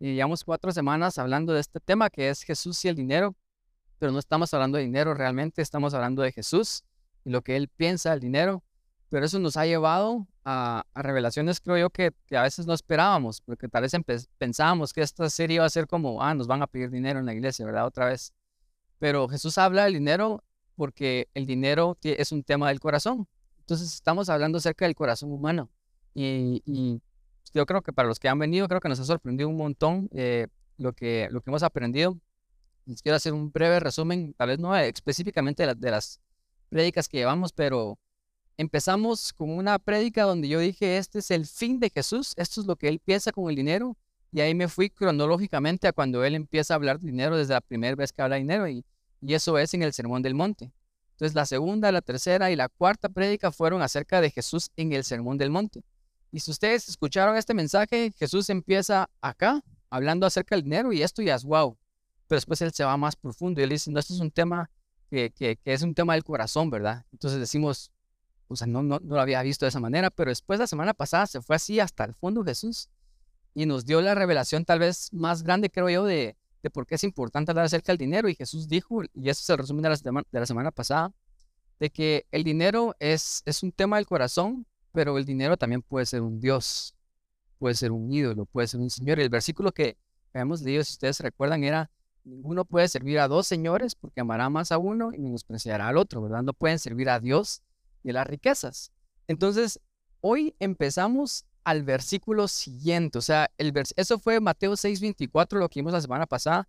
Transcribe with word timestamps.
Y 0.00 0.14
llevamos 0.14 0.44
cuatro 0.44 0.70
semanas 0.72 1.18
hablando 1.18 1.52
de 1.52 1.60
este 1.60 1.80
tema 1.80 2.10
que 2.10 2.28
es 2.28 2.42
Jesús 2.42 2.84
y 2.84 2.88
el 2.88 2.96
dinero, 2.96 3.34
pero 3.98 4.12
no 4.12 4.18
estamos 4.18 4.52
hablando 4.54 4.78
de 4.78 4.84
dinero 4.84 5.14
realmente, 5.14 5.60
estamos 5.60 5.94
hablando 5.94 6.22
de 6.22 6.32
Jesús 6.32 6.84
y 7.24 7.30
lo 7.30 7.42
que 7.42 7.56
Él 7.56 7.68
piensa 7.68 8.10
del 8.10 8.20
dinero. 8.20 8.62
Pero 9.10 9.24
eso 9.24 9.38
nos 9.38 9.56
ha 9.56 9.64
llevado 9.64 10.26
a, 10.44 10.84
revelaciones, 10.94 11.60
creo 11.60 11.78
yo, 11.78 11.90
que, 11.90 12.12
a 12.32 12.42
veces 12.42 12.66
no 12.66 12.74
esperábamos, 12.74 13.40
porque 13.40 13.68
tal 13.68 13.82
vez 13.82 13.92
pensábamos 14.36 14.92
que 14.92 15.00
esta 15.00 15.28
serie 15.30 15.56
iba 15.56 15.64
a 15.64 15.70
ser 15.70 15.86
como, 15.86 16.22
ah, 16.22 16.34
nos 16.34 16.46
van 16.46 16.62
a 16.62 16.66
pedir 16.66 16.90
dinero 16.90 17.18
en 17.18 17.26
la 17.26 17.32
iglesia, 17.32 17.64
¿verdad? 17.64 17.86
Otra 17.86 18.06
vez. 18.06 18.32
Pero 18.98 19.28
Jesús 19.28 19.56
habla 19.58 19.84
del 19.84 19.94
dinero 19.94 20.44
porque 20.74 21.28
el 21.34 21.46
dinero 21.46 21.96
es 22.02 22.32
un 22.32 22.42
tema 22.42 22.68
del 22.68 22.80
corazón. 22.80 23.26
Entonces 23.60 23.92
estamos 23.92 24.28
hablando 24.28 24.58
acerca 24.58 24.84
del 24.84 24.94
corazón 24.94 25.32
humano. 25.32 25.70
Y, 26.14 27.02
yo 27.52 27.66
creo 27.66 27.82
que 27.82 27.92
para 27.92 28.08
los 28.08 28.18
que 28.18 28.28
han 28.28 28.38
venido, 28.38 28.68
creo 28.68 28.80
que 28.80 28.88
nos 28.88 29.00
ha 29.00 29.04
sorprendido 29.04 29.48
un 29.48 29.56
montón 29.56 30.08
eh, 30.12 30.46
lo, 30.76 30.92
que, 30.92 31.28
lo 31.30 31.40
que 31.40 31.50
hemos 31.50 31.62
aprendido. 31.62 32.18
Les 32.86 33.02
quiero 33.02 33.16
hacer 33.16 33.32
un 33.32 33.50
breve 33.50 33.80
resumen, 33.80 34.34
tal 34.34 34.48
vez 34.48 34.58
no 34.58 34.74
específicamente 34.76 35.66
de, 35.66 35.74
de 35.74 35.90
las 35.90 36.20
prédicas 36.68 37.08
que 37.08 37.18
llevamos, 37.18 37.52
pero 37.52 37.98
empezamos 38.56 39.32
con 39.32 39.50
una 39.50 39.78
prédica 39.78 40.24
donde 40.24 40.48
yo 40.48 40.58
dije, 40.58 40.98
este 40.98 41.20
es 41.20 41.30
el 41.30 41.46
fin 41.46 41.78
de 41.80 41.90
Jesús, 41.90 42.34
esto 42.36 42.60
es 42.60 42.66
lo 42.66 42.76
que 42.76 42.88
él 42.88 42.98
piensa 42.98 43.32
con 43.32 43.48
el 43.48 43.56
dinero. 43.56 43.96
Y 44.30 44.40
ahí 44.40 44.54
me 44.54 44.68
fui 44.68 44.90
cronológicamente 44.90 45.88
a 45.88 45.92
cuando 45.92 46.22
él 46.22 46.34
empieza 46.34 46.74
a 46.74 46.76
hablar 46.76 47.00
de 47.00 47.06
dinero 47.06 47.36
desde 47.36 47.54
la 47.54 47.62
primera 47.62 47.94
vez 47.94 48.12
que 48.12 48.20
habla 48.20 48.36
de 48.36 48.42
dinero. 48.42 48.68
Y, 48.68 48.84
y 49.22 49.34
eso 49.34 49.56
es 49.58 49.72
en 49.72 49.82
el 49.82 49.92
Sermón 49.94 50.22
del 50.22 50.34
Monte. 50.34 50.70
Entonces 51.12 51.34
la 51.34 51.46
segunda, 51.46 51.90
la 51.90 52.02
tercera 52.02 52.50
y 52.50 52.56
la 52.56 52.68
cuarta 52.68 53.08
prédica 53.08 53.50
fueron 53.50 53.80
acerca 53.80 54.20
de 54.20 54.30
Jesús 54.30 54.70
en 54.76 54.92
el 54.92 55.02
Sermón 55.02 55.38
del 55.38 55.50
Monte. 55.50 55.82
Y 56.30 56.40
si 56.40 56.50
ustedes 56.50 56.88
escucharon 56.88 57.36
este 57.36 57.54
mensaje, 57.54 58.12
Jesús 58.18 58.50
empieza 58.50 59.08
acá 59.20 59.62
hablando 59.90 60.26
acerca 60.26 60.54
del 60.54 60.64
dinero 60.64 60.92
y 60.92 61.02
esto 61.02 61.22
ya 61.22 61.34
es 61.34 61.44
wow. 61.44 61.76
Pero 62.26 62.36
después 62.36 62.60
él 62.60 62.72
se 62.72 62.84
va 62.84 62.96
más 62.96 63.16
profundo 63.16 63.60
y 63.60 63.64
él 63.64 63.70
dice, 63.70 63.90
no, 63.90 63.98
esto 63.98 64.14
es 64.14 64.20
un 64.20 64.30
tema 64.30 64.70
que, 65.10 65.30
que, 65.30 65.58
es 65.64 65.82
un 65.82 65.94
tema 65.94 66.14
del 66.14 66.24
corazón, 66.24 66.68
¿verdad? 66.68 67.06
Entonces 67.12 67.40
decimos, 67.40 67.90
o 68.48 68.56
sea, 68.56 68.66
no, 68.66 68.82
no, 68.82 68.98
no 69.02 69.14
lo 69.14 69.20
había 69.20 69.42
visto 69.42 69.64
de 69.64 69.70
esa 69.70 69.80
manera, 69.80 70.10
pero 70.10 70.30
después 70.30 70.58
la 70.58 70.66
semana 70.66 70.92
pasada 70.92 71.26
se 71.26 71.40
fue 71.40 71.56
así 71.56 71.80
hasta 71.80 72.04
el 72.04 72.14
fondo 72.14 72.44
Jesús 72.44 72.90
y 73.54 73.66
nos 73.66 73.86
dio 73.86 74.00
la 74.02 74.14
revelación 74.14 74.64
tal 74.64 74.78
vez 74.78 75.12
más 75.12 75.42
grande, 75.42 75.70
creo 75.70 75.88
yo, 75.88 76.04
de, 76.04 76.36
de 76.62 76.70
por 76.70 76.86
qué 76.86 76.96
es 76.96 77.04
importante 77.04 77.50
hablar 77.50 77.64
acerca 77.64 77.92
del 77.92 77.98
dinero. 77.98 78.28
Y 78.28 78.34
Jesús 78.34 78.68
dijo, 78.68 79.02
y 79.14 79.28
eso 79.28 79.40
es 79.42 79.50
el 79.50 79.58
resumen 79.58 79.82
de 79.82 79.88
la, 79.90 79.96
de 79.96 80.40
la 80.40 80.46
semana 80.46 80.70
pasada, 80.70 81.12
de 81.80 81.90
que 81.90 82.26
el 82.30 82.44
dinero 82.44 82.94
es, 82.98 83.42
es 83.46 83.62
un 83.62 83.72
tema 83.72 83.96
del 83.96 84.06
corazón, 84.06 84.66
pero 84.92 85.18
el 85.18 85.24
dinero 85.24 85.56
también 85.56 85.82
puede 85.82 86.06
ser 86.06 86.22
un 86.22 86.40
Dios, 86.40 86.94
puede 87.58 87.74
ser 87.74 87.92
un 87.92 88.12
ídolo, 88.12 88.46
puede 88.46 88.66
ser 88.68 88.80
un 88.80 88.90
Señor. 88.90 89.18
Y 89.18 89.22
el 89.22 89.28
versículo 89.28 89.72
que 89.72 89.96
hemos 90.32 90.62
leído, 90.62 90.84
si 90.84 90.92
ustedes 90.92 91.20
recuerdan, 91.20 91.64
era, 91.64 91.90
ninguno 92.24 92.64
puede 92.64 92.88
servir 92.88 93.18
a 93.18 93.28
dos 93.28 93.46
señores 93.46 93.94
porque 93.94 94.20
amará 94.20 94.48
más 94.50 94.72
a 94.72 94.78
uno 94.78 95.12
y 95.12 95.18
menospreciará 95.18 95.88
al 95.88 95.96
otro, 95.96 96.22
¿verdad? 96.22 96.42
No 96.42 96.52
pueden 96.52 96.78
servir 96.78 97.08
a 97.10 97.20
Dios 97.20 97.62
de 98.02 98.12
las 98.12 98.26
riquezas. 98.26 98.92
Entonces, 99.26 99.80
hoy 100.20 100.54
empezamos 100.58 101.44
al 101.64 101.82
versículo 101.82 102.48
siguiente, 102.48 103.18
o 103.18 103.20
sea, 103.20 103.50
el 103.58 103.72
eso 103.96 104.18
fue 104.18 104.40
Mateo 104.40 104.72
6:24, 104.72 105.58
lo 105.58 105.68
que 105.68 105.80
vimos 105.80 105.92
la 105.92 106.00
semana 106.00 106.26
pasada, 106.26 106.66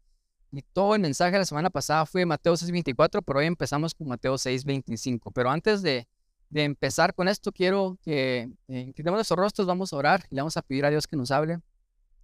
y 0.52 0.62
todo 0.62 0.96
el 0.96 1.02
mensaje 1.02 1.32
de 1.32 1.40
la 1.40 1.46
semana 1.46 1.70
pasada 1.70 2.06
fue 2.06 2.26
Mateo 2.26 2.58
6:24, 2.58 3.22
pero 3.22 3.40
hoy 3.40 3.46
empezamos 3.46 3.94
con 3.94 4.08
Mateo 4.08 4.38
6:25. 4.38 5.32
Pero 5.32 5.52
antes 5.52 5.82
de, 5.82 6.08
de, 6.50 6.64
empezar 6.64 7.14
con 7.14 7.28
esto, 7.28 7.52
quiero 7.52 7.98
que 8.02 8.50
eh, 8.68 8.94
tenemos 8.96 9.18
nuestros 9.18 9.38
rostros, 9.38 9.68
vamos 9.68 9.94
a 9.94 9.96
orar 9.96 10.26
y 10.30 10.36
le 10.36 10.42
vamos 10.42 10.58
a 10.58 10.62
pedir 10.62 10.86
a 10.86 10.90
Dios 10.90 11.08
que 11.08 11.16
nos 11.16 11.32
hable. 11.32 11.60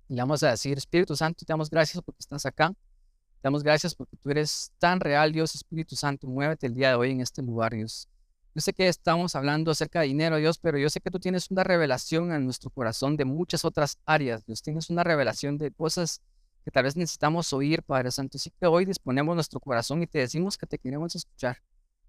Y 0.07 0.15
le 0.15 0.21
vamos 0.21 0.43
a 0.43 0.51
decir, 0.51 0.77
Espíritu 0.77 1.15
Santo, 1.15 1.45
te 1.45 1.51
damos 1.51 1.69
gracias 1.69 2.03
porque 2.03 2.19
estás 2.19 2.45
acá. 2.45 2.69
Te 2.69 3.41
damos 3.43 3.63
gracias 3.63 3.95
porque 3.95 4.17
tú 4.17 4.29
eres 4.29 4.71
tan 4.79 4.99
real, 4.99 5.31
Dios, 5.31 5.55
Espíritu 5.55 5.95
Santo. 5.95 6.27
Muévete 6.27 6.67
el 6.67 6.73
día 6.73 6.89
de 6.89 6.95
hoy 6.95 7.11
en 7.11 7.21
este 7.21 7.41
lugar, 7.41 7.73
Dios. 7.73 8.07
Yo 8.55 8.61
sé 8.61 8.71
que 8.73 8.87
estamos 8.87 9.35
hablando 9.35 9.71
acerca 9.71 9.99
de 10.01 10.07
dinero, 10.07 10.37
Dios, 10.37 10.59
pero 10.59 10.77
yo 10.77 10.89
sé 10.89 11.01
que 11.01 11.11
tú 11.11 11.19
tienes 11.19 11.51
una 11.51 11.63
revelación 11.63 12.31
en 12.31 12.45
nuestro 12.45 12.69
corazón 12.69 13.17
de 13.17 13.25
muchas 13.25 13.65
otras 13.65 13.99
áreas. 14.05 14.45
Dios, 14.45 14.61
tienes 14.61 14.89
una 14.89 15.03
revelación 15.03 15.57
de 15.57 15.71
cosas 15.71 16.21
que 16.63 16.71
tal 16.71 16.85
vez 16.85 16.95
necesitamos 16.95 17.51
oír, 17.51 17.83
Padre 17.83 18.11
Santo. 18.11 18.37
Así 18.37 18.51
que 18.51 18.65
hoy 18.65 18.85
disponemos 18.85 19.35
nuestro 19.35 19.59
corazón 19.59 20.01
y 20.01 20.07
te 20.07 20.19
decimos 20.19 20.57
que 20.57 20.65
te 20.65 20.79
queremos 20.79 21.15
escuchar. 21.15 21.57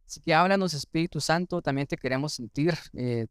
Así 0.07 0.21
que 0.21 0.33
háblanos, 0.33 0.75
Espíritu 0.75 1.21
Santo, 1.21 1.61
también 1.61 1.87
te 1.87 1.97
queremos 1.97 2.35
sentir. 2.35 2.75
Eh, 2.95 3.27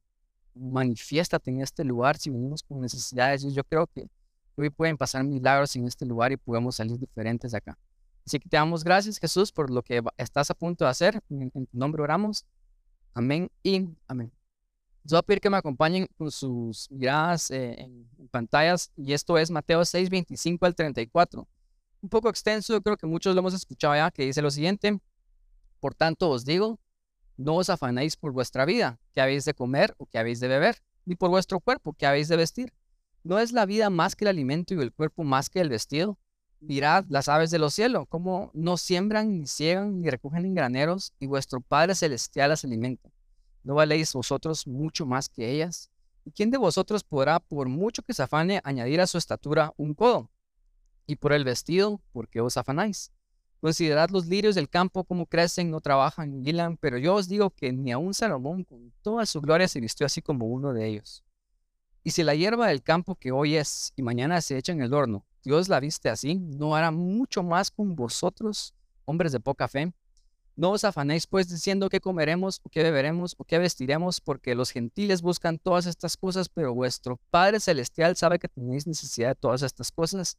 manifiéstate 0.54 1.52
en 1.52 1.62
este 1.62 1.84
lugar 1.84 2.18
si 2.18 2.30
venimos 2.30 2.64
con 2.64 2.82
necesidades. 2.82 3.44
Yo 3.54 3.64
creo 3.64 3.88
que 3.88 4.08
hoy 4.56 4.70
pueden 4.70 4.98
pasar 4.98 5.24
milagros 5.24 5.76
en 5.76 5.86
este 5.88 6.06
lugar 6.06 6.32
y 6.32 6.38
podemos 6.38 6.76
salir 6.76 6.98
diferentes 6.98 7.52
de 7.52 7.58
acá. 7.58 7.78
Así 8.26 8.40
que 8.40 8.50
te 8.50 8.58
damos 8.58 8.84
gracias, 8.84 9.20
Jesús, 9.20 9.52
por 9.52 9.70
lo 9.70 9.84
que 9.84 10.02
estás 10.18 10.50
a 10.50 10.54
punto 10.54 10.86
de 10.86 10.92
hacer. 10.92 11.22
En, 11.30 11.52
en 11.54 11.66
tu 11.66 11.78
nombre 11.78 12.02
oramos. 12.02 12.46
Amén 13.14 13.50
y 13.64 13.88
amén. 14.08 14.32
Yo 15.08 15.18
voy 15.18 15.20
a 15.20 15.22
pedir 15.22 15.40
que 15.40 15.52
me 15.52 15.58
acompañen 15.58 16.08
con 16.18 16.32
sus 16.32 16.90
miradas 16.90 17.52
eh, 17.52 17.76
en, 17.80 18.08
pantallas 18.32 18.92
y 18.98 19.14
esto 19.14 19.38
es 19.38 19.52
Mateo 19.52 19.86
6, 19.86 20.10
25 20.10 20.66
al 20.66 20.74
34. 20.74 21.48
Un 22.02 22.10
poco 22.10 22.28
extenso, 22.28 22.82
creo 22.82 22.98
que 22.98 23.06
muchos 23.06 23.36
lo 23.36 23.40
hemos 23.40 23.54
escuchado 23.54 23.94
ya, 23.94 24.10
que 24.10 24.26
dice 24.26 24.42
lo 24.42 24.50
siguiente. 24.50 25.00
Por 25.86 25.94
tanto 25.94 26.32
os 26.32 26.46
digo, 26.46 26.80
no 27.38 27.58
os 27.58 27.70
afanéis 27.70 28.16
por 28.16 28.32
vuestra 28.32 28.66
vida, 28.66 29.00
que 29.14 29.22
habéis 29.22 29.46
de 29.46 29.54
comer 29.54 29.94
o 30.00 30.08
que 30.08 30.18
habéis 30.18 30.40
de 30.40 30.48
beber, 30.48 30.82
ni 31.06 31.14
por 31.14 31.30
vuestro 31.30 31.60
cuerpo, 31.60 31.94
que 31.94 32.08
habéis 32.08 32.28
de 32.28 32.38
vestir. 32.38 32.74
¿No 33.24 33.38
es 33.38 33.52
la 33.52 33.68
vida 33.68 33.92
más 33.92 34.16
que 34.16 34.24
el 34.24 34.30
alimento 34.30 34.74
y 34.74 34.80
el 34.80 34.92
cuerpo 34.92 35.24
más 35.24 35.48
que 35.48 35.62
el 35.62 35.70
vestido? 35.70 36.18
Mirad 36.60 37.06
las 37.08 37.30
aves 37.30 37.52
de 37.52 37.60
los 37.60 37.76
cielos, 37.76 38.08
como 38.10 38.50
no 38.56 38.78
siembran, 38.78 39.38
ni 39.38 39.46
ciegan, 39.46 40.02
ni 40.02 40.10
recogen 40.10 40.44
en 40.46 40.56
graneros, 40.56 41.14
y 41.20 41.28
vuestro 41.28 41.62
Padre 41.62 41.94
Celestial 41.94 42.50
las 42.50 42.66
alimenta. 42.66 43.12
¿No 43.62 43.76
valéis 43.76 44.12
vosotros 44.12 44.66
mucho 44.66 45.06
más 45.06 45.30
que 45.30 45.52
ellas? 45.52 45.92
¿Y 46.24 46.32
quién 46.32 46.50
de 46.50 46.58
vosotros 46.58 47.04
podrá, 47.04 47.40
por 47.40 47.70
mucho 47.70 48.02
que 48.02 48.16
se 48.16 48.24
afane, 48.24 48.60
añadir 48.64 49.02
a 49.02 49.06
su 49.06 49.20
estatura 49.20 49.72
un 49.78 49.94
codo? 49.94 50.32
Y 51.06 51.18
por 51.18 51.32
el 51.32 51.44
vestido, 51.44 52.02
¿por 52.12 52.28
qué 52.28 52.42
os 52.42 52.58
afanáis? 52.58 53.12
Considerad 53.66 54.12
los 54.12 54.28
lirios 54.28 54.54
del 54.54 54.70
campo, 54.70 55.06
como 55.06 55.26
crecen, 55.26 55.72
no 55.72 55.82
trabajan 55.82 56.30
ni 56.30 56.48
hilan, 56.48 56.78
pero 56.78 57.00
yo 57.00 57.16
os 57.16 57.28
digo 57.28 57.50
que 57.50 57.74
ni 57.74 57.92
aun 57.92 58.14
Salomón 58.14 58.64
con 58.64 58.94
toda 59.02 59.26
su 59.26 59.42
gloria 59.42 59.68
se 59.68 59.80
vistió 59.80 60.06
así 60.06 60.22
como 60.22 60.46
uno 60.46 60.72
de 60.72 60.86
ellos. 60.86 61.24
Y 62.04 62.12
si 62.12 62.22
la 62.22 62.36
hierba 62.36 62.68
del 62.68 62.84
campo 62.84 63.16
que 63.16 63.32
hoy 63.32 63.56
es 63.56 63.92
y 63.96 64.04
mañana 64.04 64.40
se 64.42 64.56
echa 64.56 64.72
en 64.72 64.84
el 64.84 64.94
horno, 64.94 65.26
Dios 65.44 65.68
la 65.68 65.80
viste 65.80 66.10
así, 66.10 66.36
no 66.36 66.76
hará 66.76 66.92
mucho 66.92 67.42
más 67.42 67.72
con 67.72 67.96
vosotros, 67.96 68.76
hombres 69.04 69.32
de 69.32 69.40
poca 69.40 69.68
fe. 69.68 69.92
No 70.56 70.70
os 70.70 70.84
afanéis 70.84 71.26
pues 71.26 71.50
diciendo 71.50 71.90
qué 71.90 72.00
comeremos 72.00 72.62
o 72.64 72.70
qué 72.70 72.84
beberemos 72.84 73.34
o 73.40 73.46
qué 73.46 73.58
vestiremos, 73.58 74.22
porque 74.22 74.54
los 74.54 74.70
gentiles 74.70 75.24
buscan 75.24 75.58
todas 75.58 75.88
estas 75.88 76.18
cosas, 76.18 76.50
pero 76.50 76.76
vuestro 76.76 77.20
Padre 77.32 77.60
Celestial 77.60 78.16
sabe 78.16 78.38
que 78.38 78.48
tenéis 78.48 78.86
necesidad 78.86 79.30
de 79.30 79.36
todas 79.36 79.64
estas 79.64 79.92
cosas. 79.92 80.38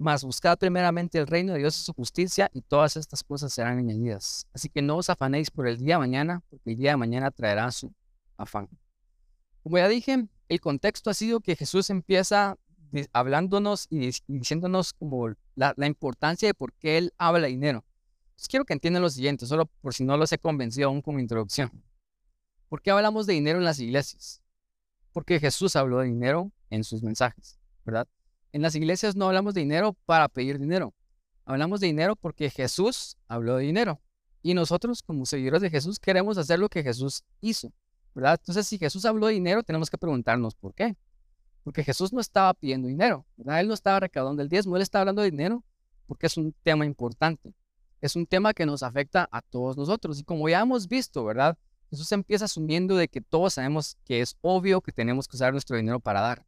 Mas 0.00 0.24
buscad 0.24 0.56
primeramente 0.56 1.18
el 1.18 1.26
reino 1.26 1.52
de 1.52 1.58
Dios 1.58 1.78
y 1.78 1.84
su 1.84 1.92
justicia, 1.92 2.50
y 2.54 2.62
todas 2.62 2.96
estas 2.96 3.22
cosas 3.22 3.52
serán 3.52 3.76
añadidas. 3.76 4.46
Así 4.54 4.70
que 4.70 4.80
no 4.80 4.96
os 4.96 5.10
afanéis 5.10 5.50
por 5.50 5.68
el 5.68 5.76
día 5.76 5.96
de 5.96 5.98
mañana, 5.98 6.42
porque 6.48 6.70
el 6.70 6.76
día 6.78 6.92
de 6.92 6.96
mañana 6.96 7.30
traerá 7.30 7.70
su 7.70 7.92
afán. 8.38 8.66
Como 9.62 9.76
ya 9.76 9.88
dije, 9.88 10.26
el 10.48 10.60
contexto 10.62 11.10
ha 11.10 11.14
sido 11.14 11.40
que 11.40 11.54
Jesús 11.54 11.90
empieza 11.90 12.56
hablándonos 13.12 13.88
y 13.90 14.10
diciéndonos 14.26 14.94
como 14.94 15.34
la, 15.54 15.74
importancia 15.86 16.48
de 16.48 16.54
por 16.54 16.72
qué 16.72 16.96
él 16.96 17.12
habla 17.18 17.42
de 17.42 17.48
dinero. 17.48 17.84
Pues 18.36 18.48
quiero 18.48 18.64
que 18.64 18.72
entiendan 18.72 19.02
lo 19.02 19.10
siguiente, 19.10 19.44
solo 19.44 19.66
por 19.66 19.92
si 19.92 20.04
no 20.04 20.16
los 20.16 20.32
he 20.32 20.38
convencido 20.38 20.88
aún 20.88 21.02
como 21.02 21.20
introducción. 21.20 21.70
¿Por 22.70 22.80
qué 22.80 22.90
hablamos 22.90 23.26
de 23.26 23.34
dinero 23.34 23.58
en 23.58 23.66
las 23.66 23.78
iglesias? 23.78 24.40
Porque 25.12 25.38
Jesús 25.38 25.76
habló 25.76 25.98
de 25.98 26.06
dinero 26.06 26.50
en 26.70 26.84
sus 26.84 27.02
mensajes, 27.02 27.60
¿verdad? 27.84 28.08
En 28.52 28.62
las 28.62 28.74
iglesias 28.74 29.16
no 29.16 29.26
hablamos 29.26 29.54
de 29.54 29.60
dinero 29.60 29.96
para 30.06 30.28
pedir 30.28 30.58
dinero. 30.58 30.94
Hablamos 31.44 31.80
de 31.80 31.86
dinero 31.86 32.16
porque 32.16 32.50
Jesús 32.50 33.16
habló 33.28 33.56
de 33.56 33.64
dinero. 33.64 34.00
Y 34.42 34.54
nosotros, 34.54 35.02
como 35.02 35.26
seguidores 35.26 35.62
de 35.62 35.70
Jesús, 35.70 35.98
queremos 35.98 36.38
hacer 36.38 36.58
lo 36.58 36.68
que 36.68 36.82
Jesús 36.82 37.24
hizo, 37.40 37.72
¿verdad? 38.14 38.38
Entonces, 38.40 38.66
si 38.66 38.78
Jesús 38.78 39.04
habló 39.04 39.26
de 39.26 39.34
dinero, 39.34 39.62
tenemos 39.62 39.90
que 39.90 39.98
preguntarnos 39.98 40.54
por 40.54 40.74
qué. 40.74 40.96
Porque 41.62 41.84
Jesús 41.84 42.12
no 42.12 42.20
estaba 42.20 42.54
pidiendo 42.54 42.88
dinero. 42.88 43.26
Él 43.36 43.68
no 43.68 43.74
estaba 43.74 44.00
recaudando 44.00 44.42
el 44.42 44.48
diezmo, 44.48 44.76
él 44.76 44.82
estaba 44.82 45.02
hablando 45.02 45.22
de 45.22 45.30
dinero 45.30 45.62
porque 46.10 46.26
es 46.26 46.36
un 46.36 46.52
tema 46.64 46.84
importante. 46.86 47.54
Es 48.00 48.16
un 48.16 48.26
tema 48.26 48.52
que 48.52 48.66
nos 48.66 48.82
afecta 48.82 49.28
a 49.30 49.42
todos 49.42 49.76
nosotros. 49.76 50.18
Y 50.18 50.24
como 50.24 50.48
ya 50.48 50.60
hemos 50.60 50.88
visto, 50.88 51.24
¿verdad? 51.24 51.56
Jesús 51.88 52.10
empieza 52.10 52.46
asumiendo 52.46 52.96
de 52.96 53.06
que 53.06 53.20
todos 53.20 53.54
sabemos 53.54 53.96
que 54.04 54.20
es 54.20 54.36
obvio 54.40 54.80
que 54.80 54.90
tenemos 54.90 55.28
que 55.28 55.36
usar 55.36 55.52
nuestro 55.52 55.76
dinero 55.76 56.00
para 56.00 56.20
dar. 56.20 56.46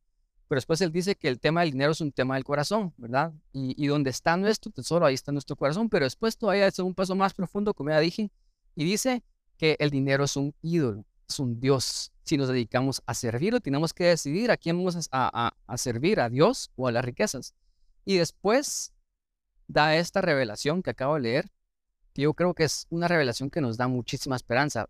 Pero 0.53 0.59
después 0.59 0.83
él 0.83 0.93
dice 0.93 1.15
que 1.15 1.29
el 1.29 1.41
tema 1.41 1.63
del 1.63 1.71
dinero 1.71 1.93
es 1.93 2.03
un 2.03 2.13
tema 2.13 2.35
del 2.35 2.45
corazón, 2.45 2.93
¿verdad? 2.99 3.33
Y, 3.55 3.87
donde 3.87 4.11
está 4.11 4.37
nuestro 4.37 4.71
tesoro, 4.71 5.07
ahí 5.07 5.15
está 5.15 5.33
nuestro 5.33 5.57
corazón. 5.57 5.89
Pero 5.89 6.05
después 6.05 6.37
todavía 6.37 6.67
es 6.67 6.79
un 6.79 6.95
paso 6.95 7.15
más 7.15 7.33
profundo, 7.33 7.73
como 7.73 7.89
ya 7.89 7.99
dije, 8.01 8.31
y 8.77 8.85
dice 8.85 9.25
que 9.57 9.79
el 9.81 9.89
dinero 9.89 10.25
es 10.25 10.37
un 10.37 10.55
ídolo 10.61 11.07
es 11.27 11.39
un 11.39 11.59
Dios. 11.59 12.13
Si 12.25 12.37
nos 12.37 12.49
dedicamos 12.49 13.03
a 13.07 13.15
servirlo, 13.15 13.61
tenemos 13.61 13.95
que 13.95 14.05
decidir 14.05 14.51
a 14.51 14.59
quién 14.59 14.77
vamos 14.77 15.09
a, 15.11 15.55
servir, 15.77 16.21
a 16.21 16.29
Dios 16.29 16.71
o 16.77 16.87
a 16.87 16.93
las 16.93 17.03
riquezas. 17.03 17.55
Y 18.05 18.19
después 18.19 18.93
da 19.69 19.97
esta 19.97 20.21
revelación 20.21 20.83
que 20.83 20.91
acabo 20.91 21.15
de 21.15 21.21
leer, 21.21 21.51
que 22.13 22.21
yo 22.21 22.35
creo 22.35 22.53
que 22.53 22.65
es 22.65 22.87
una 22.91 23.09
revelación 23.09 23.49
que 23.49 23.63
nos 23.63 23.79
da 23.79 23.89
muchísima 23.89 24.37
esperanza. 24.37 24.87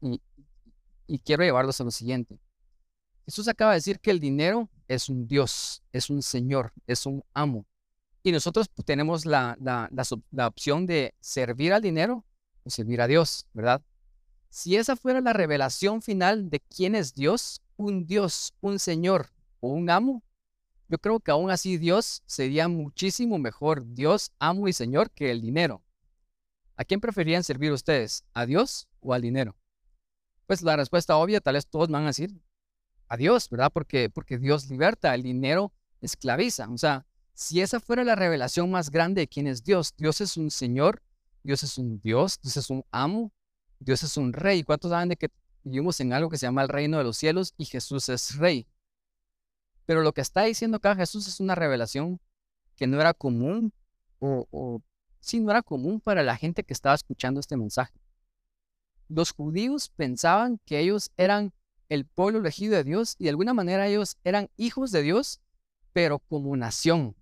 Y 1.06 1.20
quiero 1.20 1.44
llevarlos 1.44 1.80
a 1.80 1.84
lo 1.84 1.92
siguiente. 1.92 2.40
Jesús 3.24 3.46
acaba 3.48 3.72
de 3.72 3.76
decir 3.76 4.00
que 4.00 4.10
el 4.10 4.20
dinero 4.20 4.68
es 4.88 5.08
un 5.08 5.26
Dios, 5.28 5.82
es 5.92 6.10
un 6.10 6.22
Señor, 6.22 6.72
es 6.86 7.06
un 7.06 7.24
amo. 7.34 7.66
Y 8.22 8.32
nosotros 8.32 8.68
tenemos 8.84 9.26
la, 9.26 9.56
la, 9.60 9.90
la, 10.30 10.46
opción 10.46 10.86
de 10.86 11.14
servir 11.20 11.72
al 11.72 11.82
dinero 11.82 12.24
o 12.64 12.70
servir 12.70 13.00
a 13.00 13.06
Dios, 13.06 13.46
¿verdad? 13.52 13.82
Si 14.48 14.76
esa 14.76 14.96
fuera 14.96 15.20
la 15.20 15.32
revelación 15.32 16.02
final 16.02 16.50
de 16.50 16.60
quién 16.60 16.94
es 16.94 17.14
Dios, 17.14 17.62
un 17.76 18.06
Dios, 18.06 18.54
un 18.60 18.78
Señor 18.78 19.30
o 19.60 19.68
un 19.68 19.90
amo, 19.90 20.22
yo 20.88 20.98
creo 20.98 21.20
que 21.20 21.30
aún 21.30 21.50
así 21.50 21.78
Dios 21.78 22.22
sería 22.26 22.68
muchísimo 22.68 23.38
mejor 23.38 23.94
Dios, 23.94 24.30
amo 24.38 24.68
y 24.68 24.72
Señor 24.72 25.10
que 25.10 25.30
el 25.30 25.40
dinero. 25.40 25.82
¿A 26.76 26.84
quién 26.84 27.00
preferían 27.00 27.44
servir 27.44 27.72
ustedes? 27.72 28.24
¿A 28.34 28.46
Dios 28.46 28.88
o 29.00 29.14
al 29.14 29.22
dinero? 29.22 29.56
Pues 30.46 30.62
la 30.62 30.76
respuesta 30.76 31.16
obvia, 31.16 31.40
tal 31.40 31.54
vez 31.54 31.66
todos 31.66 31.88
van 31.88 32.04
a 32.04 32.08
decir 32.08 32.34
a 33.12 33.16
Dios, 33.18 33.50
¿verdad? 33.50 33.70
Porque, 33.70 34.08
porque 34.08 34.38
Dios 34.38 34.70
liberta, 34.70 35.14
el 35.14 35.22
dinero 35.22 35.70
esclaviza. 36.00 36.70
O 36.70 36.78
sea, 36.78 37.04
si 37.34 37.60
esa 37.60 37.78
fuera 37.78 38.04
la 38.04 38.14
revelación 38.14 38.70
más 38.70 38.90
grande 38.90 39.20
de 39.20 39.28
quién 39.28 39.46
es 39.46 39.62
Dios, 39.62 39.94
Dios 39.98 40.22
es 40.22 40.38
un 40.38 40.50
Señor, 40.50 41.02
Dios 41.42 41.62
es 41.62 41.76
un 41.76 42.00
Dios, 42.00 42.40
Dios 42.40 42.56
es 42.56 42.70
un 42.70 42.86
amo, 42.90 43.30
Dios 43.78 44.02
es 44.02 44.16
un 44.16 44.32
rey. 44.32 44.62
¿Cuántos 44.62 44.92
saben 44.92 45.10
de 45.10 45.16
que 45.16 45.28
vivimos 45.62 46.00
en 46.00 46.14
algo 46.14 46.30
que 46.30 46.38
se 46.38 46.46
llama 46.46 46.62
el 46.62 46.70
reino 46.70 46.96
de 46.96 47.04
los 47.04 47.18
cielos 47.18 47.52
y 47.58 47.66
Jesús 47.66 48.08
es 48.08 48.34
rey? 48.36 48.66
Pero 49.84 50.00
lo 50.00 50.14
que 50.14 50.22
está 50.22 50.44
diciendo 50.44 50.78
acá 50.78 50.96
Jesús 50.96 51.28
es 51.28 51.38
una 51.38 51.54
revelación 51.54 52.18
que 52.76 52.86
no 52.86 52.98
era 52.98 53.12
común 53.12 53.74
o, 54.20 54.48
o 54.50 54.80
sí, 55.20 55.38
no 55.38 55.50
era 55.50 55.60
común 55.60 56.00
para 56.00 56.22
la 56.22 56.38
gente 56.38 56.64
que 56.64 56.72
estaba 56.72 56.94
escuchando 56.94 57.40
este 57.40 57.58
mensaje. 57.58 57.92
Los 59.08 59.32
judíos 59.32 59.90
pensaban 59.90 60.58
que 60.64 60.78
ellos 60.78 61.10
eran 61.18 61.52
el 61.88 62.04
pueblo 62.06 62.38
elegido 62.40 62.74
de 62.74 62.84
Dios 62.84 63.16
y 63.18 63.24
de 63.24 63.30
alguna 63.30 63.54
manera 63.54 63.86
ellos 63.86 64.16
eran 64.24 64.50
hijos 64.56 64.92
de 64.92 65.02
Dios, 65.02 65.40
pero 65.92 66.18
como 66.18 66.56
nación. 66.56 67.16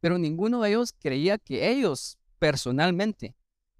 Pero 0.00 0.18
ninguno 0.18 0.62
de 0.62 0.70
ellos 0.70 0.94
creía 0.98 1.38
que 1.38 1.70
ellos 1.70 2.18
personalmente 2.38 3.36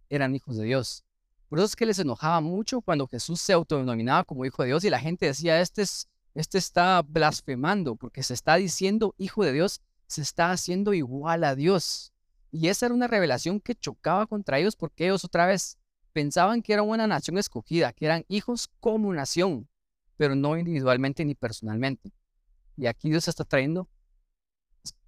eran 0.09 0.35
hijos 0.35 0.57
de 0.57 0.65
Dios. 0.65 1.05
Por 1.49 1.59
eso 1.59 1.67
es 1.67 1.77
que 1.77 1.85
les 1.85 1.99
enojaba 1.99 2.41
mucho 2.41 2.81
cuando 2.81 3.07
Jesús 3.09 3.41
se 3.41 3.53
autodenominaba 3.53 4.25
como 4.25 4.45
hijo 4.45 4.63
de 4.63 4.69
Dios 4.69 4.85
y 4.85 4.91
la 4.91 5.01
gente 5.01 5.27
decía, 5.27 5.61
este, 5.61 5.83
es, 5.83 6.09
este 6.35 6.59
está 6.59 7.03
blasfemando 7.03 7.97
porque 7.97 8.23
se 8.23 8.35
está 8.35 8.57
diciendo 8.57 9.15
hijo 9.19 9.45
de 9.45 9.53
Dios, 9.53 9.83
se 10.07 10.23
está 10.23 10.53
haciendo 10.53 10.95
igual 10.95 11.45
a 11.45 11.55
Dios. 11.55 12.13
Y 12.51 12.69
esa 12.69 12.87
era 12.87 12.95
una 12.95 13.07
revelación 13.07 13.61
que 13.61 13.75
chocaba 13.75 14.27
contra 14.27 14.59
ellos 14.59 14.77
porque 14.77 15.05
ellos 15.07 15.25
otra 15.25 15.47
vez 15.47 15.79
pensaban 16.13 16.63
que 16.63 16.73
eran 16.73 16.89
una 16.89 17.07
nación 17.07 17.39
escogida, 17.39 17.93
que 17.93 18.07
eran 18.07 18.25
hijos 18.29 18.69
como 18.81 19.13
nación, 19.13 19.69
pero 20.17 20.35
no 20.35 20.57
individualmente 20.57 21.25
ni 21.25 21.35
personalmente. 21.35 22.13
Y 22.77 22.87
aquí 22.87 23.11
Dios 23.11 23.29
está 23.29 23.45
trayendo, 23.45 23.89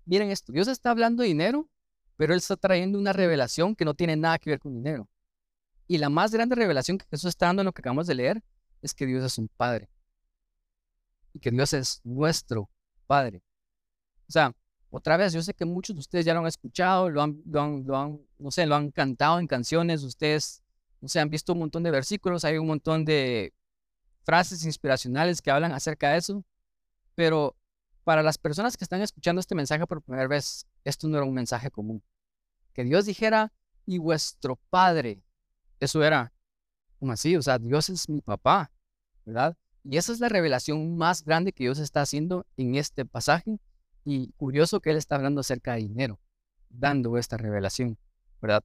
miren 0.04 0.30
esto, 0.30 0.52
Dios 0.52 0.68
está 0.68 0.90
hablando 0.90 1.22
de 1.22 1.28
dinero, 1.28 1.68
pero 2.16 2.32
Él 2.32 2.38
está 2.38 2.56
trayendo 2.56 2.98
una 2.98 3.12
revelación 3.12 3.74
que 3.74 3.84
no 3.84 3.94
tiene 3.94 4.16
nada 4.16 4.38
que 4.38 4.50
ver 4.50 4.58
con 4.58 4.74
dinero. 4.74 5.08
Y 5.86 5.98
la 5.98 6.08
más 6.08 6.32
grande 6.32 6.54
revelación 6.54 6.98
que 6.98 7.06
Jesús 7.10 7.30
está 7.30 7.46
dando 7.46 7.62
en 7.62 7.66
lo 7.66 7.72
que 7.72 7.80
acabamos 7.80 8.06
de 8.06 8.14
leer 8.14 8.42
es 8.80 8.94
que 8.94 9.06
Dios 9.06 9.24
es 9.24 9.38
un 9.38 9.48
Padre. 9.48 9.88
Y 11.32 11.40
que 11.40 11.50
Dios 11.50 11.72
es 11.72 12.00
nuestro 12.04 12.70
Padre. 13.06 13.42
O 14.28 14.32
sea, 14.32 14.54
otra 14.90 15.16
vez, 15.16 15.32
yo 15.32 15.42
sé 15.42 15.52
que 15.54 15.64
muchos 15.64 15.96
de 15.96 16.00
ustedes 16.00 16.24
ya 16.24 16.32
lo 16.34 16.40
han 16.40 16.46
escuchado, 16.46 17.10
lo 17.10 17.20
han, 17.20 17.42
lo 17.46 17.60
han, 17.60 17.84
lo 17.84 17.96
han, 17.96 18.20
no 18.38 18.50
sé, 18.50 18.64
lo 18.64 18.76
han 18.76 18.90
cantado 18.92 19.40
en 19.40 19.46
canciones, 19.46 20.02
ustedes, 20.04 20.62
sé, 21.08 21.20
han 21.20 21.30
visto 21.30 21.52
un 21.52 21.60
montón 21.60 21.82
de 21.82 21.90
versículos, 21.90 22.44
hay 22.44 22.58
un 22.58 22.66
montón 22.66 23.04
de 23.04 23.52
frases 24.24 24.64
inspiracionales 24.64 25.42
que 25.42 25.50
hablan 25.50 25.72
acerca 25.72 26.10
de 26.10 26.18
eso, 26.18 26.44
pero 27.14 27.56
para 28.04 28.22
las 28.22 28.38
personas 28.38 28.76
que 28.76 28.84
están 28.84 29.00
escuchando 29.02 29.40
este 29.40 29.54
mensaje 29.54 29.86
por 29.86 30.02
primera 30.02 30.26
vez, 30.26 30.66
esto 30.84 31.08
no 31.08 31.16
era 31.16 31.26
un 31.26 31.34
mensaje 31.34 31.70
común. 31.70 32.02
Que 32.72 32.84
Dios 32.84 33.06
dijera, 33.06 33.52
y 33.86 33.98
vuestro 33.98 34.58
Padre 34.70 35.22
eso 35.80 36.02
era 36.02 36.32
como 36.98 37.12
así, 37.12 37.36
o 37.36 37.42
sea, 37.42 37.58
Dios 37.58 37.90
es 37.90 38.08
mi 38.08 38.20
papá, 38.20 38.72
¿verdad? 39.24 39.56
Y 39.84 39.98
esa 39.98 40.12
es 40.12 40.20
la 40.20 40.28
revelación 40.28 40.96
más 40.96 41.24
grande 41.24 41.52
que 41.52 41.64
Dios 41.64 41.78
está 41.78 42.00
haciendo 42.00 42.46
en 42.56 42.74
este 42.74 43.04
pasaje. 43.04 43.58
Y 44.04 44.32
curioso 44.32 44.80
que 44.80 44.90
Él 44.90 44.96
está 44.96 45.16
hablando 45.16 45.40
acerca 45.40 45.74
de 45.74 45.80
dinero, 45.80 46.20
dando 46.70 47.16
esta 47.18 47.36
revelación, 47.36 47.98
¿verdad? 48.40 48.64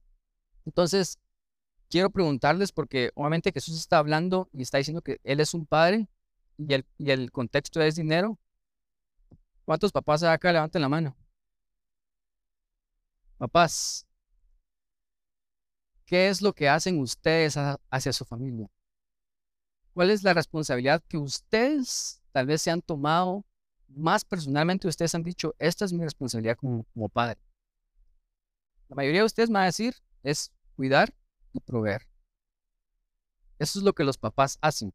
Entonces, 0.64 1.18
quiero 1.90 2.10
preguntarles, 2.10 2.72
porque 2.72 3.10
obviamente 3.14 3.52
Jesús 3.52 3.76
está 3.78 3.98
hablando 3.98 4.48
y 4.52 4.62
está 4.62 4.78
diciendo 4.78 5.02
que 5.02 5.20
Él 5.24 5.40
es 5.40 5.54
un 5.54 5.66
padre 5.66 6.08
y 6.56 6.72
el, 6.74 6.86
y 6.98 7.10
el 7.10 7.30
contexto 7.30 7.82
es 7.82 7.96
dinero. 7.96 8.38
¿Cuántos 9.64 9.92
papás 9.92 10.22
hay 10.22 10.30
acá? 10.30 10.52
Levanten 10.52 10.82
la 10.82 10.88
mano. 10.88 11.16
Papás, 13.38 14.06
¿Qué 16.10 16.28
es 16.28 16.42
lo 16.42 16.52
que 16.52 16.68
hacen 16.68 16.98
ustedes 16.98 17.56
hacia 17.56 18.12
su 18.12 18.24
familia? 18.24 18.68
¿Cuál 19.92 20.10
es 20.10 20.24
la 20.24 20.34
responsabilidad 20.34 21.04
que 21.06 21.16
ustedes 21.16 22.20
tal 22.32 22.46
vez 22.46 22.62
se 22.62 22.72
han 22.72 22.82
tomado 22.82 23.44
más 23.86 24.24
personalmente? 24.24 24.88
Ustedes 24.88 25.14
han 25.14 25.22
dicho, 25.22 25.54
esta 25.60 25.84
es 25.84 25.92
mi 25.92 26.02
responsabilidad 26.02 26.56
como, 26.56 26.84
padre. 27.10 27.38
La 28.88 28.96
mayoría 28.96 29.20
de 29.20 29.26
ustedes 29.26 29.50
me 29.50 29.60
va 29.60 29.62
a 29.62 29.66
decir 29.66 29.94
es 30.24 30.50
cuidar 30.74 31.14
y 31.52 31.60
proveer. 31.60 32.06
Eso 33.58 33.78
es 33.78 33.84
lo 33.84 33.92
que 33.92 34.04
los 34.04 34.18
papás 34.18 34.58
hacen, 34.60 34.92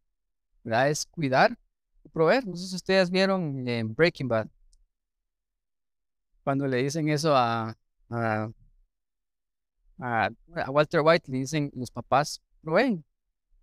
¿verdad? 0.63 0.89
Es 0.89 1.05
cuidar 1.05 1.57
y 2.03 2.09
proveer. 2.09 2.47
No 2.47 2.55
sé 2.55 2.67
si 2.67 2.75
ustedes 2.75 3.09
vieron 3.11 3.67
en 3.67 3.93
Breaking 3.93 4.27
Bad, 4.27 4.47
cuando 6.43 6.67
le 6.67 6.77
dicen 6.83 7.09
eso 7.09 7.35
a 7.35 7.75
a, 9.99 10.29
Walter 10.69 11.01
White 11.01 11.31
le 11.31 11.39
dicen 11.39 11.71
los 11.75 11.91
papás 11.91 12.41
proveen. 12.61 13.05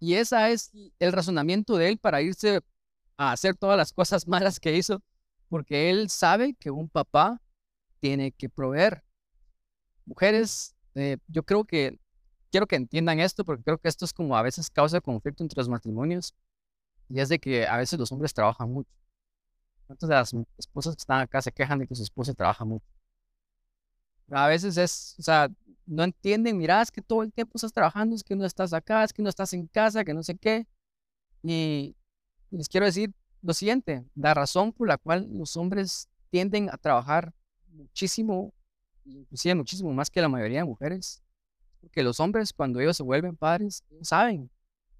Y 0.01 0.15
ese 0.15 0.53
es 0.53 0.73
el 0.99 1.13
razonamiento 1.13 1.77
de 1.77 1.91
él 1.91 1.99
para 1.99 2.23
irse 2.23 2.61
a 3.17 3.33
hacer 3.33 3.57
todas 3.57 3.77
las 3.77 3.93
cosas 3.93 4.27
malas 4.29 4.59
que 4.59 4.77
hizo, 4.77 5.03
porque 5.49 5.91
él 5.91 6.11
sabe 6.11 6.55
que 6.55 6.71
un 6.71 6.89
papá 6.89 7.41
tiene 8.01 8.33
que 8.33 8.49
proveer. 8.49 9.05
Mujeres, 10.05 10.75
eh, 10.95 11.19
yo 11.29 11.45
creo 11.45 11.65
que 11.65 11.99
quiero 12.53 12.67
que 12.67 12.77
entiendan 12.77 13.19
esto, 13.19 13.45
porque 13.45 13.65
creo 13.65 13.79
que 13.79 13.89
esto 13.89 14.05
es 14.05 14.13
como 14.13 14.37
a 14.37 14.43
veces 14.43 14.71
causa 14.71 15.01
conflicto 15.01 15.43
entre 15.43 15.57
los 15.57 15.69
matrimonios, 15.69 16.35
y 17.09 17.19
es 17.19 17.29
de 17.29 17.39
que 17.39 17.67
a 17.67 17.79
veces 17.79 17.99
los 17.99 18.13
hombres 18.13 18.33
trabajan 18.33 18.71
mucho. 18.71 18.91
Entonces 19.89 20.11
las 20.11 20.47
esposas 20.59 20.95
que 20.95 21.01
están 21.01 21.21
acá 21.21 21.43
se 21.43 21.51
quejan 21.51 21.79
de 21.79 21.87
que 21.87 21.95
su 21.95 22.03
esposa 22.03 22.35
trabaja 22.35 22.65
mucho? 22.65 22.87
A 24.31 24.47
veces 24.49 24.77
es, 24.77 25.17
o 25.19 25.23
sea, 25.23 25.51
no 25.87 26.05
entienden, 26.05 26.57
mira, 26.57 26.81
es 26.81 26.91
que 26.91 27.03
todo 27.03 27.23
el 27.23 27.33
tiempo 27.33 27.53
estás 27.57 27.73
trabajando, 27.73 28.15
es 28.15 28.23
que 28.23 28.37
no 28.37 28.45
estás 28.45 28.73
acá, 28.73 29.03
es 29.03 29.13
que 29.13 29.23
no 29.23 29.29
estás 29.29 29.53
en 29.53 29.67
casa, 29.67 30.05
que 30.05 30.15
no 30.15 30.23
sé 30.23 30.37
qué. 30.37 30.67
Y 31.43 31.97
les 32.51 32.69
quiero 32.69 32.87
decir 32.87 33.13
lo 33.43 33.53
siguiente, 33.55 34.05
la 34.15 34.35
razón 34.35 34.73
por 34.73 34.89
la 34.89 34.99
cual 34.99 35.29
los 35.33 35.57
hombres 35.57 36.09
tienden 36.31 36.71
a 36.71 36.79
trabajar 36.79 37.35
muchísimo, 37.69 38.55
inclusive 39.05 39.55
muchísimo 39.55 39.93
más 39.93 40.11
que 40.11 40.21
la 40.21 40.29
mayoría 40.29 40.59
de 40.59 40.65
mujeres, 40.65 41.23
porque 41.83 42.03
los 42.03 42.21
hombres 42.21 42.53
cuando 42.53 42.81
ellos 42.81 42.97
se 42.97 43.03
vuelven 43.03 43.37
padres 43.37 43.85
saben 44.01 44.51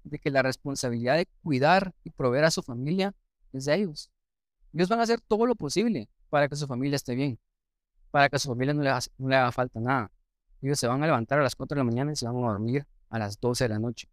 de 0.03 0.19
que 0.19 0.29
la 0.29 0.41
responsabilidad 0.41 1.15
de 1.15 1.27
cuidar 1.41 1.95
y 2.03 2.09
proveer 2.09 2.43
a 2.43 2.51
su 2.51 2.61
familia 2.61 3.15
es 3.53 3.65
de 3.65 3.75
ellos. 3.75 4.11
Ellos 4.73 4.89
van 4.89 4.99
a 4.99 5.03
hacer 5.03 5.21
todo 5.21 5.45
lo 5.45 5.55
posible 5.55 6.09
para 6.29 6.49
que 6.49 6.57
su 6.57 6.67
familia 6.67 6.97
esté 6.97 7.15
bien, 7.15 7.39
para 8.11 8.27
que 8.27 8.35
a 8.35 8.39
su 8.39 8.49
familia 8.49 8.73
no 8.73 8.83
le, 8.83 8.91
no 9.17 9.29
le 9.29 9.35
haga 9.35 9.51
falta 9.51 9.79
nada. 9.79 10.11
Ellos 10.61 10.77
se 10.77 10.87
van 10.87 11.01
a 11.01 11.05
levantar 11.05 11.39
a 11.39 11.43
las 11.43 11.55
4 11.55 11.75
de 11.75 11.79
la 11.79 11.85
mañana 11.85 12.11
y 12.11 12.15
se 12.17 12.25
van 12.25 12.35
a 12.35 12.39
dormir 12.39 12.85
a 13.09 13.17
las 13.17 13.39
12 13.39 13.63
de 13.63 13.69
la 13.69 13.79
noche. 13.79 14.09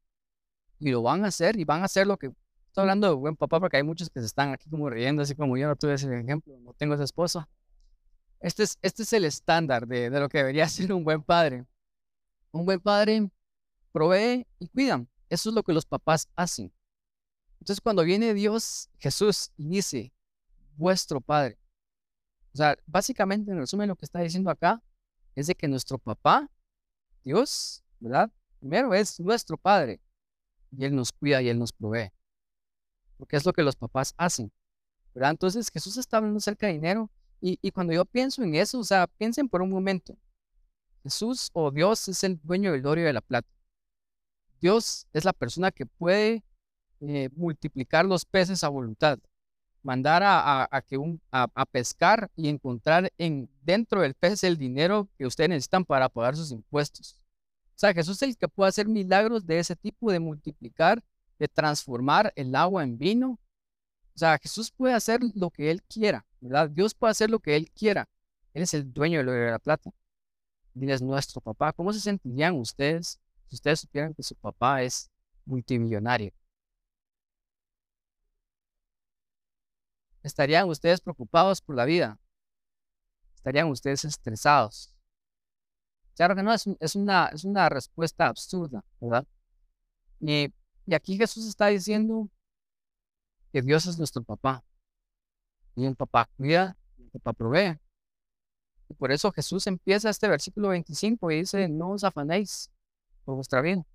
Y 0.79 0.91
lo 0.91 1.03
van 1.03 1.25
a 1.25 1.29
hacer 1.29 1.59
y 1.59 1.65
van 1.65 1.83
a 1.83 1.87
hacer 1.87 2.07
lo 2.07 2.17
que... 2.19 2.33
Estoy 2.69 2.83
hablando 2.83 3.09
de 3.09 3.15
buen 3.15 3.35
papá 3.35 3.59
porque 3.59 3.79
hay 3.79 3.83
muchos 3.83 4.11
que 4.11 4.21
se 4.21 4.27
están 4.27 4.53
aquí 4.53 4.71
como 4.71 4.89
riendo, 4.89 5.23
así 5.23 5.35
como 5.35 5.57
yo 5.57 5.67
no 5.67 5.75
tuve 5.75 5.95
ese 5.95 6.07
ejemplo, 6.21 6.57
no 6.61 6.73
tengo 6.75 6.95
esa 6.95 7.03
esposa. 7.03 7.49
Este 8.39 8.63
es, 8.63 8.79
este 8.81 9.03
es 9.03 9.13
el 9.13 9.25
estándar 9.25 9.89
de, 9.89 10.09
de 10.09 10.21
lo 10.21 10.29
que 10.29 10.39
debería 10.39 10.69
ser 10.69 10.93
un 10.93 11.03
buen 11.03 11.23
padre. 11.23 11.65
Un 12.53 12.65
buen 12.65 12.81
padre 12.81 13.31
provee 13.93 14.47
y 14.59 14.69
cuida. 14.69 15.05
Eso 15.29 15.49
es 15.51 15.55
lo 15.55 15.63
que 15.63 15.73
los 15.73 15.87
papás 15.87 16.29
hacen. 16.37 16.73
Entonces 17.61 17.81
cuando 17.81 18.03
viene 18.03 18.35
Dios, 18.35 18.89
Jesús, 18.99 19.53
y 19.57 19.69
dice, 19.69 20.13
vuestro 20.77 21.21
Padre. 21.21 21.59
O 22.53 22.57
sea, 22.57 22.77
básicamente 22.87 23.53
en 23.53 23.59
resumen 23.59 23.89
lo 23.89 23.97
que 23.97 24.07
está 24.07 24.21
diciendo 24.21 24.51
acá 24.51 24.83
es 25.37 25.47
de 25.47 25.55
que 25.55 25.69
nuestro 25.69 25.99
papá, 25.99 26.51
Dios, 27.23 27.85
¿verdad? 28.01 28.33
Primero 28.59 28.93
es 28.95 29.21
nuestro 29.21 29.57
Padre 29.57 30.01
y 30.77 30.85
Él 30.85 30.97
nos 30.97 31.13
cuida 31.13 31.41
y 31.43 31.49
Él 31.49 31.59
nos 31.59 31.73
provee. 31.73 32.11
Porque 33.19 33.37
es 33.37 33.45
lo 33.45 33.53
que 33.53 33.63
los 33.63 33.77
papás 33.77 34.15
hacen. 34.17 34.51
¿verdad? 35.15 35.31
Entonces 35.31 35.71
Jesús 35.71 35.97
está 35.97 36.17
hablando 36.17 36.39
acerca 36.39 36.67
de 36.67 36.75
dinero 36.75 37.11
Y, 37.41 37.59
y 37.63 37.71
cuando 37.71 37.93
yo 37.93 38.05
pienso 38.05 38.43
en 38.43 38.55
eso, 38.55 38.79
o 38.79 38.85
sea, 38.85 39.07
piensen 39.07 39.49
por 39.49 39.63
un 39.63 39.71
momento. 39.71 40.17
Jesús 41.03 41.51
o 41.53 41.71
Dios 41.71 42.09
es 42.09 42.25
el 42.25 42.41
dueño 42.43 42.73
del 42.73 42.87
oro 42.87 43.01
y 43.01 43.05
de 43.05 43.13
la 43.13 43.21
plata. 43.21 43.49
Dios 44.61 45.07
es 45.13 45.25
la 45.25 45.33
persona 45.33 45.71
que 45.71 45.87
puede 45.87 46.45
eh, 47.01 47.31
multiplicar 47.35 48.05
los 48.05 48.25
peces 48.25 48.63
a 48.63 48.69
voluntad, 48.69 49.19
mandar 49.83 50.23
a, 50.23 50.65
a, 50.65 50.83
a, 51.31 51.67
pescar 51.67 52.31
y 52.37 52.49
encontrar 52.49 53.11
en, 53.17 53.49
dentro 53.63 54.03
del 54.03 54.15
pez 54.15 54.45
el 54.45 54.59
dinero 54.59 55.09
que 55.17 55.25
ustedes 55.25 55.49
necesitan 55.49 55.85
para 55.85 56.11
pagar 56.11 56.37
sus 56.37 56.53
impuestos. 56.53 57.17
O 57.75 57.79
sea, 57.81 57.95
Jesús 57.95 58.21
es 58.21 58.29
el 58.29 58.37
que 58.37 58.49
puede 58.49 58.69
hacer 58.69 58.87
milagros 58.87 59.47
de 59.47 59.59
ese 59.59 59.75
tipo, 59.75 60.13
de 60.13 60.21
multiplicar, 60.21 61.03
de 61.39 61.49
transformar 61.49 62.31
el 62.37 62.55
agua 62.55 62.85
en 62.85 62.99
vino. 62.99 63.39
O 64.15 64.19
sea, 64.19 64.39
Jesús 64.39 64.71
puede 64.71 64.93
hacer 64.93 65.21
lo 65.35 65.49
que 65.49 65.71
Él 65.71 65.83
quiera, 65.85 66.27
¿verdad? 66.43 66.69
Dios 66.69 66.93
puede 66.95 67.13
hacer 67.13 67.31
lo 67.31 67.39
que 67.39 67.57
Él 67.57 67.71
quiera. 67.71 68.07
Él 68.53 68.65
es 68.65 68.75
el 68.75 68.93
dueño 68.93 69.25
de 69.25 69.51
la 69.51 69.59
plata. 69.59 69.91
Él 70.75 70.91
es 70.91 71.03
nuestro 71.03 71.41
papá. 71.41 71.73
¿Cómo 71.73 71.93
se 71.93 72.01
sentirían 72.01 72.55
ustedes 72.57 73.19
si 73.49 73.57
ustedes 73.57 73.81
supieran 73.81 74.15
que 74.15 74.23
su 74.23 74.35
papá 74.35 74.83
es 74.83 75.11
multimillonario? 75.45 76.33
¿Estarían 80.23 80.69
ustedes 80.69 81.01
preocupados 81.01 81.61
por 81.61 81.77
la 81.77 81.85
vida? 81.85 82.19
¿Estarían 83.35 83.69
ustedes 83.69 84.05
estresados? 84.05 84.95
Claro 86.15 86.37
que 86.37 86.43
no, 86.43 86.53
es, 86.53 86.67
es, 86.79 86.95
una, 86.95 87.29
es 87.29 87.45
una 87.45 87.69
respuesta 87.71 88.27
absurda, 88.27 88.85
¿verdad? 89.01 89.27
Y, 90.21 90.53
y 90.85 90.95
aquí 90.95 91.17
Jesús 91.17 91.47
está 91.47 91.69
diciendo 91.69 92.29
que 93.53 93.63
Dios 93.63 93.87
es 93.87 93.97
nuestro 93.99 94.23
papá. 94.23 94.63
Y 95.75 95.87
el 95.87 95.97
papá 95.97 96.29
cuida, 96.37 96.77
el 96.99 97.11
papá 97.11 97.33
provee. 97.33 97.79
Y 98.91 98.95
por 98.95 99.13
eso 99.13 99.31
Jesús 99.31 99.69
empieza 99.69 100.11
este 100.11 100.29
versículo 100.29 100.69
25 100.71 101.31
y 101.31 101.37
dice, 101.37 101.69
no 101.69 101.93
os 101.93 102.03
afanéis 102.03 102.71
por 103.25 103.37
vuestra 103.37 103.61
vida. 103.61 103.87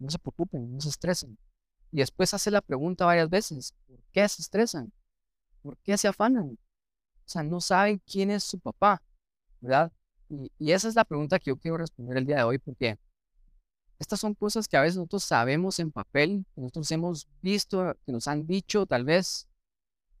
No 0.00 0.10
se 0.10 0.18
preocupen, 0.18 0.74
no 0.74 0.80
se 0.80 0.88
estresen. 0.88 1.38
Y 1.92 1.98
después 1.98 2.34
hace 2.34 2.50
la 2.50 2.60
pregunta 2.60 3.06
varias 3.06 3.30
veces, 3.30 3.72
¿por 3.86 4.00
qué 4.10 4.28
se 4.28 4.42
estresan? 4.42 4.92
¿Por 5.62 5.78
qué 5.78 5.96
se 5.96 6.08
afanan? 6.08 6.58
O 7.24 7.28
sea, 7.28 7.44
no 7.44 7.60
saben 7.60 8.02
quién 8.04 8.32
es 8.32 8.42
su 8.42 8.58
papá, 8.58 9.00
¿verdad? 9.60 9.92
Y, 10.28 10.72
esa 10.72 10.88
es 10.88 10.96
la 10.96 11.04
pregunta 11.04 11.38
que 11.38 11.50
yo 11.50 11.56
quiero 11.56 11.76
responder 11.76 12.18
el 12.18 12.26
día 12.26 12.38
de 12.38 12.42
hoy, 12.42 12.58
porque 12.58 12.98
estas 14.00 14.18
son 14.18 14.34
cosas 14.34 14.66
que 14.66 14.76
a 14.76 14.80
veces 14.80 14.96
nosotros 14.96 15.22
sabemos 15.22 15.78
en 15.78 15.92
papel, 15.92 16.44
que 16.56 16.62
nosotros 16.62 16.90
hemos 16.90 17.28
visto, 17.40 17.94
que 18.04 18.10
nos 18.10 18.26
han 18.26 18.44
dicho 18.44 18.86
tal 18.86 19.04
vez, 19.04 19.46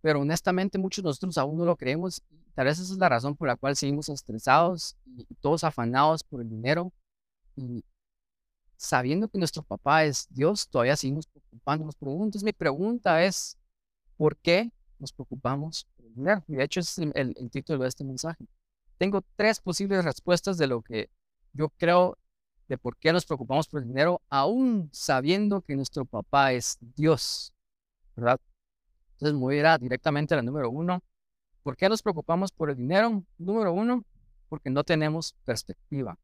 pero 0.00 0.20
honestamente 0.20 0.78
muchos 0.78 1.02
de 1.02 1.08
nosotros 1.08 1.36
aún 1.38 1.58
no 1.58 1.64
lo 1.64 1.76
creemos. 1.76 2.22
Tal 2.54 2.66
vez 2.66 2.78
esa 2.78 2.92
es 2.92 2.98
la 2.98 3.08
razón 3.08 3.36
por 3.36 3.48
la 3.48 3.56
cual 3.56 3.76
seguimos 3.76 4.08
estresados 4.08 4.96
y 5.06 5.34
todos 5.36 5.64
afanados 5.64 6.22
por 6.22 6.40
el 6.40 6.48
dinero. 6.48 6.92
Y 7.56 7.84
sabiendo 8.76 9.28
que 9.28 9.38
nuestro 9.38 9.62
papá 9.62 10.04
es 10.04 10.26
Dios, 10.30 10.68
todavía 10.68 10.96
seguimos 10.96 11.26
preocupándonos 11.26 11.96
por 11.96 12.08
Entonces 12.08 12.44
mi 12.44 12.52
pregunta 12.52 13.24
es, 13.24 13.58
¿por 14.16 14.36
qué 14.36 14.70
nos 14.98 15.12
preocupamos 15.12 15.86
por 15.96 16.06
el 16.06 16.14
dinero. 16.14 16.44
Y 16.48 16.56
de 16.56 16.64
hecho 16.64 16.80
es 16.80 16.98
el, 16.98 17.50
título 17.50 17.82
de 17.82 17.88
este 17.88 18.04
mensaje. 18.04 18.46
Tengo 18.98 19.22
tres 19.36 19.60
posibles 19.60 20.04
respuestas 20.04 20.56
de 20.56 20.66
lo 20.66 20.82
que 20.82 21.10
yo 21.52 21.68
creo 21.70 22.18
de 22.68 22.78
por 22.78 22.96
qué 22.96 23.12
nos 23.12 23.26
preocupamos 23.26 23.68
por 23.68 23.82
el 23.82 23.88
dinero, 23.88 24.22
aún 24.30 24.88
sabiendo 24.92 25.60
que 25.60 25.76
nuestro 25.76 26.06
papá 26.06 26.52
es 26.52 26.78
Dios, 26.80 27.52
¿verdad? 28.16 28.40
Entonces 29.12 29.38
voy 29.38 29.58
a 29.58 29.74
ir 29.74 29.80
directamente 29.80 30.32
a 30.32 30.38
la 30.38 30.42
número 30.42 30.70
uno. 30.70 31.02
¿Por 31.64 31.78
qué 31.78 31.88
nos 31.88 32.02
preocupamos 32.02 32.52
por 32.52 32.68
el 32.68 32.76
dinero? 32.76 33.24
Número 33.38 33.72
uno, 33.72 34.04
porque 34.50 34.68
no 34.68 34.84
tenemos 34.84 35.34
perspectiva. 35.46 36.18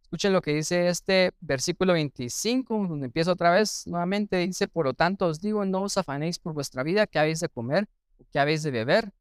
Escuchen 0.00 0.32
lo 0.32 0.40
que 0.40 0.54
dice 0.54 0.88
este 0.88 1.32
versículo 1.40 1.92
25, 1.92 2.86
donde 2.88 3.04
empieza 3.04 3.32
otra 3.32 3.50
vez 3.50 3.86
nuevamente. 3.86 4.38
Dice, 4.38 4.66
por 4.66 4.86
lo 4.86 4.94
tanto 4.94 5.26
os 5.26 5.42
digo, 5.42 5.66
no 5.66 5.82
os 5.82 5.98
afanéis 5.98 6.38
por 6.38 6.54
vuestra 6.54 6.82
vida, 6.82 7.06
que 7.06 7.18
habéis 7.18 7.40
de 7.40 7.50
comer, 7.50 7.90
o 8.18 8.24
que 8.32 8.38
habéis 8.38 8.62
de 8.62 8.70
beber, 8.70 9.12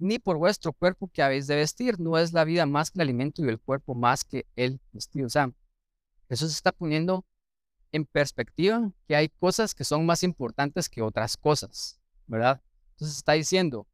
ni 0.00 0.18
por 0.18 0.38
vuestro 0.38 0.72
cuerpo, 0.72 1.06
que 1.06 1.22
habéis 1.22 1.46
de 1.46 1.54
vestir. 1.54 2.00
No 2.00 2.18
es 2.18 2.32
la 2.32 2.42
vida 2.42 2.66
más 2.66 2.90
que 2.90 2.98
el 2.98 3.02
alimento 3.02 3.44
y 3.44 3.48
el 3.48 3.60
cuerpo 3.60 3.94
más 3.94 4.24
que 4.24 4.44
el 4.56 4.80
vestido. 4.92 5.28
O 5.28 5.30
sea, 5.30 5.52
Jesús 6.28 6.50
está 6.50 6.72
poniendo 6.72 7.24
en 7.92 8.06
perspectiva 8.06 8.90
que 9.06 9.14
hay 9.14 9.28
cosas 9.28 9.72
que 9.72 9.84
son 9.84 10.04
más 10.04 10.24
importantes 10.24 10.88
que 10.88 11.00
otras 11.00 11.36
cosas, 11.36 12.00
¿verdad? 12.26 12.60
Entonces 12.94 13.18
está 13.18 13.32
diciendo, 13.32 13.86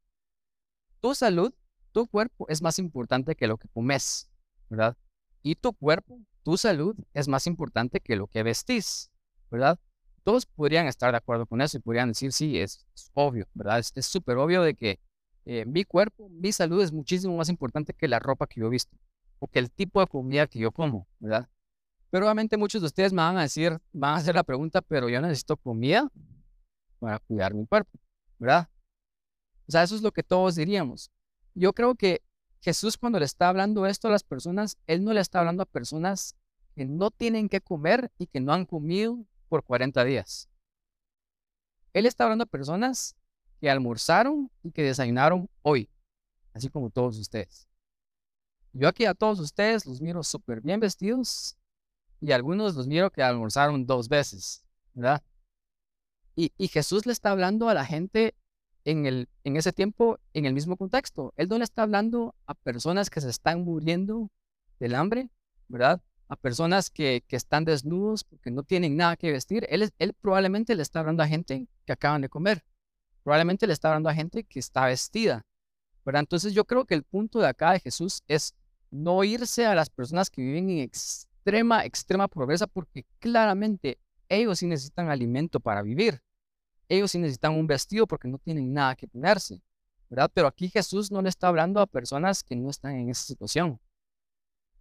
tu 1.01 1.15
salud, 1.15 1.53
tu 1.93 2.07
cuerpo 2.07 2.47
es 2.49 2.63
más 2.63 2.79
importante 2.79 3.35
que 3.35 3.47
lo 3.47 3.57
que 3.57 3.69
comes, 3.69 4.31
¿verdad? 4.69 4.97
Y 5.43 5.55
tu 5.55 5.73
cuerpo 5.73 6.21
tu 6.47 6.57
salud 6.57 6.97
es 7.13 7.27
más 7.27 7.49
importante 7.49 7.99
que 7.99 8.15
lo 8.15 8.29
que 8.29 8.45
vestís, 8.45 9.11
¿verdad? 9.51 9.81
Todos 10.23 10.47
podrían 10.47 10.87
estar 10.87 11.11
de 11.11 11.17
acuerdo 11.17 11.45
con 11.45 11.61
eso 11.61 11.77
y 11.77 11.81
podrían 11.81 12.11
decir, 12.11 12.33
sí, 12.33 12.61
es, 12.61 12.87
obvio, 13.15 13.49
¿verdad? 13.53 13.81
Es 13.81 14.07
súper 14.07 14.37
obvio 14.37 14.63
de 14.63 14.75
que 14.75 15.01
eh, 15.45 15.65
mi 15.67 15.83
cuerpo, 15.83 16.29
mi 16.29 16.53
salud 16.53 16.81
es 16.81 16.93
muchísimo 16.93 17.37
más 17.37 17.49
importante 17.49 17.95
que 17.95 18.07
la 18.07 18.21
ropa 18.21 18.47
que 18.47 18.61
yo 18.61 18.71
visto 18.71 18.97
o 19.41 19.49
que 19.49 19.59
el 19.59 19.73
tipo 19.73 19.99
de 19.99 20.07
comida 20.07 20.47
que 20.47 20.61
yo 20.61 20.71
como, 20.71 21.09
¿verdad? 21.19 21.49
Pero 22.11 22.27
obviamente 22.27 22.57
muchos 22.57 22.81
de 22.81 22.87
ustedes 22.87 23.13
me 23.13 23.23
van 23.23 23.39
a 23.39 23.43
decir, 23.43 23.81
van 23.93 24.15
a 24.15 24.17
hacer 24.19 24.37
la 24.37 24.45
pregunta, 24.45 24.83
pero 24.83 25.09
yo 25.09 25.21
necesito 25.21 25.57
comida 25.57 26.09
para 27.01 27.19
cuidar 27.19 27.55
mi 27.55 27.67
cuerpo, 27.67 27.99
¿verdad? 28.39 28.69
O 29.69 29.73
sea, 29.73 29.83
eso 29.83 29.97
es 29.97 30.03
lo 30.03 30.13
que 30.13 30.23
todos 30.23 30.55
diríamos. 30.55 31.11
Yo 31.55 31.73
creo 31.73 31.95
que 31.95 32.23
Jesús 32.61 32.97
cuando 32.97 33.19
le 33.19 33.25
está 33.25 33.49
hablando 33.49 33.87
esto 33.87 34.09
a 34.09 34.11
las 34.11 34.23
personas, 34.23 34.77
Él 34.87 35.05
no 35.05 35.13
le 35.13 35.21
está 35.21 35.41
hablando 35.41 35.63
a 35.63 35.67
personas 35.67 36.35
que 36.75 36.85
no 36.85 37.11
tienen 37.11 37.49
que 37.49 37.61
comer 37.61 38.13
y 38.19 38.27
que 38.27 38.41
no 38.41 38.53
han 38.53 38.67
comido 38.67 39.25
por 39.49 39.65
40 39.65 40.05
días. 40.05 40.49
Él 41.93 42.07
está 42.07 42.25
hablando 42.25 42.45
a 42.45 42.47
personas 42.47 43.17
que 43.61 43.71
almorzaron 43.71 44.51
y 44.63 44.71
que 44.71 44.83
desayunaron 44.83 45.49
hoy, 45.63 45.89
así 46.53 46.69
como 46.69 46.91
todos 46.91 47.19
ustedes. 47.19 47.67
Yo 48.73 48.89
aquí 48.89 49.07
a 49.07 49.15
todos 49.15 49.41
ustedes 49.41 49.87
los 49.87 50.03
miro 50.03 50.23
súper 50.23 50.61
bien 50.61 50.81
vestidos 50.81 51.57
y 52.21 52.33
algunos 52.33 52.75
los 52.75 52.87
miro 52.87 53.11
que 53.11 53.23
almorzaron 53.23 53.87
dos 53.87 54.09
veces, 54.09 54.63
¿verdad? 54.93 55.23
Y, 56.35 56.53
y 56.59 56.69
Jesús 56.69 57.07
le 57.07 57.13
está 57.13 57.31
hablando 57.31 57.71
a 57.71 57.75
la 57.75 57.87
gente 57.87 58.35
en, 58.87 59.05
el, 59.05 59.29
en 59.43 59.57
ese 59.57 59.73
tiempo 59.73 60.19
en 60.33 60.47
el 60.47 60.55
mismo 60.55 60.77
contexto. 60.77 61.35
Él 61.37 61.49
no 61.49 61.59
le 61.59 61.65
está 61.65 61.83
hablando 61.83 62.35
a 62.47 62.55
personas 62.55 63.11
que 63.11 63.21
se 63.21 63.29
están 63.29 63.65
muriendo 63.65 64.31
del 64.79 64.95
hambre, 64.95 65.29
¿verdad? 65.67 66.01
A 66.29 66.37
personas 66.37 66.89
que, 66.89 67.25
que 67.27 67.35
están 67.35 67.65
desnudos 67.65 68.23
porque 68.23 68.53
no 68.53 68.63
tienen 68.63 68.97
nada 68.97 69.17
que 69.17 69.33
vestir. 69.33 69.67
Él, 69.71 69.91
él 69.99 70.15
probablemente 70.15 70.77
le 70.77 70.83
está 70.83 71.01
hablando 71.01 71.23
a 71.25 71.27
gente 71.27 71.67
que 71.85 71.93
acaban 71.93 72.23
de 72.23 72.29
comer. 72.29 72.65
Probablemente 73.25 73.67
le 73.67 73.73
está 73.73 73.89
hablando 73.89 74.09
a 74.09 74.15
gente 74.15 74.45
que 74.45 74.61
está 74.61 74.87
vestida. 74.87 75.45
¿verdad? 76.05 76.21
Entonces 76.21 76.55
yo 76.55 76.65
creo 76.65 76.85
que 76.85 76.95
el 76.95 77.03
punto 77.03 77.41
de 77.41 77.49
acá 77.49 77.73
de 77.73 77.81
Jesús 77.81 78.23
es 78.29 78.55
no 78.93 79.25
irse 79.25 79.67
a 79.67 79.75
las 79.75 79.91
personas 79.91 80.31
que 80.31 80.43
viven 80.43 80.71
en 80.71 80.79
extrema, 80.79 81.85
extrema 81.85 82.29
pobreza 82.29 82.69
porque 82.69 83.05
claramente 83.19 83.99
ellos 84.29 84.61
sí 84.61 84.69
necesitan 84.69 85.11
alimento 85.11 85.59
para 85.59 85.83
vivir 85.83 86.23
ellos 86.89 87.11
sí 87.11 87.19
necesitan 87.19 87.55
un 87.55 87.67
vestido 87.67 88.07
porque 88.07 88.29
no 88.29 88.39
tienen 88.39 88.73
nada 88.73 88.95
que 88.97 89.09
ponerse, 89.09 89.61
¿verdad? 90.09 90.31
Pero 90.33 90.47
aquí 90.47 90.69
Jesús 90.69 91.11
no 91.11 91.23
le 91.23 91.29
está 91.29 91.49
hablando 91.49 91.81
a 91.81 91.87
personas 91.87 92.43
que 92.43 92.57
no 92.57 92.71
están 92.71 92.97
en 92.97 93.11
esa 93.11 93.25
situación. 93.25 93.81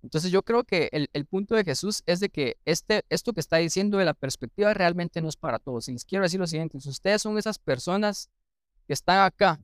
Entonces 0.05 0.31
yo 0.31 0.43
creo 0.43 0.63
que 0.63 0.89
el, 0.91 1.25
punto 1.25 1.55
de 1.55 1.63
Jesús 1.63 2.03
es 2.05 2.19
de 2.19 2.29
que 2.29 2.57
este, 2.63 3.03
esto 3.09 3.33
que 3.33 3.39
está 3.39 3.57
diciendo 3.57 3.97
de 3.97 4.05
la 4.05 4.13
perspectiva 4.13 4.71
realmente 4.71 5.19
no 5.19 5.29
es 5.29 5.35
para 5.35 5.57
todos. 5.57 5.89
Y 5.89 5.93
les 5.93 6.05
quiero 6.05 6.21
decir 6.21 6.39
lo 6.39 6.45
siguiente, 6.45 6.79
si 6.79 6.89
ustedes 6.89 7.23
son 7.23 7.39
esas 7.39 7.57
personas 7.57 8.29
que 8.85 8.93
están 8.93 9.25
acá 9.25 9.59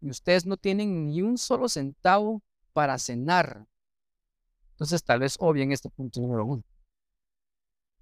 y 0.00 0.08
ustedes 0.08 0.46
no 0.46 0.56
tienen 0.56 1.08
ni 1.08 1.20
un 1.20 1.36
solo 1.36 1.68
centavo 1.68 2.42
para 2.72 2.98
cenar, 2.98 3.66
entonces 4.70 5.04
tal 5.04 5.20
vez 5.20 5.36
obvien 5.38 5.72
este 5.72 5.90
punto 5.90 6.22
número 6.22 6.46
uno. 6.46 6.64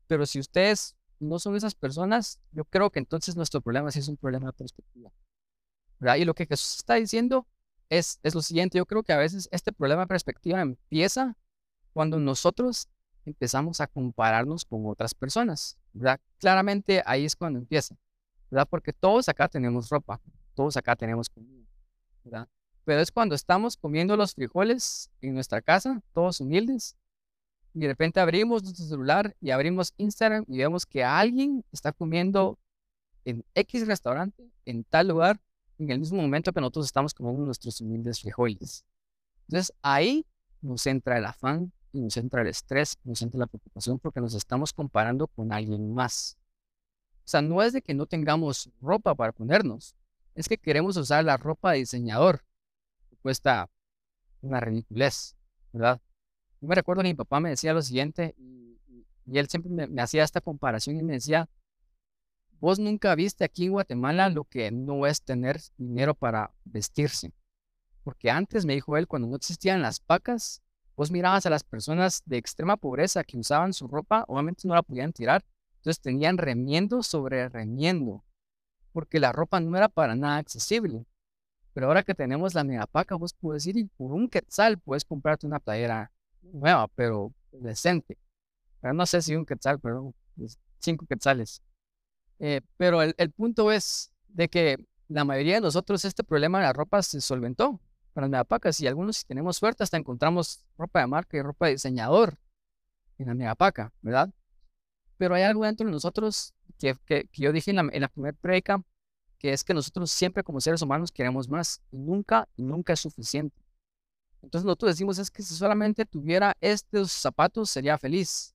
Pero 0.06 0.26
si 0.26 0.38
ustedes 0.38 0.94
no 1.20 1.38
son 1.38 1.54
esas 1.54 1.74
personas, 1.74 2.40
yo 2.50 2.64
creo 2.64 2.90
que 2.90 2.98
entonces 2.98 3.36
nuestro 3.36 3.60
problema 3.60 3.90
sí 3.90 4.00
es 4.00 4.08
un 4.08 4.16
problema 4.16 4.46
de 4.46 4.52
perspectiva. 4.54 5.12
¿verdad? 6.00 6.16
Y 6.16 6.24
lo 6.24 6.34
que 6.34 6.46
Jesús 6.46 6.78
está 6.78 6.94
diciendo 6.94 7.46
es, 7.90 8.18
lo 8.22 8.42
siguiente, 8.42 8.78
yo 8.78 8.86
creo 8.86 9.02
que 9.02 9.12
a 9.12 9.18
veces 9.18 9.48
este 9.52 9.72
problema 9.72 10.02
de 10.02 10.06
perspectiva 10.08 10.60
empieza 10.60 11.36
cuando 11.92 12.18
nosotros 12.18 12.88
empezamos 13.26 13.80
a 13.80 13.86
compararnos 13.86 14.64
con 14.64 14.86
otras 14.86 15.14
personas. 15.14 15.76
Claramente 16.38 17.02
ahí 17.04 17.26
es 17.26 17.36
cuando 17.36 17.58
empieza. 17.58 17.96
Porque 18.70 18.92
todos 18.92 19.28
acá 19.28 19.48
tenemos 19.48 19.90
ropa, 19.90 20.20
todos 20.54 20.76
acá 20.76 20.96
tenemos 20.96 21.28
comida. 21.28 21.66
Pero 22.84 23.00
es 23.00 23.12
cuando 23.12 23.34
estamos 23.34 23.76
comiendo 23.76 24.16
los 24.16 24.34
frijoles 24.34 25.10
en 25.20 25.34
nuestra 25.34 25.60
casa, 25.60 26.02
todos 26.14 26.40
humildes, 26.40 26.96
y 27.74 27.80
de 27.80 27.88
repente 27.88 28.20
abrimos 28.20 28.62
nuestro 28.62 28.84
celular 28.86 29.36
y 29.40 29.50
abrimos 29.50 29.94
Instagram 29.96 30.44
y 30.48 30.58
vemos 30.58 30.86
que 30.86 31.04
alguien 31.04 31.64
está 31.72 31.92
comiendo 31.92 32.58
en 33.24 33.44
X 33.54 33.86
restaurante, 33.86 34.50
en 34.64 34.84
tal 34.84 35.08
lugar, 35.08 35.40
en 35.78 35.90
el 35.90 35.98
mismo 35.98 36.20
momento 36.20 36.52
que 36.52 36.60
nosotros 36.60 36.86
estamos 36.86 37.14
comiendo 37.14 37.44
nuestros 37.44 37.80
humildes 37.80 38.20
frijoles. 38.20 38.84
Entonces 39.48 39.72
ahí 39.82 40.26
nos 40.60 40.86
entra 40.86 41.18
el 41.18 41.24
afán 41.24 41.72
y 41.92 42.00
nos 42.00 42.16
entra 42.16 42.42
el 42.42 42.48
estrés, 42.48 42.98
nos 43.04 43.22
entra 43.22 43.40
la 43.40 43.46
preocupación 43.46 43.98
porque 43.98 44.20
nos 44.20 44.34
estamos 44.34 44.72
comparando 44.72 45.26
con 45.28 45.52
alguien 45.52 45.94
más. 45.94 46.36
O 47.24 47.28
sea, 47.30 47.42
no 47.42 47.62
es 47.62 47.72
de 47.72 47.82
que 47.82 47.94
no 47.94 48.06
tengamos 48.06 48.70
ropa 48.80 49.14
para 49.14 49.32
ponernos, 49.32 49.94
es 50.34 50.48
que 50.48 50.58
queremos 50.58 50.96
usar 50.96 51.24
la 51.24 51.36
ropa 51.36 51.72
de 51.72 51.78
diseñador, 51.78 52.44
cuesta 53.22 53.68
una 54.40 54.60
ridiculez, 54.60 55.36
¿verdad? 55.72 56.00
Yo 56.60 56.68
me 56.68 56.74
recuerdo 56.74 57.02
que 57.02 57.08
mi 57.08 57.14
papá 57.14 57.40
me 57.40 57.50
decía 57.50 57.72
lo 57.72 57.82
siguiente, 57.82 58.34
y, 58.36 58.78
él 59.32 59.48
siempre 59.48 59.88
me, 59.88 60.02
hacía 60.02 60.24
esta 60.24 60.40
comparación 60.40 60.96
y 60.96 61.02
me 61.02 61.14
decía, 61.14 61.48
vos 62.58 62.78
nunca 62.78 63.14
viste 63.14 63.44
aquí 63.44 63.66
en 63.66 63.72
Guatemala 63.72 64.28
lo 64.28 64.44
que 64.44 64.70
no 64.70 65.06
es 65.06 65.22
tener 65.22 65.60
dinero 65.78 66.14
para 66.14 66.52
vestirse. 66.64 67.32
Porque 68.02 68.30
antes, 68.30 68.66
me 68.66 68.74
dijo 68.74 68.96
él, 68.96 69.06
cuando 69.06 69.28
no 69.28 69.36
existían 69.36 69.82
las 69.82 70.00
pacas, 70.00 70.62
vos 70.96 71.10
mirabas 71.10 71.46
a 71.46 71.50
las 71.50 71.64
personas 71.64 72.22
de 72.26 72.38
extrema 72.38 72.76
pobreza 72.76 73.24
que 73.24 73.38
usaban 73.38 73.72
su 73.72 73.88
ropa, 73.88 74.24
obviamente 74.28 74.66
no 74.66 74.74
la 74.74 74.82
podían 74.82 75.12
tirar, 75.12 75.44
entonces 75.76 76.00
tenían 76.00 76.36
remiendo 76.36 77.02
sobre 77.02 77.48
remiendo, 77.48 78.24
porque 78.92 79.20
la 79.20 79.32
ropa 79.32 79.60
no 79.60 79.76
era 79.76 79.88
para 79.88 80.14
nada 80.14 80.36
accesible. 80.36 81.06
Pero 81.72 81.86
ahora 81.86 82.02
que 82.02 82.14
tenemos 82.14 82.54
la 82.54 82.64
megapaca, 82.64 83.14
vos 83.14 83.32
puedes 83.32 83.64
ir 83.66 83.76
y 83.78 83.84
por 83.84 84.12
un 84.12 84.28
quetzal 84.28 84.78
puedes 84.78 85.04
comprarte 85.04 85.46
una 85.46 85.60
playera 85.60 86.12
nueva, 86.42 86.88
pero 86.88 87.32
decente. 87.52 88.18
Pero 88.80 88.94
no 88.94 89.06
sé 89.06 89.22
si 89.22 89.36
un 89.36 89.46
quetzal, 89.46 89.78
pero 89.80 90.14
cinco 90.78 91.06
quetzales. 91.06 91.62
Eh, 92.38 92.62
pero 92.76 93.02
el, 93.02 93.14
el, 93.18 93.30
punto 93.30 93.70
es 93.70 94.12
de 94.28 94.48
que 94.48 94.78
la 95.08 95.24
mayoría 95.24 95.56
de 95.56 95.60
nosotros 95.60 96.04
este 96.04 96.24
problema 96.24 96.58
de 96.58 96.64
la 96.64 96.72
ropa 96.72 97.02
se 97.02 97.20
solventó 97.20 97.80
para 98.12 98.26
las 98.26 98.30
megapacas 98.30 98.80
y 98.80 98.86
algunos 98.86 99.18
si 99.18 99.26
tenemos 99.26 99.56
suerte 99.56 99.82
hasta 99.82 99.96
encontramos 99.96 100.64
ropa 100.78 101.00
de 101.00 101.06
marca 101.06 101.36
y 101.36 101.42
ropa 101.42 101.66
de 101.66 101.72
diseñador 101.72 102.38
en 103.18 103.26
la 103.26 103.34
megapaca, 103.34 103.92
¿verdad? 104.00 104.30
Pero 105.18 105.34
hay 105.34 105.42
algo 105.42 105.64
dentro 105.64 105.86
de 105.86 105.92
nosotros 105.92 106.54
que, 106.78 106.96
que, 107.04 107.24
que 107.24 107.42
yo 107.42 107.52
dije 107.52 107.70
en 107.70 107.76
la, 107.76 107.88
en 107.92 108.00
la 108.00 108.08
primera 108.08 108.36
predica, 108.40 108.82
que 109.38 109.52
es 109.52 109.64
que 109.64 109.74
nosotros 109.74 110.10
siempre 110.10 110.42
como 110.42 110.60
seres 110.60 110.80
humanos 110.80 111.12
queremos 111.12 111.48
más 111.48 111.82
y 111.90 111.98
nunca, 111.98 112.48
y 112.56 112.62
nunca 112.62 112.94
es 112.94 113.00
suficiente. 113.00 113.60
Entonces 114.42 114.64
nosotros 114.64 114.92
decimos 114.92 115.18
es 115.18 115.30
que 115.30 115.42
si 115.42 115.54
solamente 115.54 116.04
tuviera 116.06 116.56
estos 116.60 117.12
zapatos 117.12 117.70
sería 117.70 117.98
feliz. 117.98 118.54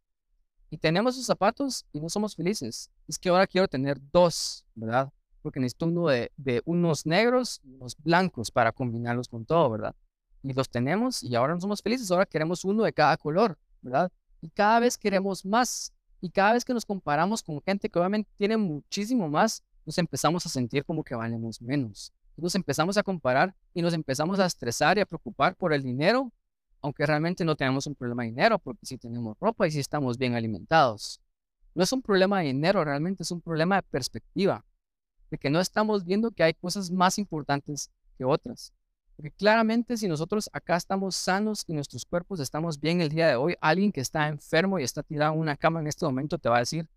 Y 0.70 0.78
tenemos 0.78 1.16
esos 1.16 1.28
zapatos 1.28 1.86
y 1.94 2.00
no 2.00 2.10
somos 2.10 2.36
felices. 2.36 2.90
Es 3.08 3.20
que 3.20 3.30
ahora 3.30 3.48
quiero 3.48 3.68
tener 3.68 3.98
dos, 4.12 4.66
¿verdad? 4.74 5.12
Porque 5.42 5.60
necesito 5.60 5.86
uno 5.86 6.08
de, 6.08 6.32
de 6.38 6.62
unos 6.66 7.06
negros 7.06 7.62
y 7.64 7.76
unos 7.76 7.96
blancos 7.98 8.52
para 8.52 8.72
combinarlos 8.72 9.28
con 9.28 9.46
todo, 9.46 9.70
¿verdad? 9.70 9.96
Y 10.42 10.54
los 10.54 10.70
tenemos 10.70 11.24
y 11.24 11.36
ahora 11.36 11.54
no 11.54 11.62
somos 11.62 11.82
felices. 11.82 12.10
Ahora 12.12 12.26
queremos 12.26 12.66
uno 12.66 12.84
de 12.84 12.94
cada 12.94 13.16
color, 13.18 13.58
¿verdad? 13.82 14.12
Y 14.42 14.50
cada 14.50 14.80
vez 14.80 14.98
queremos 14.98 15.46
más. 15.46 15.94
Y 16.20 16.30
cada 16.30 16.54
vez 16.54 16.66
que 16.66 16.74
nos 16.74 16.86
comparamos 16.86 17.44
con 17.44 17.62
gente 17.62 17.90
que 17.90 18.00
obviamente 18.00 18.32
tiene 18.38 18.58
muchísimo 18.58 19.30
más, 19.30 19.64
nos 19.86 19.98
empezamos 20.00 20.46
a 20.46 20.50
sentir 20.50 20.84
como 20.84 21.04
que 21.04 21.14
valemos 21.14 21.62
menos. 21.62 22.12
Nos 22.38 22.56
empezamos 22.56 22.98
a 22.98 23.04
comparar 23.04 23.56
y 23.74 23.82
nos 23.82 23.94
empezamos 23.94 24.40
a 24.40 24.46
estresar 24.46 24.98
y 24.98 25.02
a 25.02 25.06
preocupar 25.06 25.56
por 25.56 25.74
el 25.74 25.84
dinero, 25.84 26.32
aunque 26.82 27.06
realmente 27.06 27.46
no 27.46 27.56
tenemos 27.56 27.88
un 27.88 27.96
problema 27.96 28.24
de 28.24 28.30
dinero, 28.30 28.60
porque 28.60 28.86
si 28.86 28.98
tenemos 28.98 29.38
ropa 29.40 29.68
y 29.68 29.72
si 29.72 29.80
estamos 29.80 30.18
bien 30.18 30.36
alimentados. 30.36 31.22
No 31.74 31.84
es 31.84 31.92
un 31.92 32.02
problema 32.02 32.40
de 32.40 32.48
dinero, 32.48 32.84
realmente 32.84 33.24
es 33.24 33.32
un 33.32 33.42
problema 33.42 33.78
de 33.78 33.84
perspectiva, 33.84 34.66
de 35.32 35.38
que 35.38 35.50
no 35.50 35.60
estamos 35.60 36.04
viendo 36.04 36.32
que 36.32 36.44
hay 36.44 36.54
cosas 36.54 36.92
más 36.92 37.18
importantes 37.18 37.90
que 38.18 38.26
otras. 38.26 38.74
Porque 39.16 39.32
claramente 39.32 39.96
si 39.96 40.08
nosotros 40.08 40.50
acá 40.52 40.76
estamos 40.76 41.16
sanos 41.16 41.64
y 41.68 41.74
nuestros 41.74 42.06
cuerpos 42.06 42.42
estamos 42.42 42.80
bien 42.80 43.00
el 43.00 43.10
día 43.10 43.28
de 43.30 43.36
hoy, 43.36 43.56
alguien 43.62 43.92
que 43.92 44.02
está 44.02 44.28
enfermo 44.28 44.78
y 44.78 44.84
está 44.84 45.04
tirado 45.04 45.34
en 45.34 45.40
una 45.40 45.56
cama 45.56 45.80
en 45.80 45.88
este 45.88 46.06
momento 46.06 46.38
te 46.38 46.50
va 46.50 46.58
a 46.58 46.60
decir, 46.60 46.90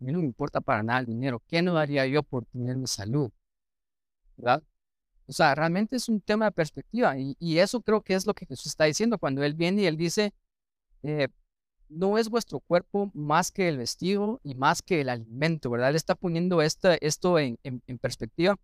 a 0.00 0.04
mí 0.04 0.12
no 0.12 0.20
me 0.20 0.24
importa 0.24 0.60
para 0.60 0.82
nada 0.82 1.00
el 1.00 1.06
dinero. 1.06 1.42
¿Qué 1.46 1.60
no 1.60 1.74
daría 1.74 2.06
yo 2.06 2.22
por 2.22 2.46
tener 2.46 2.76
mi 2.76 2.86
salud? 2.86 3.30
¿Verdad? 4.36 4.62
O 5.28 5.32
sea, 5.32 5.54
realmente 5.54 5.96
es 5.96 6.08
un 6.08 6.20
tema 6.20 6.46
de 6.46 6.52
perspectiva 6.52 7.18
y, 7.18 7.36
y 7.38 7.58
eso 7.58 7.80
creo 7.80 8.00
que 8.02 8.14
es 8.14 8.26
lo 8.26 8.34
que 8.34 8.46
Jesús 8.46 8.66
está 8.66 8.84
diciendo 8.84 9.18
cuando 9.18 9.42
Él 9.42 9.54
viene 9.54 9.82
y 9.82 9.86
Él 9.86 9.96
dice, 9.96 10.32
eh, 11.02 11.28
no 11.88 12.18
es 12.18 12.28
vuestro 12.28 12.60
cuerpo 12.60 13.10
más 13.14 13.50
que 13.50 13.68
el 13.68 13.78
vestido 13.78 14.40
y 14.42 14.54
más 14.54 14.82
que 14.82 15.00
el 15.00 15.08
alimento, 15.08 15.70
¿verdad? 15.70 15.90
Él 15.90 15.96
está 15.96 16.14
poniendo 16.14 16.62
esto 16.62 17.38
en, 17.38 17.58
en, 17.62 17.82
en 17.86 17.98
perspectiva. 17.98 18.56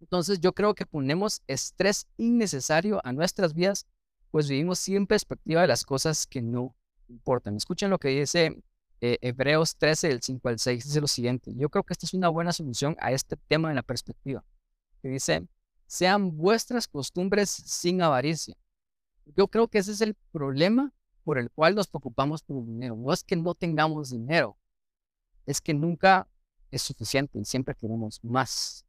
Entonces 0.00 0.40
yo 0.40 0.52
creo 0.52 0.74
que 0.74 0.86
ponemos 0.86 1.42
estrés 1.46 2.06
innecesario 2.16 3.00
a 3.04 3.12
nuestras 3.12 3.54
vidas, 3.54 3.86
pues 4.30 4.48
vivimos 4.48 4.78
sin 4.78 5.06
perspectiva 5.06 5.62
de 5.62 5.68
las 5.68 5.84
cosas 5.84 6.26
que 6.26 6.42
no 6.42 6.76
importan. 7.08 7.56
Escuchen 7.56 7.90
lo 7.90 7.98
que 7.98 8.08
dice 8.08 8.62
eh, 9.00 9.18
Hebreos 9.20 9.76
13, 9.76 10.08
del 10.08 10.22
5 10.22 10.48
al 10.48 10.58
6, 10.58 10.84
dice 10.84 11.00
lo 11.00 11.06
siguiente. 11.06 11.52
Yo 11.56 11.68
creo 11.68 11.84
que 11.84 11.94
esta 11.94 12.06
es 12.06 12.14
una 12.14 12.28
buena 12.28 12.52
solución 12.52 12.96
a 13.00 13.12
este 13.12 13.36
tema 13.36 13.70
en 13.70 13.76
la 13.76 13.82
perspectiva. 13.82 14.44
Que 15.02 15.08
dice, 15.08 15.46
sean 15.88 16.36
vuestras 16.36 16.86
costumbres 16.86 17.50
sin 17.50 18.00
avaricia. 18.02 18.54
Yo 19.24 19.48
creo 19.48 19.68
que 19.68 19.78
ese 19.78 19.92
es 19.92 20.00
el 20.00 20.14
problema 20.30 20.92
por 21.24 21.38
el 21.38 21.50
cual 21.50 21.74
nos 21.74 21.88
preocupamos 21.88 22.42
por 22.42 22.58
el 22.58 22.66
dinero. 22.66 22.94
No 22.94 23.12
es 23.12 23.24
que 23.24 23.36
no 23.36 23.54
tengamos 23.54 24.10
dinero, 24.10 24.56
es 25.46 25.60
que 25.60 25.74
nunca 25.74 26.28
es 26.70 26.82
suficiente 26.82 27.38
y 27.38 27.44
siempre 27.44 27.74
queremos 27.74 28.22
más. 28.22 28.84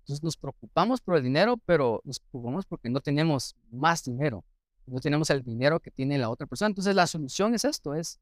Entonces 0.00 0.22
nos 0.22 0.36
preocupamos 0.36 1.00
por 1.00 1.16
el 1.16 1.22
dinero, 1.22 1.56
pero 1.64 2.00
nos 2.04 2.20
preocupamos 2.20 2.66
porque 2.66 2.90
no 2.90 3.00
tenemos 3.00 3.56
más 3.70 4.04
dinero. 4.04 4.44
No 4.86 5.00
tenemos 5.00 5.30
el 5.30 5.42
dinero 5.42 5.80
que 5.80 5.90
tiene 5.90 6.18
la 6.18 6.30
otra 6.30 6.46
persona. 6.46 6.68
Entonces 6.68 6.94
la 6.94 7.06
solución 7.06 7.54
es 7.54 7.64
esto, 7.64 7.94
es 7.94 8.20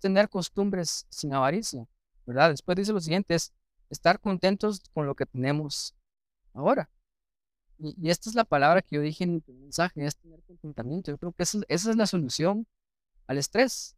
tener 0.00 0.28
costumbres 0.28 1.06
sin 1.08 1.34
avaricia, 1.34 1.86
¿verdad? 2.26 2.50
Después 2.50 2.76
dice 2.76 2.92
lo 2.92 3.00
siguiente, 3.00 3.34
es 3.34 3.52
estar 3.90 4.20
contentos 4.20 4.82
con 4.94 5.06
lo 5.06 5.16
que 5.16 5.26
tenemos 5.26 5.96
ahora. 6.52 6.88
Y, 7.80 8.10
esta 8.10 8.28
es 8.28 8.36
la 8.36 8.44
palabra 8.44 8.82
que 8.82 8.96
yo 8.96 9.02
dije 9.02 9.24
en 9.24 9.42
el 9.46 9.54
mensaje, 9.54 10.04
es 10.04 10.16
tener 10.16 10.42
contentamiento. 10.42 11.10
Yo 11.10 11.18
creo 11.18 11.32
que 11.32 11.42
esa, 11.44 11.60
es 11.68 11.84
la 11.96 12.06
solución 12.06 12.66
al 13.26 13.38
estrés. 13.38 13.96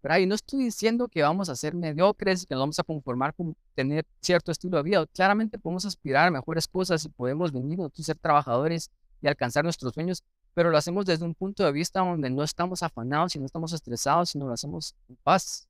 Pero 0.00 0.16
y 0.18 0.26
no 0.26 0.34
estoy 0.34 0.64
diciendo 0.64 1.08
que 1.08 1.22
vamos 1.22 1.48
a 1.48 1.56
ser 1.56 1.74
mediocres, 1.74 2.46
que 2.46 2.54
nos 2.54 2.62
vamos 2.62 2.78
a 2.78 2.84
conformar 2.84 3.34
con 3.34 3.56
tener 3.74 4.06
cierto 4.20 4.52
estilo 4.52 4.76
de 4.78 4.84
vida. 4.84 5.06
Claramente 5.08 5.58
podemos 5.58 5.84
aspirar 5.84 6.28
a 6.28 6.30
mejores 6.30 6.66
cosas 6.68 7.04
y 7.04 7.08
podemos 7.08 7.52
venir 7.52 7.80
a 7.80 7.90
ser 8.02 8.16
trabajadores 8.16 8.90
y 9.20 9.26
alcanzar 9.26 9.64
nuestros 9.64 9.92
sueños, 9.92 10.22
pero 10.54 10.70
lo 10.70 10.78
hacemos 10.78 11.04
desde 11.04 11.24
un 11.24 11.34
punto 11.34 11.64
de 11.64 11.72
vista 11.72 12.00
donde 12.00 12.30
no 12.30 12.44
estamos 12.44 12.82
afanados 12.82 13.34
y 13.34 13.40
no 13.40 13.46
estamos 13.46 13.72
estresados, 13.72 14.30
sino 14.30 14.46
lo 14.46 14.52
hacemos 14.52 14.94
en 15.08 15.16
paz, 15.16 15.68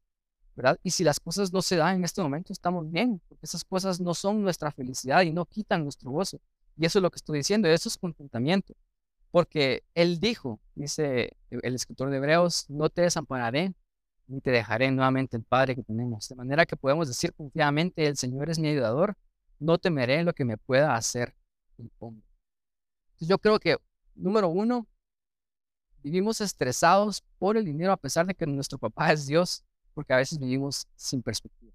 ¿verdad? 0.55 0.79
Y 0.83 0.91
si 0.91 1.05
las 1.05 1.19
cosas 1.19 1.51
no 1.53 1.63
se 1.63 1.77
dan 1.77 1.97
en 1.97 2.05
este 2.05 2.23
momento, 2.23 2.53
estamos 2.53 2.91
bien, 2.91 3.21
porque 3.29 3.47
esas 3.47 3.65
cosas 3.65 3.99
no 3.99 4.13
son 4.13 4.43
nuestra 4.43 4.71
felicidad 4.71 5.23
y 5.23 5.33
no 5.33 5.47
quitan 5.47 5.85
nuestro 5.85 6.11
gozo. 6.11 6.39
Y 6.79 6.87
eso 6.87 6.99
es 6.99 7.03
lo 7.03 7.11
que 7.11 7.17
estoy 7.17 7.39
diciendo, 7.39 7.69
eso 7.69 7.89
es 7.89 7.99
contentamiento. 7.99 8.75
Porque 9.31 9.85
Él 9.95 10.21
dijo, 10.21 10.61
dice 10.75 11.37
el 11.51 11.75
escritor 11.75 12.11
de 12.11 12.17
Hebreos, 12.17 12.65
no 12.69 12.89
te 12.89 13.03
desampararé 13.03 13.75
ni 14.27 14.41
te 14.41 14.51
dejaré 14.51 14.91
nuevamente 14.91 15.37
el 15.37 15.43
Padre 15.43 15.75
que 15.75 15.83
tenemos. 15.83 16.29
De 16.29 16.35
manera 16.35 16.67
que 16.67 16.77
podemos 16.77 17.09
decir 17.09 17.33
confiadamente, 17.33 18.07
el 18.07 18.17
Señor 18.17 18.51
es 18.51 18.59
mi 18.59 18.69
ayudador, 18.69 19.17
no 19.59 19.79
temeré 19.79 20.23
lo 20.23 20.35
que 20.35 20.45
me 20.45 20.59
pueda 20.59 20.95
hacer 20.95 21.35
el 21.79 21.91
hombre. 21.99 22.27
Yo 23.21 23.39
creo 23.39 23.59
que 23.59 23.79
Número 24.19 24.49
uno, 24.49 24.89
vivimos 26.03 26.41
estresados 26.41 27.23
por 27.39 27.57
el 27.57 27.65
dinero 27.65 27.93
a 27.93 27.97
pesar 27.97 28.27
de 28.27 28.35
que 28.35 28.47
nuestro 28.47 28.77
papá 28.77 29.13
es 29.13 29.29
Dios, 29.29 29.65
porque 29.95 30.13
a 30.13 30.17
veces 30.17 30.41
vivimos 30.41 30.89
sin 30.97 31.23
perspectiva. 31.23 31.73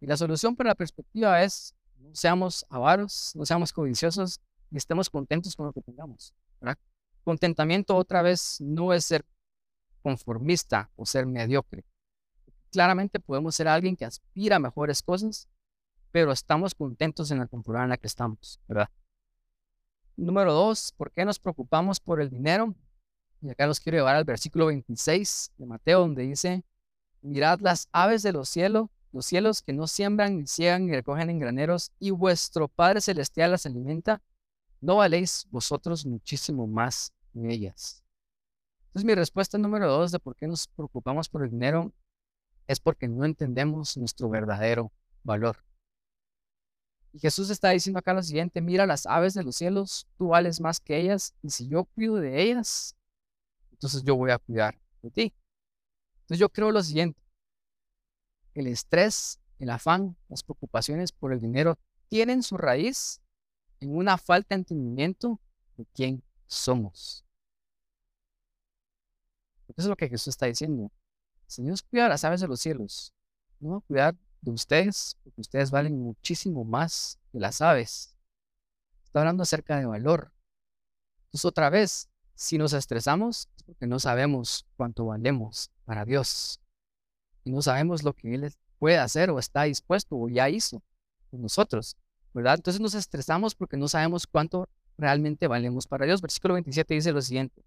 Y 0.00 0.06
la 0.06 0.16
solución 0.16 0.56
para 0.56 0.70
la 0.70 0.74
perspectiva 0.74 1.40
es 1.44 1.76
no 2.00 2.14
seamos 2.14 2.66
avaros, 2.68 3.32
no 3.34 3.44
seamos 3.44 3.72
codiciosos 3.72 4.40
y 4.70 4.76
estemos 4.76 5.10
contentos 5.10 5.56
con 5.56 5.66
lo 5.66 5.72
que 5.72 5.82
tengamos. 5.82 6.34
Contentamiento 7.24 7.94
otra 7.96 8.22
vez 8.22 8.60
no 8.60 8.92
es 8.92 9.04
ser 9.04 9.24
conformista 10.02 10.90
o 10.96 11.04
ser 11.04 11.26
mediocre. 11.26 11.84
Claramente 12.70 13.20
podemos 13.20 13.54
ser 13.54 13.68
alguien 13.68 13.96
que 13.96 14.04
aspira 14.04 14.56
a 14.56 14.60
mejores 14.60 15.02
cosas, 15.02 15.48
pero 16.10 16.32
estamos 16.32 16.74
contentos 16.74 17.30
en 17.30 17.38
la 17.38 17.46
temporada 17.46 17.84
en 17.84 17.90
la 17.90 17.96
que 17.98 18.06
estamos, 18.06 18.60
¿verdad? 18.66 18.88
Número 20.16 20.52
dos, 20.52 20.92
¿por 20.96 21.12
qué 21.12 21.24
nos 21.24 21.38
preocupamos 21.38 22.00
por 22.00 22.20
el 22.20 22.30
dinero? 22.30 22.74
Y 23.40 23.50
acá 23.50 23.66
los 23.66 23.78
quiero 23.78 23.98
llevar 23.98 24.16
al 24.16 24.24
versículo 24.24 24.66
26 24.66 25.52
de 25.58 25.66
Mateo, 25.66 26.00
donde 26.00 26.22
dice, 26.22 26.64
mirad 27.20 27.60
las 27.60 27.88
aves 27.92 28.22
de 28.22 28.32
los 28.32 28.48
cielos, 28.48 28.88
los 29.12 29.26
cielos 29.26 29.62
que 29.62 29.72
no 29.72 29.86
siembran, 29.86 30.38
ni 30.38 30.46
ciegan, 30.46 30.86
ni 30.86 30.92
recogen 30.92 31.30
en 31.30 31.38
graneros, 31.38 31.92
y 31.98 32.10
vuestro 32.10 32.68
Padre 32.68 33.00
Celestial 33.00 33.50
las 33.50 33.66
alimenta, 33.66 34.22
¿no 34.80 34.96
valéis 34.96 35.46
vosotros 35.50 36.04
muchísimo 36.06 36.66
más 36.66 37.12
que 37.32 37.50
ellas? 37.50 38.04
Entonces 38.88 39.04
mi 39.04 39.14
respuesta 39.14 39.58
número 39.58 39.90
dos 39.90 40.12
de 40.12 40.18
por 40.18 40.34
qué 40.36 40.46
nos 40.46 40.66
preocupamos 40.68 41.28
por 41.28 41.44
el 41.44 41.50
dinero 41.50 41.92
es 42.66 42.80
porque 42.80 43.08
no 43.08 43.24
entendemos 43.24 43.96
nuestro 43.96 44.28
verdadero 44.28 44.92
valor. 45.22 45.64
Y 47.12 47.18
Jesús 47.18 47.50
está 47.50 47.70
diciendo 47.70 47.98
acá 47.98 48.12
lo 48.12 48.22
siguiente, 48.22 48.60
mira 48.60 48.86
las 48.86 49.06
aves 49.06 49.34
de 49.34 49.42
los 49.42 49.56
cielos, 49.56 50.06
tú 50.16 50.28
vales 50.28 50.60
más 50.60 50.78
que 50.78 50.98
ellas, 50.98 51.34
y 51.42 51.50
si 51.50 51.66
yo 51.66 51.84
cuido 51.84 52.16
de 52.16 52.42
ellas, 52.42 52.94
entonces 53.72 54.02
yo 54.02 54.16
voy 54.16 54.30
a 54.30 54.38
cuidar 54.38 54.78
de 55.02 55.10
ti. 55.10 55.34
Entonces 56.22 56.38
yo 56.38 56.50
creo 56.50 56.70
lo 56.70 56.82
siguiente, 56.82 57.20
el 58.60 58.66
estrés, 58.68 59.40
el 59.58 59.70
afán, 59.70 60.16
las 60.28 60.42
preocupaciones 60.42 61.12
por 61.12 61.32
el 61.32 61.40
dinero 61.40 61.78
tienen 62.08 62.42
su 62.42 62.56
raíz 62.56 63.20
en 63.80 63.96
una 63.96 64.18
falta 64.18 64.54
de 64.54 64.60
entendimiento 64.60 65.40
de 65.76 65.86
quién 65.94 66.22
somos. 66.46 67.24
Eso 69.68 69.82
es 69.82 69.86
lo 69.86 69.96
que 69.96 70.08
Jesús 70.08 70.28
está 70.28 70.46
diciendo. 70.46 70.90
Si 71.46 71.62
Dios 71.62 71.82
cuida 71.82 72.08
las 72.08 72.24
aves 72.24 72.40
de 72.40 72.48
los 72.48 72.60
cielos, 72.60 73.12
no 73.60 73.70
va 73.70 73.76
a 73.78 73.80
cuidar 73.80 74.16
de 74.40 74.50
ustedes, 74.50 75.16
porque 75.22 75.40
ustedes 75.40 75.70
valen 75.70 75.98
muchísimo 76.00 76.64
más 76.64 77.18
que 77.32 77.38
las 77.38 77.60
aves. 77.60 78.16
Está 79.04 79.20
hablando 79.20 79.42
acerca 79.42 79.78
de 79.78 79.86
valor. 79.86 80.32
Entonces, 81.26 81.44
otra 81.44 81.70
vez, 81.70 82.08
si 82.34 82.58
nos 82.58 82.72
estresamos, 82.72 83.48
es 83.56 83.62
porque 83.64 83.86
no 83.86 83.98
sabemos 83.98 84.66
cuánto 84.76 85.06
valemos 85.06 85.70
para 85.84 86.04
Dios. 86.04 86.60
Y 87.48 87.52
no 87.52 87.62
sabemos 87.62 88.02
lo 88.02 88.12
que 88.12 88.34
Él 88.34 88.52
puede 88.78 88.98
hacer 88.98 89.30
o 89.30 89.38
está 89.38 89.62
dispuesto 89.62 90.16
o 90.16 90.28
ya 90.28 90.50
hizo 90.50 90.82
con 91.30 91.40
nosotros, 91.40 91.96
¿verdad? 92.34 92.56
Entonces 92.56 92.80
nos 92.80 92.94
estresamos 92.94 93.54
porque 93.54 93.76
no 93.76 93.88
sabemos 93.88 94.26
cuánto 94.26 94.68
realmente 94.98 95.46
valemos 95.46 95.86
para 95.86 96.04
Dios. 96.04 96.20
Versículo 96.20 96.54
27 96.54 96.94
dice 96.94 97.12
lo 97.12 97.22
siguiente. 97.22 97.64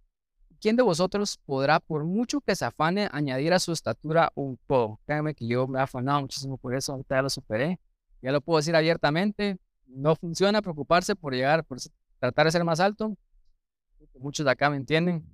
¿quién 0.62 0.76
de 0.76 0.84
vosotros 0.84 1.40
podrá, 1.46 1.80
por 1.80 2.06
mucho 2.06 2.40
que 2.40 2.56
se 2.56 2.64
afane, 2.64 3.10
añadir 3.12 3.52
a 3.54 3.60
su 3.60 3.72
estatura 3.72 4.32
un 4.36 4.58
poco? 4.68 5.02
Créanme 5.06 5.34
que 5.34 5.48
yo 5.48 5.68
me 5.68 5.80
he 5.80 5.82
afanado 5.82 6.22
muchísimo 6.22 6.58
por 6.58 6.76
eso, 6.76 6.94
ahorita 6.94 7.16
ya 7.16 7.22
lo 7.24 7.30
superé. 7.30 7.80
Ya 8.22 8.32
lo 8.32 8.40
puedo 8.40 8.58
decir 8.58 8.76
abiertamente. 8.76 9.58
No 9.88 10.16
funciona 10.16 10.62
preocuparse 10.62 11.16
por 11.16 11.34
llegar, 11.34 11.66
por 11.66 11.80
tratar 12.20 12.46
de 12.46 12.52
ser 12.52 12.64
más 12.64 12.80
alto. 12.80 13.18
Muchos 14.20 14.46
de 14.46 14.52
acá 14.52 14.70
me 14.70 14.78
entienden. 14.78 15.26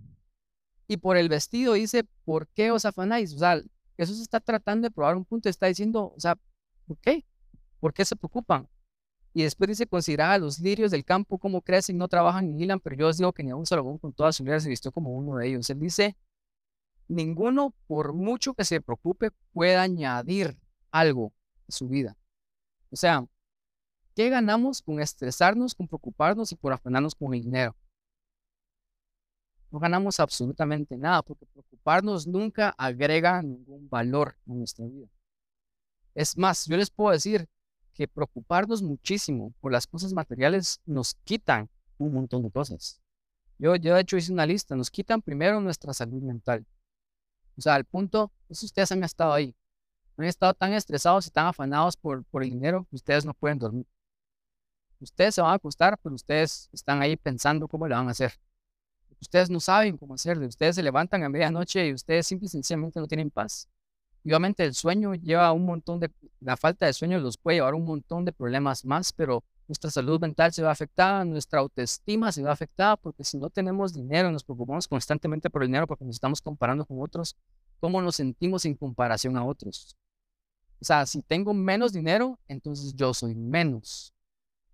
Y 0.87 0.97
por 0.97 1.17
el 1.17 1.27
vestido 1.27 1.73
dice, 1.73 2.05
¿por 2.23 2.47
qué 2.47 2.71
os 2.71 2.85
afanáis? 2.85 3.33
O 3.33 3.39
sea, 3.39 3.61
Jesús 3.97 4.21
está 4.21 4.39
tratando 4.39 4.87
de 4.87 4.91
probar 4.91 5.15
un 5.15 5.25
punto, 5.25 5.49
está 5.49 5.65
diciendo, 5.65 6.13
o 6.15 6.19
sea, 6.19 6.37
¿por 6.85 6.97
qué? 6.99 7.25
¿Por 7.79 7.93
qué 7.93 8.05
se 8.05 8.15
preocupan? 8.15 8.69
Y 9.33 9.43
después 9.43 9.67
dice, 9.67 9.87
considerad 9.87 10.33
a 10.33 10.37
los 10.37 10.59
lirios 10.59 10.91
del 10.91 11.03
campo, 11.03 11.37
cómo 11.37 11.61
crecen, 11.61 11.97
no 11.97 12.07
trabajan 12.07 12.47
ni 12.47 12.63
hilan, 12.63 12.79
pero 12.79 12.95
yo 12.95 13.07
os 13.07 13.17
digo 13.17 13.33
que 13.33 13.43
ni 13.43 13.53
un 13.53 13.65
Salomón 13.65 13.97
con 13.97 14.13
toda 14.13 14.31
su 14.31 14.43
vida 14.43 14.59
se 14.59 14.69
vistió 14.69 14.91
como 14.91 15.11
uno 15.11 15.37
de 15.37 15.47
ellos. 15.47 15.69
Él 15.69 15.79
dice, 15.79 16.15
ninguno, 17.07 17.73
por 17.87 18.13
mucho 18.13 18.53
que 18.53 18.65
se 18.65 18.81
preocupe, 18.81 19.31
puede 19.53 19.75
añadir 19.75 20.57
algo 20.91 21.33
a 21.67 21.71
su 21.71 21.87
vida. 21.87 22.17
O 22.89 22.95
sea, 22.95 23.27
¿qué 24.15 24.29
ganamos 24.29 24.81
con 24.81 24.99
estresarnos, 24.99 25.75
con 25.75 25.87
preocuparnos 25.87 26.51
y 26.51 26.55
por 26.55 26.73
afanarnos 26.73 27.13
con 27.13 27.33
el 27.33 27.41
dinero? 27.41 27.75
No 29.71 29.79
ganamos 29.79 30.19
absolutamente 30.19 30.97
nada, 30.97 31.21
porque 31.21 31.45
preocuparnos 31.45 32.25
nunca 32.25 32.73
agrega 32.77 33.41
ningún 33.41 33.89
valor 33.89 34.37
a 34.47 34.53
nuestra 34.53 34.85
vida. 34.85 35.07
Es 36.15 36.37
más, 36.37 36.65
yo 36.65 36.77
les 36.77 36.89
puedo 36.89 37.11
decir, 37.11 37.47
que 37.97 38.07
preocuparnos 38.07 38.83
muchísimo 38.83 39.55
por 39.59 39.71
las 39.71 39.87
cosas 39.87 40.13
materiales 40.13 40.79
nos 40.85 41.15
quitan 41.23 41.67
un 41.97 42.13
montón 42.13 42.43
de 42.43 42.51
cosas. 42.51 43.01
Yo, 43.57 43.75
yo 43.75 43.95
de 43.95 44.01
hecho 44.01 44.17
hice 44.17 44.31
una 44.31 44.45
lista, 44.45 44.75
nos 44.75 44.91
quitan 44.91 45.19
primero 45.19 45.59
nuestra 45.59 45.91
salud 45.93 46.21
mental. 46.21 46.63
O 47.57 47.61
sea, 47.61 47.73
al 47.73 47.85
punto, 47.85 48.31
pues 48.45 48.61
ustedes 48.61 48.91
han 48.91 49.03
estado 49.03 49.33
ahí. 49.33 49.55
Han 50.15 50.25
estado 50.25 50.53
tan 50.53 50.73
estresados 50.73 51.25
y 51.25 51.31
tan 51.31 51.47
afanados 51.47 51.97
por, 51.97 52.23
por 52.25 52.43
el 52.43 52.51
dinero 52.51 52.85
que 52.87 52.97
ustedes 52.97 53.25
no 53.25 53.33
pueden 53.33 53.57
dormir. 53.57 53.87
Ustedes 54.99 55.33
se 55.33 55.41
van 55.41 55.51
a 55.51 55.55
acostar, 55.55 55.97
pero 56.03 56.13
ustedes 56.13 56.69
están 56.71 57.01
ahí 57.01 57.17
pensando 57.17 57.67
cómo 57.67 57.87
le 57.87 57.95
van 57.95 58.07
a 58.07 58.11
hacer. 58.11 58.33
Ustedes 59.21 59.49
no 59.49 59.59
saben 59.59 59.97
cómo 59.97 60.13
hacerlo. 60.13 60.47
Ustedes 60.47 60.75
se 60.75 60.83
levantan 60.83 61.23
a 61.23 61.29
medianoche 61.29 61.87
y 61.87 61.93
ustedes 61.93 62.27
simple 62.27 62.45
y 62.45 62.49
sencillamente 62.49 62.99
no 62.99 63.07
tienen 63.07 63.31
paz 63.31 63.67
obviamente 64.27 64.65
el 64.65 64.73
sueño 64.73 65.13
lleva 65.15 65.51
un 65.53 65.65
montón 65.65 65.99
de, 65.99 66.11
la 66.41 66.57
falta 66.57 66.85
de 66.85 66.93
sueño 66.93 67.19
los 67.19 67.37
puede 67.37 67.57
llevar 67.57 67.73
un 67.73 67.85
montón 67.85 68.25
de 68.25 68.33
problemas 68.33 68.83
más, 68.83 69.13
pero 69.13 69.43
nuestra 69.67 69.89
salud 69.89 70.19
mental 70.19 70.51
se 70.51 70.61
va 70.63 70.71
afectada, 70.71 71.23
nuestra 71.23 71.59
autoestima 71.59 72.31
se 72.31 72.43
va 72.43 72.51
afectada, 72.51 72.97
porque 72.97 73.23
si 73.23 73.37
no 73.37 73.49
tenemos 73.49 73.93
dinero, 73.93 74.31
nos 74.31 74.43
preocupamos 74.43 74.87
constantemente 74.87 75.49
por 75.49 75.63
el 75.63 75.69
dinero 75.69 75.87
porque 75.87 76.05
nos 76.05 76.15
estamos 76.15 76.41
comparando 76.41 76.85
con 76.85 77.01
otros, 77.01 77.37
¿cómo 77.79 78.01
nos 78.01 78.17
sentimos 78.17 78.65
en 78.65 78.75
comparación 78.75 79.37
a 79.37 79.45
otros? 79.45 79.95
O 80.79 80.85
sea, 80.85 81.05
si 81.05 81.21
tengo 81.21 81.53
menos 81.53 81.93
dinero, 81.93 82.37
entonces 82.47 82.93
yo 82.95 83.13
soy 83.13 83.33
menos. 83.33 84.13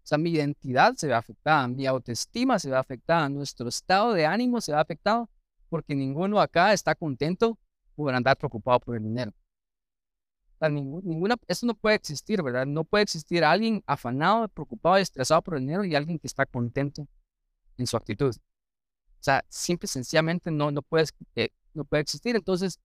O 0.04 0.06
sea, 0.06 0.18
mi 0.18 0.32
identidad 0.32 0.96
se 0.96 1.08
ve 1.08 1.14
afectada, 1.14 1.68
mi 1.68 1.86
autoestima 1.86 2.60
se 2.60 2.70
ve 2.70 2.76
afectada, 2.76 3.30
nuestro 3.30 3.70
estado 3.70 4.14
de 4.14 4.26
ánimo 4.26 4.60
se 4.62 4.74
ve 4.74 4.80
afectado, 4.80 5.30
porque 5.70 5.96
ninguno 5.96 6.42
acá 6.42 6.74
está 6.74 6.94
contento 6.96 7.58
por 7.96 8.14
andar 8.14 8.38
preocupado 8.38 8.80
por 8.80 8.96
el 8.98 9.04
dinero 9.04 9.34
ninguna, 10.70 11.36
eso 11.48 11.66
no 11.66 11.76
puede 11.76 11.96
existir, 11.96 12.42
¿verdad? 12.42 12.66
No 12.66 12.84
puede 12.84 13.04
existir 13.04 13.44
alguien 13.44 13.84
afanado, 13.86 14.48
preocupado 14.48 14.98
estresado 14.98 15.42
por 15.42 15.56
el 15.56 15.62
dinero 15.62 15.84
y 15.84 15.96
alguien 15.96 16.20
que 16.20 16.28
está 16.28 16.46
contento 16.46 17.08
en 17.78 17.88
su 17.88 17.98
actitud. 17.98 18.36
O 18.36 19.24
sea, 19.24 19.44
simple 19.50 19.86
y 19.86 19.90
sencillamente 19.90 20.52
no, 20.52 20.72
no, 20.72 20.82
puede, 20.82 21.06
eh, 21.36 21.50
no 21.74 21.86
puede 21.86 22.02
existir. 22.02 22.36
Entonces, 22.36 22.80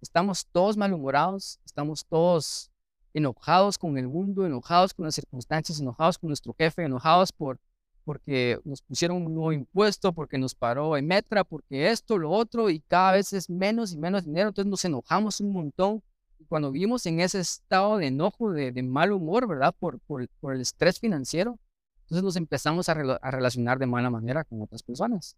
estamos 0.00 0.46
todos 0.46 0.76
malhumorados, 0.76 1.60
estamos 1.64 2.04
todos 2.06 2.70
enojados 3.14 3.78
con 3.78 3.96
el 3.96 4.08
mundo, 4.08 4.44
enojados 4.44 4.92
con 4.92 5.06
las 5.06 5.14
circunstancias, 5.14 5.80
enojados 5.80 6.18
con 6.18 6.28
nuestro 6.28 6.54
jefe, 6.58 6.84
enojados 6.84 7.32
por 7.32 7.58
porque 8.04 8.60
nos 8.64 8.82
pusieron 8.82 9.24
un 9.24 9.34
nuevo 9.34 9.52
impuesto, 9.52 10.12
porque 10.12 10.38
nos 10.38 10.54
paró 10.54 10.96
en 10.96 11.06
Metra, 11.06 11.42
porque 11.42 11.90
esto, 11.90 12.18
lo 12.18 12.30
otro, 12.30 12.68
y 12.70 12.80
cada 12.80 13.12
vez 13.12 13.32
es 13.32 13.48
menos 13.48 13.92
y 13.92 13.96
menos 13.96 14.24
dinero, 14.24 14.48
entonces 14.48 14.70
nos 14.70 14.84
enojamos 14.84 15.40
un 15.40 15.52
montón 15.52 16.02
cuando 16.48 16.70
vivimos 16.70 17.06
en 17.06 17.20
ese 17.20 17.40
estado 17.40 17.96
de 17.96 18.08
enojo, 18.08 18.52
de, 18.52 18.82
mal 18.82 19.12
humor, 19.12 19.48
¿verdad? 19.48 19.74
Por, 19.78 20.00
el 20.42 20.60
estrés 20.60 21.00
financiero, 21.00 21.58
entonces 22.02 22.22
nos 22.22 22.36
empezamos 22.36 22.88
a, 22.88 22.94
relacionar 22.94 23.78
de 23.78 23.86
mala 23.86 24.10
manera 24.10 24.44
con 24.44 24.60
otras 24.60 24.82
personas. 24.82 25.36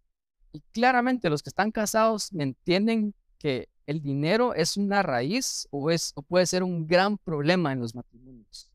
Y 0.51 0.61
claramente 0.73 1.29
los 1.29 1.41
que 1.41 1.49
están 1.49 1.71
casados 1.71 2.33
me 2.33 2.43
entienden 2.43 3.13
que 3.37 3.69
el 3.85 4.01
dinero 4.01 4.53
es 4.53 4.77
una 4.77 5.03
raíz 5.03 5.67
o, 5.71 5.91
es, 5.91 6.11
o 6.15 6.21
puede 6.21 6.45
ser 6.45 6.63
un 6.63 6.87
gran 6.87 7.17
problema 7.17 7.71
en 7.71 7.79
los 7.79 7.95
matrimonios. 7.95 8.71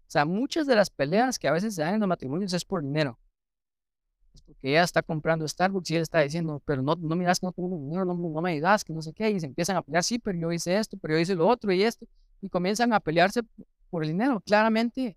O 0.00 0.10
sea, 0.10 0.24
muchas 0.24 0.66
de 0.66 0.74
las 0.74 0.90
peleas 0.90 1.38
que 1.38 1.48
a 1.48 1.52
veces 1.52 1.74
se 1.74 1.82
dan 1.82 1.94
en 1.94 2.00
los 2.00 2.08
matrimonios 2.08 2.52
es 2.52 2.64
por 2.64 2.82
dinero 2.82 3.18
porque 4.50 4.70
ella 4.70 4.82
está 4.82 5.02
comprando 5.02 5.46
Starbucks 5.46 5.90
y 5.90 5.96
él 5.96 6.02
está 6.02 6.20
diciendo, 6.20 6.60
pero 6.64 6.82
no, 6.82 6.96
no 6.96 7.14
miras 7.14 7.38
que 7.38 7.46
no 7.46 7.52
tengo 7.52 7.68
dinero, 7.78 8.04
no, 8.04 8.14
no, 8.14 8.40
me 8.40 8.54
digas 8.54 8.84
que 8.84 8.92
no 8.92 9.00
sé 9.00 9.12
qué, 9.12 9.30
y 9.30 9.38
se 9.38 9.46
empiezan 9.46 9.76
a 9.76 9.82
pelear, 9.82 10.02
sí, 10.02 10.18
pero 10.18 10.36
yo 10.38 10.50
hice 10.50 10.76
esto, 10.76 10.96
pero 10.98 11.14
yo 11.14 11.20
hice 11.20 11.36
lo 11.36 11.46
otro 11.46 11.72
y 11.72 11.82
esto, 11.84 12.06
y 12.40 12.48
comienzan 12.48 12.92
a 12.92 12.98
pelearse 12.98 13.42
por 13.90 14.02
el 14.02 14.10
dinero. 14.10 14.40
Claramente, 14.40 15.16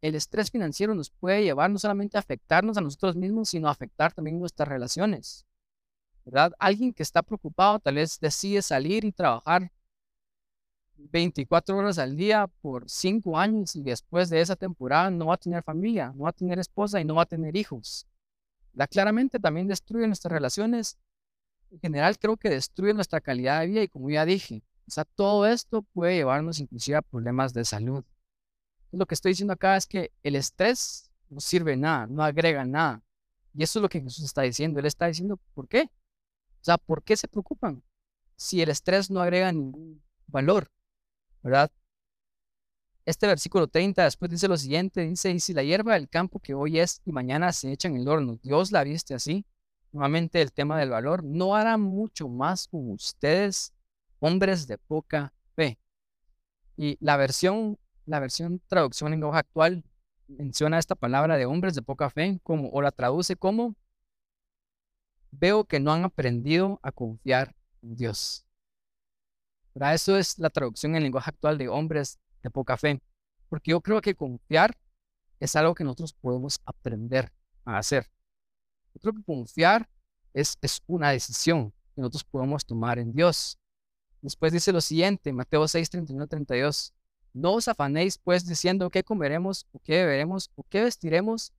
el 0.00 0.14
estrés 0.14 0.50
financiero 0.50 0.94
nos 0.94 1.10
puede 1.10 1.42
llevar 1.42 1.70
no 1.70 1.78
solamente 1.78 2.16
a 2.16 2.20
afectarnos 2.20 2.78
a 2.78 2.80
nosotros 2.80 3.14
mismos, 3.14 3.50
sino 3.50 3.68
a 3.68 3.72
afectar 3.72 4.12
también 4.12 4.38
nuestras 4.38 4.68
relaciones. 4.68 5.46
Alguien 6.58 6.92
que 6.92 7.02
está 7.02 7.22
preocupado 7.22 7.78
tal 7.78 7.96
vez 7.96 8.18
decide 8.20 8.62
salir 8.62 9.04
y 9.04 9.12
trabajar 9.12 9.72
24 10.96 11.76
horas 11.76 11.98
al 11.98 12.16
día 12.16 12.46
por 12.60 12.88
5 12.88 13.38
años 13.38 13.74
y 13.76 13.82
después 13.82 14.30
de 14.30 14.40
esa 14.40 14.56
temporada 14.56 15.10
no 15.10 15.26
va 15.26 15.34
a 15.34 15.38
tener 15.38 15.62
familia, 15.62 16.12
no 16.14 16.24
va 16.24 16.30
a 16.30 16.32
tener 16.32 16.58
esposa 16.58 17.00
y 17.00 17.04
no 17.04 17.16
va 17.16 17.22
a 17.22 17.26
tener 17.26 17.56
hijos. 17.56 18.06
La 18.72 18.86
claramente 18.86 19.38
también 19.38 19.68
destruye 19.68 20.06
nuestras 20.06 20.32
relaciones. 20.32 20.98
En 21.70 21.80
general 21.80 22.18
creo 22.18 22.36
que 22.36 22.50
destruye 22.50 22.94
nuestra 22.94 23.20
calidad 23.20 23.60
de 23.60 23.66
vida 23.66 23.82
y 23.82 23.88
como 23.88 24.10
ya 24.10 24.24
dije, 24.24 24.62
o 24.86 24.90
sea, 24.90 25.04
todo 25.04 25.46
esto 25.46 25.82
puede 25.82 26.16
llevarnos 26.16 26.60
inclusive 26.60 26.96
a 26.96 27.02
problemas 27.02 27.52
de 27.52 27.64
salud. 27.64 28.04
Lo 28.90 29.06
que 29.06 29.14
estoy 29.14 29.32
diciendo 29.32 29.54
acá 29.54 29.76
es 29.76 29.86
que 29.86 30.12
el 30.22 30.36
estrés 30.36 31.10
no 31.30 31.40
sirve 31.40 31.76
nada, 31.76 32.06
no 32.06 32.22
agrega 32.22 32.64
nada. 32.64 33.02
Y 33.54 33.62
eso 33.62 33.78
es 33.78 33.82
lo 33.82 33.88
que 33.88 34.00
Jesús 34.00 34.24
está 34.24 34.42
diciendo. 34.42 34.80
Él 34.80 34.86
está 34.86 35.06
diciendo, 35.06 35.38
¿por 35.54 35.68
qué? 35.68 35.90
O 36.62 36.64
sea, 36.64 36.78
¿por 36.78 37.02
qué 37.02 37.16
se 37.16 37.26
preocupan? 37.26 37.82
Si 38.36 38.62
el 38.62 38.68
estrés 38.68 39.10
no 39.10 39.20
agrega 39.20 39.50
ningún 39.50 40.00
valor, 40.28 40.70
¿verdad? 41.42 41.72
Este 43.04 43.26
versículo 43.26 43.66
30 43.66 44.04
después 44.04 44.30
dice 44.30 44.46
lo 44.46 44.56
siguiente, 44.56 45.00
dice, 45.00 45.32
y 45.32 45.40
si 45.40 45.54
la 45.54 45.64
hierba 45.64 45.94
del 45.94 46.08
campo 46.08 46.38
que 46.38 46.54
hoy 46.54 46.78
es 46.78 47.02
y 47.04 47.10
mañana 47.10 47.52
se 47.52 47.72
echa 47.72 47.88
en 47.88 47.96
el 47.96 48.06
horno, 48.06 48.38
Dios 48.44 48.70
la 48.70 48.84
viste 48.84 49.12
así, 49.12 49.44
nuevamente 49.90 50.40
el 50.40 50.52
tema 50.52 50.78
del 50.78 50.90
valor, 50.90 51.24
no 51.24 51.56
hará 51.56 51.76
mucho 51.78 52.28
más 52.28 52.68
con 52.68 52.92
ustedes, 52.92 53.74
hombres 54.20 54.68
de 54.68 54.78
poca 54.78 55.34
fe. 55.56 55.80
Y 56.76 56.96
la 57.00 57.16
versión, 57.16 57.76
la 58.06 58.20
versión 58.20 58.62
traducción 58.68 59.12
en 59.12 59.24
hoja 59.24 59.40
actual 59.40 59.82
menciona 60.28 60.78
esta 60.78 60.94
palabra 60.94 61.36
de 61.36 61.46
hombres 61.46 61.74
de 61.74 61.82
poca 61.82 62.08
fe 62.08 62.38
como, 62.44 62.70
o 62.70 62.82
la 62.82 62.92
traduce 62.92 63.34
como, 63.34 63.74
veo 65.32 65.64
que 65.64 65.80
no 65.80 65.92
han 65.92 66.04
aprendido 66.04 66.78
a 66.82 66.92
confiar 66.92 67.56
en 67.82 67.96
Dios. 67.96 68.46
Para 69.72 69.94
eso 69.94 70.16
es 70.16 70.38
la 70.38 70.50
traducción 70.50 70.94
en 70.94 71.02
lenguaje 71.02 71.30
actual 71.30 71.58
de 71.58 71.68
hombres 71.68 72.20
de 72.42 72.50
poca 72.50 72.76
fe. 72.76 73.00
Porque 73.48 73.72
yo 73.72 73.80
creo 73.80 74.00
que 74.00 74.14
confiar 74.14 74.76
es 75.40 75.56
algo 75.56 75.74
que 75.74 75.84
nosotros 75.84 76.12
podemos 76.12 76.60
aprender 76.64 77.32
a 77.64 77.78
hacer. 77.78 78.10
Yo 78.94 79.00
creo 79.00 79.14
que 79.14 79.24
confiar 79.24 79.88
es, 80.32 80.56
es 80.60 80.82
una 80.86 81.10
decisión 81.10 81.72
que 81.94 82.00
nosotros 82.00 82.24
podemos 82.24 82.64
tomar 82.64 82.98
en 82.98 83.12
Dios. 83.12 83.58
Después 84.20 84.52
dice 84.52 84.72
lo 84.72 84.80
siguiente, 84.80 85.32
Mateo 85.32 85.66
6, 85.66 85.90
31, 85.90 86.26
32. 86.28 86.94
No 87.34 87.54
os 87.54 87.66
afanéis 87.66 88.18
pues 88.18 88.46
diciendo 88.46 88.90
qué 88.90 89.02
comeremos 89.02 89.66
qué 89.82 90.04
beberemos 90.04 90.50
qué 90.68 90.82
vestiremos. 90.82 91.52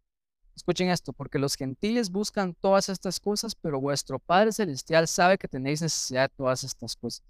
Escuchen 0.56 0.89
esto, 0.89 1.13
porque 1.13 1.39
los 1.39 1.56
gentiles 1.56 2.12
buscan 2.12 2.54
todas 2.54 2.89
estas 2.89 3.20
cosas, 3.20 3.56
pero 3.56 3.80
vuestro 3.80 4.20
Padre 4.20 4.52
Celestial 4.52 5.08
sabe 5.08 5.38
que 5.38 5.48
tenéis 5.48 5.82
necesidad 5.82 6.30
de 6.30 6.36
todas 6.36 6.63
estas 6.63 6.96
cosas. 6.96 7.26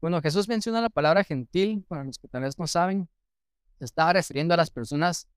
Bueno, 0.00 0.20
Jesús 0.20 0.48
menciona 0.48 0.80
la 0.80 0.90
palabra 0.90 1.24
gentil, 1.24 1.84
para 1.88 2.04
los 2.04 2.18
que 2.18 2.28
tal 2.28 2.42
vez 2.42 2.58
no 2.58 2.66
saben, 2.66 3.08
se 3.78 3.84
está 3.84 4.12
refiriendo 4.12 4.54
a 4.54 4.56
las 4.56 4.70
personas 4.70 5.28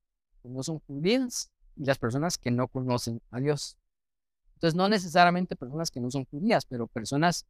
que 0.42 0.48
no 0.48 0.62
son 0.62 0.80
judías 0.80 1.50
y 1.76 1.84
las 1.84 1.98
personas 1.98 2.36
que 2.36 2.50
no 2.50 2.68
conocen 2.68 3.22
a 3.30 3.40
Dios. 3.40 3.76
Entonces, 4.54 4.74
no 4.74 4.88
necesariamente 4.88 5.54
personas 5.56 5.90
que 5.90 6.00
no 6.00 6.10
son 6.10 6.24
judías, 6.24 6.66
pero 6.66 6.88
personas 6.88 7.46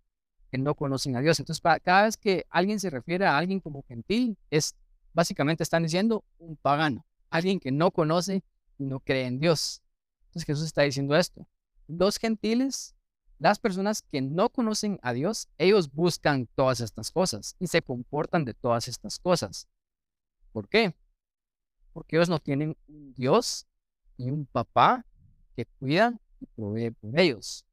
que 0.50 0.58
no 0.58 0.74
conocen 0.74 1.16
a 1.16 1.20
Dios. 1.20 1.40
Entonces, 1.40 1.62
cada 1.82 2.02
vez 2.02 2.16
que 2.16 2.44
alguien 2.50 2.78
se 2.80 2.90
refiere 2.90 3.24
a 3.24 3.38
alguien 3.38 3.60
como 3.60 3.82
gentil, 3.82 4.36
es 4.50 4.74
básicamente 5.14 5.62
están 5.62 5.82
diciendo 5.82 6.22
un 6.38 6.56
pagano, 6.56 7.04
alguien 7.30 7.60
que 7.60 7.72
no 7.72 7.90
conoce 7.90 8.36
y 8.36 8.42
no 8.78 9.00
cree 9.00 9.26
en 9.26 9.38
Dios. 9.38 9.82
Entonces 10.26 10.44
Jesús 10.44 10.64
está 10.66 10.82
diciendo 10.82 11.16
esto. 11.16 11.46
Los 11.86 12.18
gentiles, 12.18 12.94
las 13.38 13.58
personas 13.58 14.02
que 14.02 14.20
no 14.20 14.50
conocen 14.50 14.98
a 15.02 15.12
Dios, 15.12 15.48
ellos 15.58 15.92
buscan 15.92 16.46
todas 16.54 16.80
estas 16.80 17.10
cosas 17.10 17.56
y 17.58 17.66
se 17.66 17.82
comportan 17.82 18.44
de 18.44 18.54
todas 18.54 18.88
estas 18.88 19.18
cosas. 19.18 19.68
¿Por 20.52 20.68
qué? 20.68 20.94
Porque 21.92 22.16
ellos 22.16 22.28
no 22.28 22.38
tienen 22.38 22.76
un 22.88 23.14
Dios 23.14 23.66
y 24.16 24.30
un 24.30 24.46
papá 24.46 25.04
que 25.56 25.66
cuida 25.66 26.18
y 26.40 26.46
provee 26.46 26.90
por 26.90 27.18
ellos. 27.18 27.64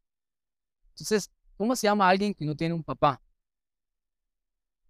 Entonces, 0.91 1.29
¿Cómo 1.57 1.75
se 1.75 1.87
llama 1.87 2.09
alguien 2.09 2.33
que 2.33 2.45
no 2.45 2.55
tiene 2.55 2.73
un 2.73 2.83
papá? 2.83 3.21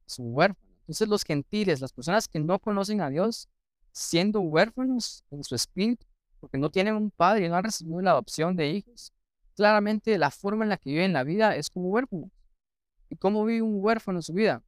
Es 0.07 0.17
un 0.19 0.33
huérfano. 0.33 0.59
Entonces 0.81 1.07
los 1.07 1.23
gentiles, 1.23 1.81
las 1.81 1.93
personas 1.93 2.27
que 2.27 2.39
no 2.39 2.59
conocen 2.59 3.01
a 3.01 3.09
Dios, 3.09 3.49
siendo 3.95 4.41
huérfanos 4.41 5.23
en 5.31 5.43
su 5.43 5.55
espíritu, 5.55 6.05
porque 6.39 6.57
no 6.57 6.69
tienen 6.69 6.95
un 6.95 7.11
padre 7.11 7.45
y 7.45 7.49
no 7.49 7.55
han 7.55 7.63
recibido 7.63 8.01
la 8.01 8.11
adopción 8.11 8.55
de 8.55 8.69
hijos, 8.69 9.13
claramente 9.55 10.17
la 10.17 10.31
forma 10.31 10.65
en 10.65 10.69
la 10.69 10.77
que 10.77 10.89
viven 10.89 11.13
la 11.13 11.23
vida 11.23 11.55
es 11.55 11.69
como 11.69 11.87
huérfano. 11.89 12.29
¿Y 13.09 13.15
cómo 13.15 13.45
vive 13.45 13.61
un 13.61 13.83
huérfano 13.83 14.19
en 14.19 14.23
su 14.23 14.33
vida? 14.33 14.61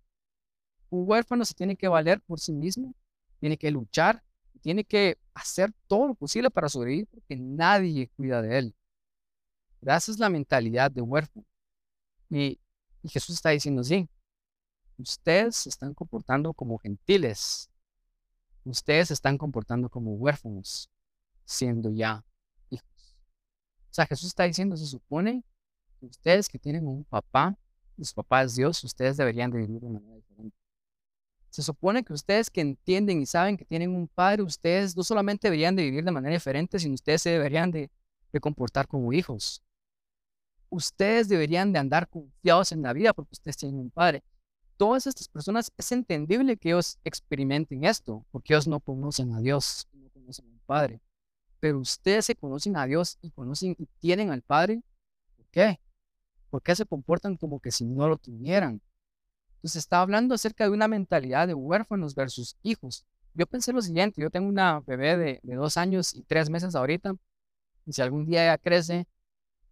Un 0.89 1.03
huérfano 1.07 1.43
se 1.43 1.53
tiene 1.53 1.75
que 1.75 1.89
valer 1.89 2.21
por 2.21 2.39
sí 2.39 2.53
mismo, 2.53 2.95
tiene 3.39 3.57
que 3.57 3.69
luchar, 3.69 4.23
tiene 4.61 4.85
que 4.85 5.17
hacer 5.33 5.73
todo 5.87 6.07
lo 6.07 6.15
posible 6.15 6.49
para 6.49 6.69
sobrevivir 6.69 7.07
porque 7.07 7.35
nadie 7.35 8.09
cuida 8.15 8.41
de 8.41 8.57
él. 8.57 8.75
Esa 9.81 10.11
es 10.11 10.19
la 10.19 10.29
mentalidad 10.29 10.89
de 10.89 11.01
huérfano. 11.01 11.45
Y, 12.29 12.59
Jesús 13.03 13.35
está 13.35 13.51
diciendo, 13.51 13.83
sí, 13.83 14.09
ustedes 14.97 15.55
se 15.55 15.69
están 15.69 15.93
comportando 15.93 16.53
como 16.53 16.77
gentiles. 16.77 17.69
Ustedes 18.69 19.09
se 19.09 19.13
están 19.13 19.37
comportando 19.37 19.89
como 19.89 20.13
huérfanos, 20.13 20.89
siendo 21.45 21.91
ya 21.91 22.23
hijos. 22.69 23.17
O 23.89 23.93
sea, 23.93 24.05
Jesús 24.05 24.27
está 24.27 24.43
diciendo, 24.43 24.75
se 24.77 24.85
supone 24.85 25.43
que 25.99 26.05
ustedes 26.05 26.49
que 26.49 26.59
tienen 26.59 26.87
un 26.87 27.03
papá, 27.05 27.57
su 28.01 28.13
papá 28.13 28.43
es 28.43 28.55
Dios, 28.55 28.83
ustedes 28.83 29.17
deberían 29.17 29.51
de 29.51 29.59
vivir 29.59 29.81
de 29.81 29.89
manera 29.89 30.15
diferente. 30.15 30.57
Se 31.49 31.63
supone 31.63 32.03
que 32.03 32.13
ustedes 32.13 32.49
que 32.49 32.61
entienden 32.61 33.21
y 33.21 33.25
saben 33.25 33.57
que 33.57 33.65
tienen 33.65 33.95
un 33.95 34.07
padre, 34.07 34.43
ustedes 34.43 34.95
no 34.95 35.03
solamente 35.03 35.47
deberían 35.47 35.75
de 35.75 35.83
vivir 35.83 36.03
de 36.03 36.11
manera 36.11 36.33
diferente, 36.33 36.77
sino 36.77 36.93
ustedes 36.93 37.21
se 37.21 37.31
deberían 37.31 37.71
de 37.71 37.89
comportar 38.39 38.87
como 38.87 39.13
hijos 39.13 39.63
ustedes 40.69 41.27
deberían 41.27 41.71
de 41.73 41.79
andar 41.79 42.09
confiados 42.09 42.71
en 42.71 42.81
la 42.81 42.93
vida 42.93 43.13
porque 43.13 43.33
ustedes 43.33 43.57
tienen 43.57 43.79
un 43.79 43.89
padre. 43.89 44.23
Todas 44.77 45.07
estas 45.07 45.27
personas 45.27 45.71
es 45.75 45.91
entendible 45.91 46.55
que 46.55 46.69
ellos 46.69 46.99
experimenten 47.03 47.83
esto 47.83 48.23
porque 48.31 48.53
ellos 48.53 48.67
no 48.67 48.79
conocen 48.79 49.33
a 49.33 49.39
Dios, 49.39 49.87
no 49.91 50.07
conocen 50.09 50.45
a 50.45 50.49
un 50.49 50.59
padre. 50.67 51.01
Pero 51.59 51.79
ustedes 51.79 52.25
se 52.25 52.35
conocen 52.35 52.77
a 52.77 52.85
Dios 52.85 53.17
y 53.21 53.31
conocen 53.31 53.75
y 53.79 53.87
tienen 53.99 54.29
al 54.29 54.43
padre. 54.43 54.83
¿Por 55.35 55.47
qué? 55.47 55.79
¿Por 56.51 56.61
qué 56.61 56.75
se 56.75 56.85
comportan 56.85 57.37
como 57.37 57.59
que 57.59 57.71
si 57.71 57.85
no 57.85 58.07
lo 58.07 58.17
tuvieran? 58.17 58.79
Entonces 59.55 59.77
está 59.77 60.01
hablando 60.01 60.35
acerca 60.35 60.65
de 60.65 60.69
una 60.69 60.87
mentalidad 60.87 61.47
de 61.47 61.55
huérfanos 61.55 62.13
versus 62.13 62.55
hijos. 62.61 63.03
Yo 63.33 63.47
pensé 63.47 63.73
lo 63.73 63.81
siguiente, 63.81 64.21
yo 64.21 64.29
tengo 64.29 64.47
una 64.47 64.79
bebé 64.81 65.17
de, 65.17 65.39
de 65.41 65.55
dos 65.55 65.77
años 65.77 66.13
y 66.13 66.21
tres 66.21 66.51
meses 66.51 66.75
ahorita, 66.75 67.15
y 67.85 67.93
si 67.93 68.01
algún 68.01 68.25
día 68.25 68.43
ella 68.43 68.57
crece 68.57 69.07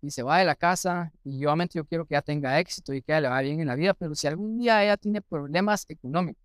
y 0.06 0.12
se 0.12 0.24
va 0.24 0.38
de 0.38 0.46
la 0.46 0.56
casa 0.56 1.12
y 1.24 1.44
obviamente 1.46 1.80
yo 1.80 1.86
quiero 1.86 2.06
que 2.06 2.14
ella 2.14 2.22
tenga 2.22 2.60
éxito 2.60 2.94
y 2.94 3.02
que 3.02 3.12
ella 3.12 3.22
le 3.22 3.28
vaya 3.30 3.48
bien 3.48 3.60
en 3.60 3.68
la 3.68 3.76
vida, 3.76 3.94
pero 3.94 4.14
si 4.14 4.28
algún 4.28 4.60
día 4.60 4.84
ella 4.84 4.98
tiene 4.98 5.22
problemas 5.22 5.86
económicos 5.90 6.44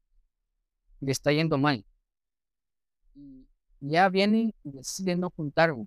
le 1.01 1.13
está 1.13 1.33
yendo 1.33 1.59
mal 1.59 1.85
y 3.15 3.89
ella 3.89 4.09
viene 4.09 4.55
y 4.63 4.71
decide 4.71 5.17
no 5.17 5.31
contarme 5.31 5.87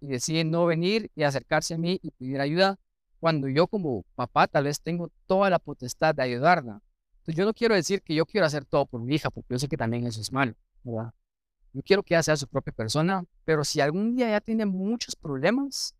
y 0.00 0.08
decide 0.08 0.44
no 0.44 0.66
venir 0.66 1.10
y 1.14 1.22
acercarse 1.22 1.74
a 1.74 1.78
mí 1.78 1.98
y 2.02 2.10
pedir 2.10 2.40
ayuda 2.40 2.78
cuando 3.20 3.48
yo 3.48 3.66
como 3.66 4.04
papá 4.14 4.46
tal 4.46 4.64
vez 4.64 4.80
tengo 4.80 5.10
toda 5.26 5.50
la 5.50 5.58
potestad 5.58 6.14
de 6.14 6.22
ayudarla. 6.22 6.80
Entonces 7.18 7.36
yo 7.36 7.44
no 7.44 7.52
quiero 7.52 7.74
decir 7.74 8.00
que 8.02 8.14
yo 8.14 8.24
quiero 8.24 8.46
hacer 8.46 8.64
todo 8.64 8.86
por 8.86 9.02
mi 9.02 9.14
hija 9.14 9.30
porque 9.30 9.54
yo 9.54 9.58
sé 9.58 9.68
que 9.68 9.76
también 9.76 10.06
eso 10.06 10.22
es 10.22 10.32
malo, 10.32 10.54
¿verdad? 10.82 11.12
Yo 11.74 11.82
quiero 11.82 12.02
que 12.02 12.14
ella 12.14 12.22
sea 12.22 12.36
su 12.36 12.48
propia 12.48 12.72
persona, 12.72 13.24
pero 13.44 13.62
si 13.62 13.80
algún 13.82 14.16
día 14.16 14.28
ella 14.28 14.40
tiene 14.40 14.64
muchos 14.64 15.14
problemas, 15.14 15.94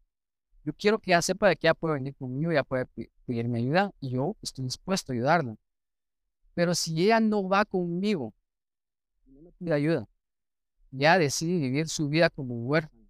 yo 0.65 0.73
quiero 0.75 0.99
que 0.99 1.11
ella 1.13 1.23
sepa 1.23 1.49
de 1.49 1.57
que 1.57 1.67
ella 1.67 1.75
puede 1.75 1.95
venir 1.95 2.15
conmigo, 2.17 2.51
ella 2.51 2.65
puede 2.65 2.87
pedirme 3.27 3.59
ayuda 3.59 3.93
y 4.01 4.11
yo 4.11 4.37
estoy 4.43 4.65
dispuesto 4.65 5.13
a 5.13 5.15
ayudarla. 5.15 5.57
Pero 6.55 6.75
si 6.75 7.03
ella 7.03 7.21
no 7.21 7.49
va 7.49 7.65
conmigo, 7.65 8.35
no 9.27 9.41
me 9.43 9.53
pide 9.53 9.73
ayuda, 9.73 10.09
ya 10.91 11.19
decide 11.19 11.59
vivir 11.59 11.89
su 11.89 12.09
vida 12.09 12.29
como 12.29 12.55
huérfano, 12.57 13.09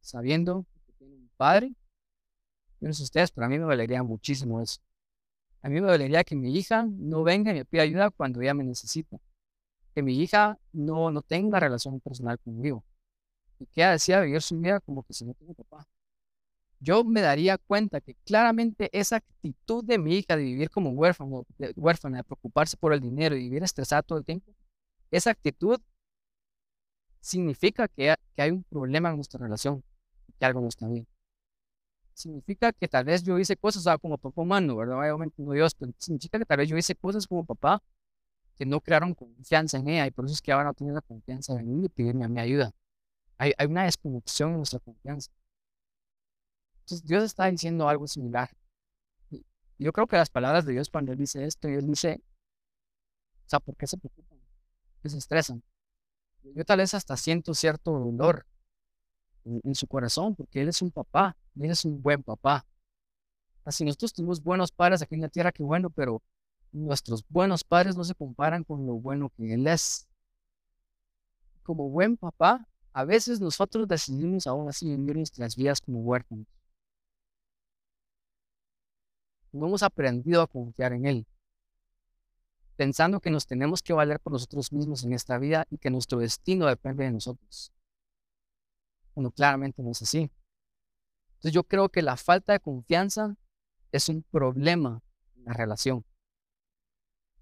sabiendo 0.00 0.66
que 0.86 0.92
tiene 0.94 1.14
un 1.14 1.30
padre. 1.36 1.72
Yo 2.80 2.88
no 2.88 2.94
sé 2.94 3.02
ustedes, 3.04 3.30
pero 3.30 3.46
a 3.46 3.48
mí 3.48 3.58
me 3.58 3.64
valería 3.64 4.02
muchísimo 4.02 4.60
eso. 4.60 4.80
A 5.62 5.68
mí 5.68 5.80
me 5.80 5.88
valería 5.88 6.24
que 6.24 6.36
mi 6.36 6.56
hija 6.56 6.86
no 6.88 7.22
venga 7.22 7.50
y 7.50 7.54
me 7.54 7.64
pida 7.64 7.82
ayuda 7.82 8.10
cuando 8.10 8.40
ella 8.40 8.54
me 8.54 8.64
necesita. 8.64 9.18
Que 9.94 10.02
mi 10.02 10.20
hija 10.20 10.58
no, 10.72 11.10
no 11.10 11.22
tenga 11.22 11.60
relación 11.60 12.00
personal 12.00 12.38
conmigo. 12.38 12.84
Y 13.58 13.66
que 13.66 13.80
ella 13.82 13.92
decida 13.92 14.20
vivir 14.20 14.40
su 14.42 14.58
vida 14.58 14.80
como 14.80 15.02
que 15.02 15.12
si 15.12 15.24
no 15.24 15.34
papá 15.34 15.86
yo 16.80 17.04
me 17.04 17.20
daría 17.20 17.58
cuenta 17.58 18.00
que 18.00 18.14
claramente 18.24 18.88
esa 18.92 19.16
actitud 19.16 19.84
de 19.84 19.98
mi 19.98 20.16
hija 20.16 20.36
de 20.36 20.44
vivir 20.44 20.70
como 20.70 20.90
huérfano, 20.90 21.44
de, 21.58 21.72
huérfana, 21.76 22.18
de 22.18 22.24
preocuparse 22.24 22.76
por 22.76 22.92
el 22.92 23.00
dinero 23.00 23.36
y 23.36 23.40
vivir 23.40 23.62
estresada 23.62 24.02
todo 24.02 24.18
el 24.18 24.24
tiempo, 24.24 24.52
esa 25.10 25.30
actitud 25.30 25.80
significa 27.20 27.88
que, 27.88 28.14
hay 28.36 28.50
un 28.50 28.64
problema 28.64 29.10
en 29.10 29.16
nuestra 29.16 29.40
relación, 29.40 29.82
que 30.38 30.46
algo 30.46 30.60
no 30.60 30.68
está 30.68 30.86
bien. 30.88 31.06
Significa 32.14 32.72
que 32.72 32.88
tal 32.88 33.04
vez 33.04 33.22
yo 33.22 33.38
hice 33.38 33.56
cosas, 33.56 33.84
como 34.00 34.18
papá 34.18 34.42
humano, 34.42 34.76
¿verdad? 34.76 34.98
Obviamente 34.98 35.42
no 35.42 35.52
Dios, 35.52 35.74
pero 35.74 35.92
significa 35.98 36.38
que 36.38 36.44
tal 36.44 36.58
vez 36.58 36.68
yo 36.68 36.76
hice 36.76 36.94
cosas 36.94 37.26
como 37.26 37.44
papá 37.44 37.82
que 38.56 38.66
no 38.66 38.80
crearon 38.80 39.14
confianza 39.14 39.78
en 39.78 39.88
ella 39.88 40.06
y 40.06 40.10
por 40.10 40.24
eso 40.24 40.34
es 40.34 40.42
que 40.42 40.50
ahora 40.50 40.64
no 40.64 40.74
tiene 40.74 40.92
la 40.92 41.00
confianza 41.00 41.54
de 41.54 41.60
venir 41.60 41.84
y 41.84 41.88
pedirme 41.88 42.28
mi 42.28 42.40
ayuda. 42.40 42.72
Hay, 43.38 43.52
hay 43.56 43.66
una 43.68 43.84
desconexión 43.84 44.50
en 44.50 44.56
nuestra 44.58 44.80
confianza. 44.80 45.30
Entonces 46.88 47.06
Dios 47.06 47.22
está 47.22 47.50
diciendo 47.50 47.86
algo 47.86 48.06
similar. 48.06 48.48
yo 49.76 49.92
creo 49.92 50.06
que 50.06 50.16
las 50.16 50.30
palabras 50.30 50.64
de 50.64 50.72
Dios 50.72 50.88
cuando 50.88 51.12
Él 51.12 51.18
dice 51.18 51.44
esto, 51.44 51.68
Él 51.68 51.86
dice, 51.86 52.22
o 53.44 53.48
sea, 53.48 53.60
¿por 53.60 53.76
qué 53.76 53.86
se 53.86 53.98
preocupan? 53.98 54.38
¿Por 54.38 55.02
qué 55.02 55.10
se 55.10 55.18
estresan? 55.18 55.62
Yo 56.42 56.64
tal 56.64 56.78
vez 56.78 56.94
hasta 56.94 57.14
siento 57.18 57.52
cierto 57.52 57.92
dolor 57.92 58.46
en, 59.44 59.74
su 59.74 59.86
corazón 59.86 60.34
porque 60.34 60.62
Él 60.62 60.68
es 60.70 60.80
un 60.80 60.90
papá, 60.90 61.36
Él 61.60 61.70
es 61.70 61.84
un 61.84 62.00
buen 62.00 62.22
papá. 62.22 62.64
Así 63.66 63.84
nosotros 63.84 64.14
tenemos 64.14 64.42
buenos 64.42 64.72
padres 64.72 65.02
aquí 65.02 65.14
en 65.14 65.20
la 65.20 65.28
tierra, 65.28 65.52
qué 65.52 65.62
bueno, 65.62 65.90
pero 65.90 66.22
nuestros 66.72 67.22
buenos 67.28 67.64
padres 67.64 67.98
no 67.98 68.04
se 68.04 68.14
comparan 68.14 68.64
con 68.64 68.86
lo 68.86 68.94
bueno 68.94 69.30
que 69.36 69.52
Él 69.52 69.66
es. 69.66 70.08
Como 71.64 71.90
buen 71.90 72.16
papá, 72.16 72.66
a 72.94 73.04
veces 73.04 73.42
nosotros 73.42 73.86
decidimos 73.86 74.46
aún 74.46 74.70
así 74.70 74.86
vivir 74.96 75.16
nuestras 75.16 75.54
vidas 75.54 75.82
como 75.82 76.00
huérfanos 76.00 76.46
no 79.52 79.66
hemos 79.66 79.82
aprendido 79.82 80.42
a 80.42 80.46
confiar 80.46 80.92
en 80.92 81.06
Él, 81.06 81.26
pensando 82.76 83.20
que 83.20 83.30
nos 83.30 83.46
tenemos 83.46 83.82
que 83.82 83.92
valer 83.92 84.20
por 84.20 84.32
nosotros 84.32 84.72
mismos 84.72 85.04
en 85.04 85.12
esta 85.12 85.38
vida 85.38 85.66
y 85.70 85.78
que 85.78 85.90
nuestro 85.90 86.18
destino 86.18 86.66
depende 86.66 87.04
de 87.04 87.12
nosotros. 87.12 87.72
Bueno, 89.14 89.30
claramente 89.30 89.82
no 89.82 89.90
es 89.90 90.02
así. 90.02 90.30
Entonces 91.30 91.52
yo 91.52 91.64
creo 91.64 91.88
que 91.88 92.02
la 92.02 92.16
falta 92.16 92.52
de 92.52 92.60
confianza 92.60 93.36
es 93.90 94.08
un 94.08 94.22
problema 94.22 95.02
en 95.36 95.44
la 95.44 95.52
relación. 95.54 96.04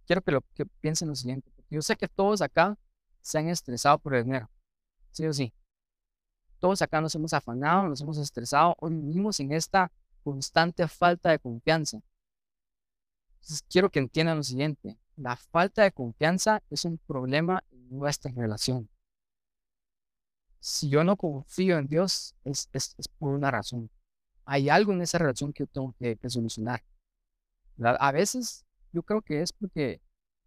Quiero 0.07 0.23
que 0.23 0.33
lo 0.33 0.40
que 0.55 0.66
piensen 0.66 1.09
lo 1.09 1.14
siguiente, 1.14 1.53
yo 1.69 1.83
sé 1.83 1.97
que 1.97 2.09
todos 2.09 2.40
acá 2.40 2.79
se 3.21 3.38
han 3.38 3.49
estresado 3.49 3.99
por 3.99 4.14
el 4.14 4.25
dinero, 4.25 4.49
sí 5.11 5.27
o 5.27 5.33
sí. 5.33 5.53
Todos 6.59 6.81
acá 6.81 7.01
nos 7.01 7.14
hemos 7.14 7.33
afanado, 7.35 7.88
nos 7.88 8.01
hemos 8.01 8.16
estresado 8.19 8.77
o 8.79 8.88
vivimos 8.88 9.40
en 9.40 9.53
esta 9.53 9.90
constante 10.27 10.89
falta 10.89 11.31
de 11.31 11.39
confianza. 11.39 12.03
Entonces, 13.35 13.62
quiero 13.71 13.91
que 13.91 14.01
entiendan 14.01 14.39
lo 14.39 14.43
siguiente. 14.43 14.99
La 15.15 15.37
falta 15.37 15.85
de 15.85 15.93
confianza 15.93 16.65
es 16.69 16.85
un 16.85 16.99
problema 16.99 17.62
en 17.71 17.97
nuestra 17.97 18.33
relación. 18.33 18.91
Si 20.59 20.89
yo 20.89 21.05
no 21.05 21.17
confío 21.17 21.79
en 21.79 21.87
Dios, 21.87 22.35
es, 22.43 22.69
es, 22.73 22.97
por 23.21 23.35
una 23.35 23.53
razón. 23.53 23.89
Hay 24.45 24.69
algo 24.69 24.93
en 24.93 25.03
esa 25.03 25.19
relación 25.19 25.53
que 25.53 25.62
yo 25.62 25.69
tengo 25.69 25.95
que, 25.97 26.19
solucionar. 26.29 26.83
A 27.81 28.11
veces 28.11 28.65
yo 28.93 29.05
creo 29.05 29.23
que 29.23 29.43
es 29.43 29.53
porque 29.53 30.01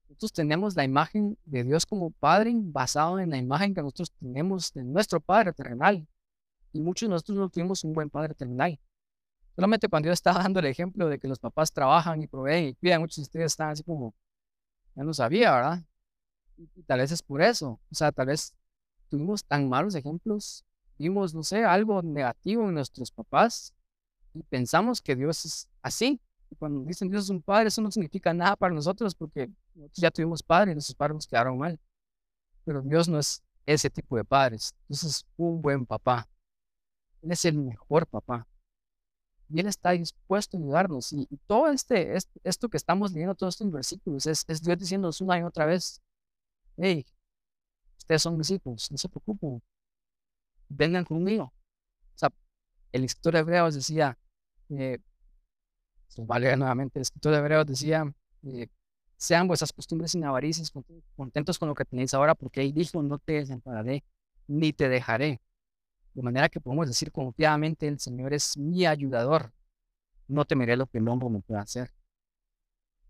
nosotros 0.10 0.34
tenemos 0.34 0.76
la 0.76 0.84
imagen 0.84 1.38
de 1.46 1.63
Dios 1.63 1.86
como 1.86 2.12
Padre 2.12 2.52
basado 2.54 3.18
en 3.20 3.30
la 3.30 3.38
imagen 3.38 3.74
que 3.74 3.82
nosotros 3.82 4.12
tenemos 4.20 4.74
de 4.74 4.84
nuestro 4.84 5.22
Padre 5.22 5.54
terrenal. 5.54 6.06
Y 6.74 6.82
muchos 6.82 7.08
de 7.08 7.13
nosotros 7.13 7.38
no 7.38 7.50
tuvimos 7.50 7.86
un 7.86 7.94
buen 7.94 8.10
Padre 8.10 8.34
terrenal. 8.34 8.78
Solamente 9.60 9.89
cuando 9.89 10.08
yo 10.08 10.13
estaba 10.13 10.41
dando 10.41 10.62
el 10.62 10.67
ejemplo 10.67 11.10
de 11.10 11.19
que 11.19 11.28
los 11.28 11.38
papás 11.38 11.74
trabajan 11.74 12.22
y 12.22 12.28
proveen 12.28 12.69
y 12.69 12.76
cuidan, 12.76 13.02
muchos 13.02 13.17
de 13.17 13.22
ustedes 13.24 13.48
están 13.48 13.72
así 13.72 13.84
como, 13.84 14.15
ya 14.95 15.04
no 15.04 15.13
sabía, 15.13 15.54
¿verdad? 15.54 15.84
Y, 16.56 16.84
tal 16.84 17.00
vez 17.00 17.12
es 17.12 17.22
por 17.22 17.41
eso. 17.41 17.78
O 17.91 17.95
sea, 17.95 18.13
tal 18.13 18.28
vez 18.28 18.56
tuvimos 19.10 19.43
tan 19.43 19.67
malos 19.67 19.95
ejemplos, 19.95 20.63
vimos, 20.98 21.36
no 21.36 21.43
sé, 21.43 21.65
algo 21.65 22.02
negativo 22.02 22.69
en 22.69 22.76
nuestros 22.76 23.12
papás 23.12 23.74
y 24.34 24.43
pensamos 24.43 25.02
que 25.02 25.17
Dios 25.17 25.43
es 25.43 25.69
así. 25.82 26.22
Y 26.50 26.56
cuando 26.56 26.80
dicen 26.86 27.10
Dios 27.10 27.26
es 27.26 27.30
un 27.30 27.41
padre, 27.41 27.67
eso 27.67 27.82
no 27.82 27.91
significa 27.91 28.34
nada 28.34 28.56
para 28.56 28.74
nosotros 28.74 29.13
porque 29.13 29.50
ya 29.93 30.10
tuvimos 30.10 30.41
padres 30.41 30.72
y 30.72 30.76
nuestros 30.76 30.95
padres 30.95 31.15
nos 31.15 31.28
quedaron 31.28 31.58
mal. 31.58 31.78
Pero 32.63 32.82
Dios 32.82 33.10
no 33.10 33.19
es 33.19 33.43
ese 33.65 33.89
tipo 33.89 34.15
de 34.15 34.24
padres. 34.24 34.74
Dios 34.88 35.04
es 35.04 35.26
un 35.36 35.62
buen 35.62 35.86
papá. 35.86 36.30
Él 37.22 37.34
es 37.34 37.43
el 37.43 37.58
mejor 37.58 38.08
papá. 38.08 38.48
Y 39.50 39.60
Él 39.60 39.68
está 39.68 39.92
dispuesto 39.92 40.58
a 40.58 40.60
ayudarnos. 40.60 41.12
Y, 41.12 41.28
todo 41.48 41.70
este, 41.70 42.16
esto 42.44 42.70
que 42.70 42.78
estamos 42.78 43.12
leyendo, 43.12 43.36
todos 43.36 43.56
estos 43.56 43.72
versículos, 43.72 44.26
es, 44.28 44.46
es 44.48 44.62
Dios 44.62 44.78
diciéndonos 44.78 45.22
una 45.22 45.40
y 45.40 45.44
otra 45.44 45.66
vez, 45.66 46.02
hey, 46.78 47.06
ustedes 47.98 48.22
son 48.22 48.38
mis 48.38 48.50
hijos, 48.52 48.92
no 48.92 48.98
se 48.98 49.10
preocupen, 49.10 49.62
vengan 50.70 51.04
conmigo. 51.04 51.46
O 51.46 52.18
sea, 52.18 52.30
el 52.92 53.04
escritor 53.04 53.34
de 53.34 53.40
Hebreos 53.40 53.76
decía, 53.76 54.18
eh, 54.70 55.00
vale 56.18 56.56
nuevamente, 56.58 57.00
el 57.00 57.02
escritor 57.02 57.34
de 57.34 57.40
Hebreos 57.40 57.66
decía, 57.66 58.14
eh, 58.44 58.68
sean 59.18 59.48
vuestras 59.48 59.74
costumbres 59.74 60.12
sin 60.12 60.24
avaricias, 60.24 60.72
contentos 61.16 61.60
con 61.60 61.68
lo 61.68 61.76
que 61.76 61.86
tenéis 61.86 62.14
ahora, 62.14 62.36
porque 62.36 62.62
ahí 62.62 62.72
dijo, 62.72 63.04
no 63.04 63.18
te 63.18 63.34
desampararé, 63.34 64.04
ni 64.48 64.74
te 64.74 64.88
dejaré. 64.88 65.42
De 66.13 66.22
manera 66.22 66.50
que 66.50 66.60
podemos 66.60 66.88
decir 66.88 67.12
confiadamente, 67.12 67.88
el 67.88 68.00
Señor 68.00 68.34
es 68.34 68.58
mi 68.58 68.86
ayudador. 68.86 69.54
No 70.28 70.45
temeré 70.45 70.76
lo 70.76 70.88
que 70.88 70.98
el 70.98 71.08
hombre 71.08 71.30
me 71.30 71.41
pueda 71.41 71.62
hacer. 71.62 71.91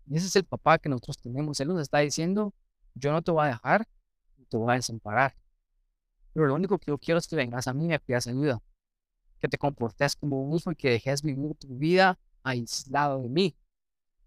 Y 0.06 0.16
ese 0.16 0.26
es 0.26 0.36
el 0.36 0.44
papá 0.44 0.78
que 0.78 0.88
nosotros 0.88 1.18
tenemos. 1.18 1.60
Él 1.60 1.68
nos 1.68 1.80
está 1.80 1.98
diciendo, 1.98 2.54
yo 2.94 3.12
no 3.12 3.22
te 3.22 3.30
voy 3.30 3.44
a 3.44 3.48
dejar, 3.48 3.88
te 4.48 4.56
voy 4.56 4.72
a 4.72 4.74
desamparar. 4.74 5.34
Pero 6.32 6.46
lo 6.46 6.54
único 6.54 6.78
que 6.78 6.86
yo 6.86 6.98
quiero 6.98 7.18
es 7.18 7.26
que 7.26 7.36
vengas 7.36 7.66
a 7.68 7.74
mí 7.74 7.84
y 7.84 7.88
me 7.88 8.00
pidas 8.00 8.26
ayuda. 8.26 8.60
Que 9.40 9.48
te 9.48 9.58
comportes 9.58 10.16
como 10.16 10.42
un 10.42 10.56
hijo 10.56 10.70
y 10.70 10.76
que 10.76 10.90
dejes 10.90 11.22
vivir 11.22 11.54
tu 11.54 11.68
vida 11.76 12.18
aislado 12.42 13.22
de 13.22 13.28
mí. 13.28 13.56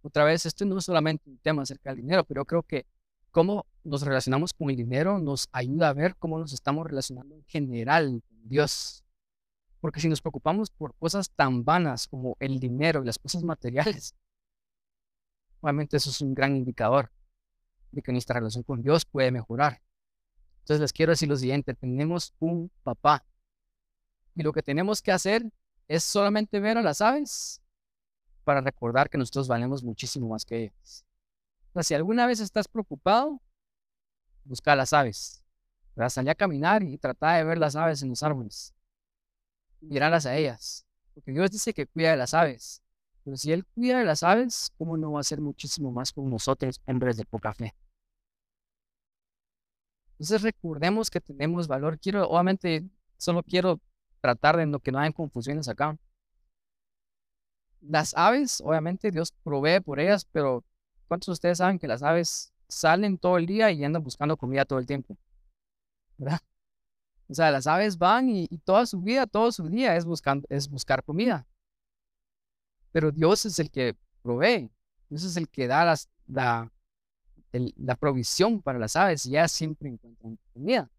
Otra 0.01 0.23
vez, 0.25 0.45
esto 0.45 0.65
no 0.65 0.77
es 0.77 0.85
solamente 0.85 1.29
un 1.29 1.37
tema 1.37 1.61
acerca 1.61 1.91
del 1.91 2.01
dinero, 2.01 2.23
pero 2.25 2.41
yo 2.41 2.45
creo 2.45 2.63
que 2.63 2.85
cómo 3.31 3.65
nos 3.83 4.03
relacionamos 4.03 4.53
con 4.53 4.69
el 4.69 4.75
dinero 4.75 5.17
nos 5.19 5.49
ayuda 5.51 5.89
a 5.89 5.93
ver 5.93 6.15
cómo 6.17 6.37
nos 6.37 6.53
estamos 6.53 6.85
relacionando 6.85 7.35
en 7.35 7.43
general 7.45 8.23
Dios. 8.47 9.03
Porque 9.79 9.99
si 9.99 10.07
nos 10.07 10.21
preocupamos 10.21 10.71
por 10.71 10.95
cosas 10.95 11.29
tan 11.29 11.65
vanas 11.65 12.07
como 12.07 12.37
el 12.39 12.59
dinero 12.59 13.01
y 13.01 13.05
las 13.05 13.19
cosas 13.19 13.43
materiales, 13.43 14.15
obviamente 15.61 15.97
eso 15.97 16.09
es 16.09 16.21
un 16.21 16.33
gran 16.33 16.55
indicador 16.55 17.11
de 17.91 18.01
que 18.01 18.11
nuestra 18.11 18.39
relación 18.39 18.63
con 18.63 18.81
Dios 18.81 19.05
puede 19.05 19.31
mejorar. 19.31 19.81
Entonces 20.59 20.81
les 20.81 20.93
quiero 20.93 21.11
decir 21.11 21.27
lo 21.27 21.35
siguiente, 21.35 21.73
tenemos 21.73 22.33
un 22.39 22.71
papá. 22.83 23.25
Y 24.35 24.43
lo 24.43 24.53
que 24.53 24.63
tenemos 24.63 25.01
que 25.01 25.11
hacer 25.11 25.51
es 25.87 26.03
solamente 26.03 26.59
ver 26.59 26.77
a 26.77 26.81
las 26.81 27.01
aves 27.01 27.61
para 28.43 28.61
recordar 28.61 29.09
que 29.09 29.17
nosotros 29.17 29.47
valemos 29.47 29.83
muchísimo 29.83 30.29
más 30.29 30.45
que 30.45 30.63
ellas. 30.63 31.05
O 31.69 31.73
sea, 31.73 31.83
si 31.83 31.93
alguna 31.93 32.25
vez 32.25 32.39
estás 32.39 32.67
preocupado, 32.67 33.41
busca 34.45 34.73
a 34.73 34.75
las 34.75 34.93
aves. 34.93 35.42
Salí 36.09 36.29
a 36.29 36.35
caminar 36.35 36.83
y 36.83 36.97
tratar 36.97 37.37
de 37.37 37.43
ver 37.43 37.57
las 37.57 37.75
aves 37.75 38.01
en 38.01 38.09
los 38.09 38.23
árboles. 38.23 38.73
Mirarlas 39.81 40.25
a 40.25 40.35
ellas. 40.35 40.85
Porque 41.13 41.31
Dios 41.31 41.51
dice 41.51 41.73
que 41.73 41.85
cuida 41.85 42.11
de 42.11 42.17
las 42.17 42.33
aves. 42.33 42.81
Pero 43.23 43.37
si 43.37 43.51
Él 43.51 43.65
cuida 43.65 43.99
de 43.99 44.05
las 44.05 44.23
aves, 44.23 44.71
¿cómo 44.77 44.97
no 44.97 45.13
va 45.13 45.19
a 45.19 45.23
ser 45.23 45.39
muchísimo 45.39 45.91
más 45.91 46.11
con 46.11 46.29
nosotros, 46.29 46.81
hombres 46.87 47.17
de 47.17 47.25
poca 47.25 47.53
fe? 47.53 47.75
Entonces 50.13 50.41
recordemos 50.41 51.09
que 51.09 51.21
tenemos 51.21 51.67
valor. 51.67 51.99
Quiero, 51.99 52.27
obviamente, 52.27 52.83
solo 53.17 53.43
quiero 53.43 53.79
tratar 54.19 54.57
de 54.57 54.65
no, 54.65 54.79
que 54.79 54.91
no 54.91 54.99
haya 54.99 55.11
confusiones 55.11 55.67
acá. 55.67 55.97
Las 57.81 58.13
aves, 58.15 58.61
obviamente, 58.61 59.11
Dios 59.11 59.31
provee 59.43 59.79
por 59.81 59.99
ellas, 59.99 60.25
pero 60.25 60.63
¿cuántos 61.07 61.27
de 61.27 61.33
ustedes 61.33 61.57
saben 61.59 61.77
que 61.77 61.87
las 61.87 62.01
aves 62.01 62.53
salen 62.67 63.17
todo 63.17 63.37
el 63.37 63.45
día 63.45 63.71
y 63.71 63.83
andan 63.83 64.03
buscando 64.03 64.37
comida 64.37 64.65
todo 64.65 64.79
el 64.79 64.85
tiempo? 64.85 65.17
¿Verdad? 66.17 66.39
O 67.29 67.33
sea, 67.33 67.51
las 67.51 67.67
aves 67.67 67.97
van 67.97 68.29
y, 68.29 68.47
toda 68.63 68.85
su 68.85 69.01
vida, 69.01 69.25
todo 69.25 69.51
su 69.51 69.67
día 69.67 69.95
es, 69.95 70.05
buscando, 70.05 70.45
es 70.49 70.69
buscar 70.69 71.03
comida. 71.03 71.47
Pero 72.91 73.11
Dios 73.11 73.45
es 73.45 73.57
el 73.59 73.71
que 73.71 73.95
provee, 74.21 74.69
Dios 75.09 75.23
es 75.23 75.37
el 75.37 75.49
que 75.49 75.67
da 75.67 75.85
las, 75.85 76.09
la, 76.27 76.71
la 77.51 77.95
provisión 77.95 78.61
para 78.61 78.79
las 78.79 78.95
aves 78.95 79.25
y 79.25 79.31
ya 79.31 79.47
siempre 79.47 79.89
encuentran 79.89 80.37
comida. 80.53 80.91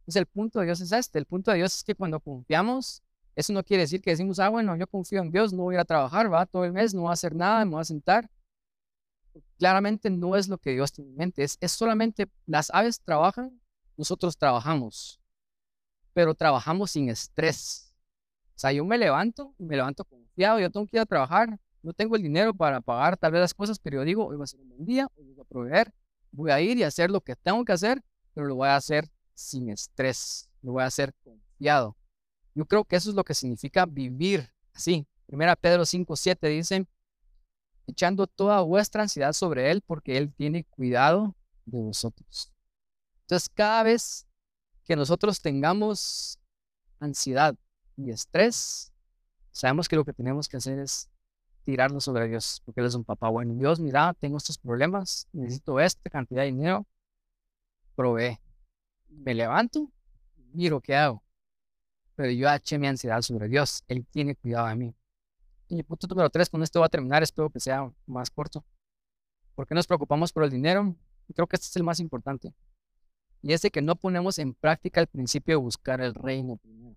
Entonces 0.00 0.16
el 0.16 0.26
punto 0.26 0.58
de 0.60 0.66
Dios 0.66 0.80
es 0.80 0.92
este, 0.92 1.18
el 1.18 1.26
punto 1.26 1.50
de 1.50 1.58
Dios 1.58 1.74
es 1.74 1.84
que 1.84 1.94
cuando 1.94 2.20
confiamos, 2.20 3.02
eso 3.36 3.52
no 3.52 3.62
quiere 3.62 3.84
decir 3.84 4.02
que 4.02 4.10
decimos, 4.10 4.38
ah, 4.40 4.48
bueno, 4.48 4.76
yo 4.76 4.86
confío 4.86 5.22
en 5.22 5.30
Dios, 5.30 5.52
no 5.52 5.62
voy 5.62 5.76
a 5.76 5.84
trabajar, 5.84 6.32
va 6.32 6.44
todo 6.46 6.64
el 6.64 6.72
mes, 6.72 6.92
no 6.94 7.02
voy 7.02 7.10
a 7.10 7.12
hacer 7.12 7.34
nada, 7.34 7.64
me 7.64 7.72
voy 7.72 7.80
a 7.80 7.84
sentar. 7.84 8.28
Claramente 9.58 10.10
no 10.10 10.34
es 10.36 10.48
lo 10.48 10.58
que 10.58 10.72
Dios 10.72 10.92
tiene 10.92 11.10
en 11.10 11.16
mente, 11.16 11.44
es, 11.44 11.56
es 11.60 11.72
solamente 11.72 12.28
las 12.46 12.70
aves 12.74 13.00
trabajan 13.00 13.60
nosotros 13.98 14.38
trabajamos, 14.38 15.20
pero 16.14 16.34
trabajamos 16.34 16.92
sin 16.92 17.10
estrés. 17.10 17.92
O 18.54 18.58
sea, 18.58 18.72
yo 18.72 18.84
me 18.84 18.96
levanto, 18.96 19.54
me 19.58 19.76
levanto 19.76 20.04
confiado, 20.04 20.60
yo 20.60 20.70
tengo 20.70 20.86
que 20.86 20.96
ir 20.96 21.00
a 21.00 21.06
trabajar, 21.06 21.58
no 21.82 21.92
tengo 21.92 22.16
el 22.16 22.22
dinero 22.22 22.54
para 22.54 22.80
pagar 22.80 23.16
tal 23.16 23.32
vez 23.32 23.40
las 23.40 23.54
cosas, 23.54 23.78
pero 23.78 23.98
yo 23.98 24.04
digo, 24.04 24.26
hoy 24.26 24.36
va 24.36 24.44
a 24.44 24.46
ser 24.46 24.60
un 24.60 24.68
buen 24.68 24.86
día, 24.86 25.08
hoy 25.16 25.24
voy 25.26 25.40
a 25.40 25.44
proveer, 25.44 25.92
voy 26.30 26.50
a 26.52 26.60
ir 26.60 26.78
y 26.78 26.84
hacer 26.84 27.10
lo 27.10 27.20
que 27.20 27.34
tengo 27.36 27.64
que 27.64 27.72
hacer, 27.72 28.02
pero 28.34 28.46
lo 28.46 28.54
voy 28.54 28.68
a 28.68 28.76
hacer 28.76 29.10
sin 29.34 29.68
estrés, 29.68 30.48
lo 30.62 30.72
voy 30.72 30.84
a 30.84 30.86
hacer 30.86 31.12
confiado. 31.24 31.96
Yo 32.54 32.66
creo 32.66 32.84
que 32.84 32.96
eso 32.96 33.10
es 33.10 33.16
lo 33.16 33.24
que 33.24 33.34
significa 33.34 33.84
vivir 33.84 34.48
así. 34.72 35.06
Primera 35.26 35.56
Pedro 35.56 35.84
5, 35.84 36.16
7 36.16 36.48
dice, 36.48 36.86
echando 37.86 38.26
toda 38.28 38.60
vuestra 38.60 39.02
ansiedad 39.02 39.32
sobre 39.32 39.70
Él 39.70 39.82
porque 39.82 40.16
Él 40.16 40.32
tiene 40.32 40.64
cuidado 40.64 41.34
de 41.64 41.80
vosotros. 41.80 42.52
Entonces, 43.28 43.50
cada 43.50 43.82
vez 43.82 44.26
que 44.84 44.96
nosotros 44.96 45.42
tengamos 45.42 46.38
ansiedad 46.98 47.54
y 47.94 48.10
estrés, 48.10 48.90
sabemos 49.50 49.86
que 49.86 49.96
lo 49.96 50.04
que 50.06 50.14
tenemos 50.14 50.48
que 50.48 50.56
hacer 50.56 50.78
es 50.78 51.10
tirarnos 51.62 52.04
sobre 52.04 52.26
Dios, 52.26 52.62
porque 52.64 52.80
Él 52.80 52.86
es 52.86 52.94
un 52.94 53.04
papá 53.04 53.28
bueno. 53.28 53.52
Dios, 53.52 53.80
mira, 53.80 54.14
tengo 54.14 54.38
estos 54.38 54.56
problemas, 54.56 55.28
necesito 55.32 55.78
esta 55.78 56.08
cantidad 56.08 56.40
de 56.40 56.46
dinero, 56.46 56.86
provee. 57.94 58.38
Me 59.10 59.34
levanto, 59.34 59.92
miro 60.54 60.80
qué 60.80 60.96
hago. 60.96 61.22
Pero 62.14 62.30
yo 62.30 62.48
eché 62.48 62.78
mi 62.78 62.86
ansiedad 62.86 63.20
sobre 63.20 63.48
Dios, 63.48 63.84
Él 63.88 64.06
tiene 64.10 64.36
cuidado 64.36 64.68
de 64.68 64.76
mí. 64.76 64.94
Y 65.68 65.82
punto 65.82 66.06
número 66.06 66.30
tres, 66.30 66.48
con 66.48 66.62
esto 66.62 66.80
va 66.80 66.86
a 66.86 66.88
terminar, 66.88 67.22
espero 67.22 67.50
que 67.50 67.60
sea 67.60 67.92
más 68.06 68.30
corto. 68.30 68.64
¿Por 69.54 69.66
qué 69.66 69.74
nos 69.74 69.86
preocupamos 69.86 70.32
por 70.32 70.44
el 70.44 70.50
dinero? 70.50 70.96
Creo 71.34 71.46
que 71.46 71.56
este 71.56 71.66
es 71.66 71.76
el 71.76 71.82
más 71.82 72.00
importante 72.00 72.54
y 73.42 73.52
es 73.52 73.62
de 73.62 73.70
que 73.70 73.82
no 73.82 73.96
ponemos 73.96 74.38
en 74.38 74.54
práctica 74.54 75.00
el 75.00 75.06
principio 75.06 75.54
de 75.54 75.62
buscar 75.62 76.00
el 76.00 76.14
reino 76.14 76.56
primero. 76.56 76.96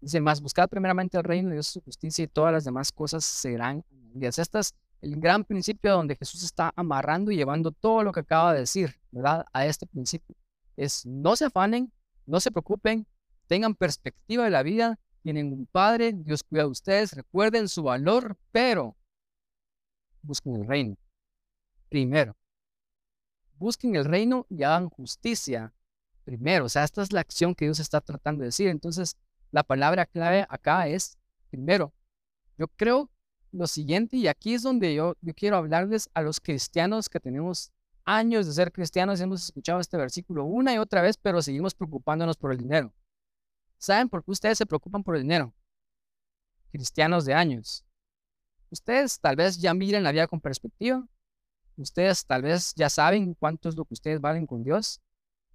Dice 0.00 0.20
más, 0.20 0.40
buscar 0.40 0.68
primeramente 0.68 1.18
el 1.18 1.24
reino 1.24 1.50
de 1.50 1.56
Dios, 1.56 1.68
su 1.68 1.80
justicia 1.82 2.24
y 2.24 2.28
todas 2.28 2.52
las 2.52 2.64
demás 2.64 2.90
cosas 2.90 3.24
serán 3.24 3.84
añadidas. 3.90 4.38
Este 4.38 4.58
es 4.58 4.74
el 5.02 5.20
gran 5.20 5.44
principio 5.44 5.92
donde 5.92 6.16
Jesús 6.16 6.42
está 6.42 6.72
amarrando 6.74 7.30
y 7.30 7.36
llevando 7.36 7.70
todo 7.70 8.02
lo 8.02 8.12
que 8.12 8.20
acaba 8.20 8.54
de 8.54 8.60
decir, 8.60 8.98
¿verdad? 9.10 9.44
A 9.52 9.66
este 9.66 9.86
principio. 9.86 10.36
Es 10.76 11.04
no 11.04 11.36
se 11.36 11.44
afanen, 11.44 11.92
no 12.26 12.40
se 12.40 12.50
preocupen, 12.50 13.06
tengan 13.46 13.74
perspectiva 13.74 14.44
de 14.44 14.50
la 14.50 14.62
vida, 14.62 14.98
tienen 15.22 15.52
un 15.52 15.66
Padre, 15.66 16.12
Dios 16.14 16.42
cuida 16.42 16.62
de 16.62 16.70
ustedes, 16.70 17.12
recuerden 17.12 17.68
su 17.68 17.82
valor, 17.82 18.38
pero 18.52 18.96
busquen 20.22 20.56
el 20.56 20.66
reino 20.66 20.96
primero 21.90 22.39
busquen 23.60 23.94
el 23.94 24.06
reino 24.06 24.46
y 24.48 24.62
hagan 24.62 24.88
justicia 24.88 25.72
primero. 26.24 26.64
O 26.64 26.68
sea, 26.68 26.82
esta 26.82 27.02
es 27.02 27.12
la 27.12 27.20
acción 27.20 27.54
que 27.54 27.66
Dios 27.66 27.78
está 27.78 28.00
tratando 28.00 28.40
de 28.40 28.46
decir. 28.46 28.68
Entonces, 28.68 29.16
la 29.52 29.62
palabra 29.62 30.06
clave 30.06 30.46
acá 30.48 30.88
es 30.88 31.18
primero. 31.50 31.92
Yo 32.58 32.68
creo 32.68 33.10
lo 33.52 33.66
siguiente, 33.66 34.16
y 34.16 34.28
aquí 34.28 34.54
es 34.54 34.62
donde 34.62 34.94
yo, 34.94 35.16
quiero 35.34 35.56
hablarles 35.56 36.08
a 36.14 36.22
los 36.22 36.40
cristianos 36.40 37.08
que 37.08 37.20
tenemos 37.20 37.72
años 38.04 38.46
de 38.46 38.52
ser 38.52 38.72
cristianos 38.72 39.20
hemos 39.20 39.44
escuchado 39.44 39.80
este 39.80 39.96
versículo 39.96 40.44
una 40.44 40.72
y 40.74 40.78
otra 40.78 41.02
vez, 41.02 41.16
pero 41.16 41.42
seguimos 41.42 41.74
preocupándonos 41.74 42.36
por 42.36 42.52
el 42.52 42.58
dinero. 42.58 42.92
¿Saben 43.78 44.08
por 44.08 44.24
qué 44.24 44.30
ustedes 44.30 44.58
se 44.58 44.66
preocupan 44.66 45.02
por 45.02 45.16
el 45.16 45.22
dinero? 45.22 45.52
Cristianos 46.70 47.24
de 47.24 47.34
años. 47.34 47.84
Ustedes 48.70 49.18
tal 49.20 49.36
vez 49.36 49.58
ya 49.58 49.74
miren 49.74 50.04
la 50.04 50.12
vida 50.12 50.28
con 50.28 50.40
perspectiva. 50.40 51.06
Ustedes 51.80 52.24
tal 52.26 52.42
vez 52.42 52.74
ya 52.76 52.90
saben 52.90 53.34
cuánto 53.34 53.68
es 53.68 53.76
lo 53.76 53.84
que 53.84 53.94
ustedes 53.94 54.20
valen 54.20 54.46
con 54.46 54.62
Dios. 54.62 55.00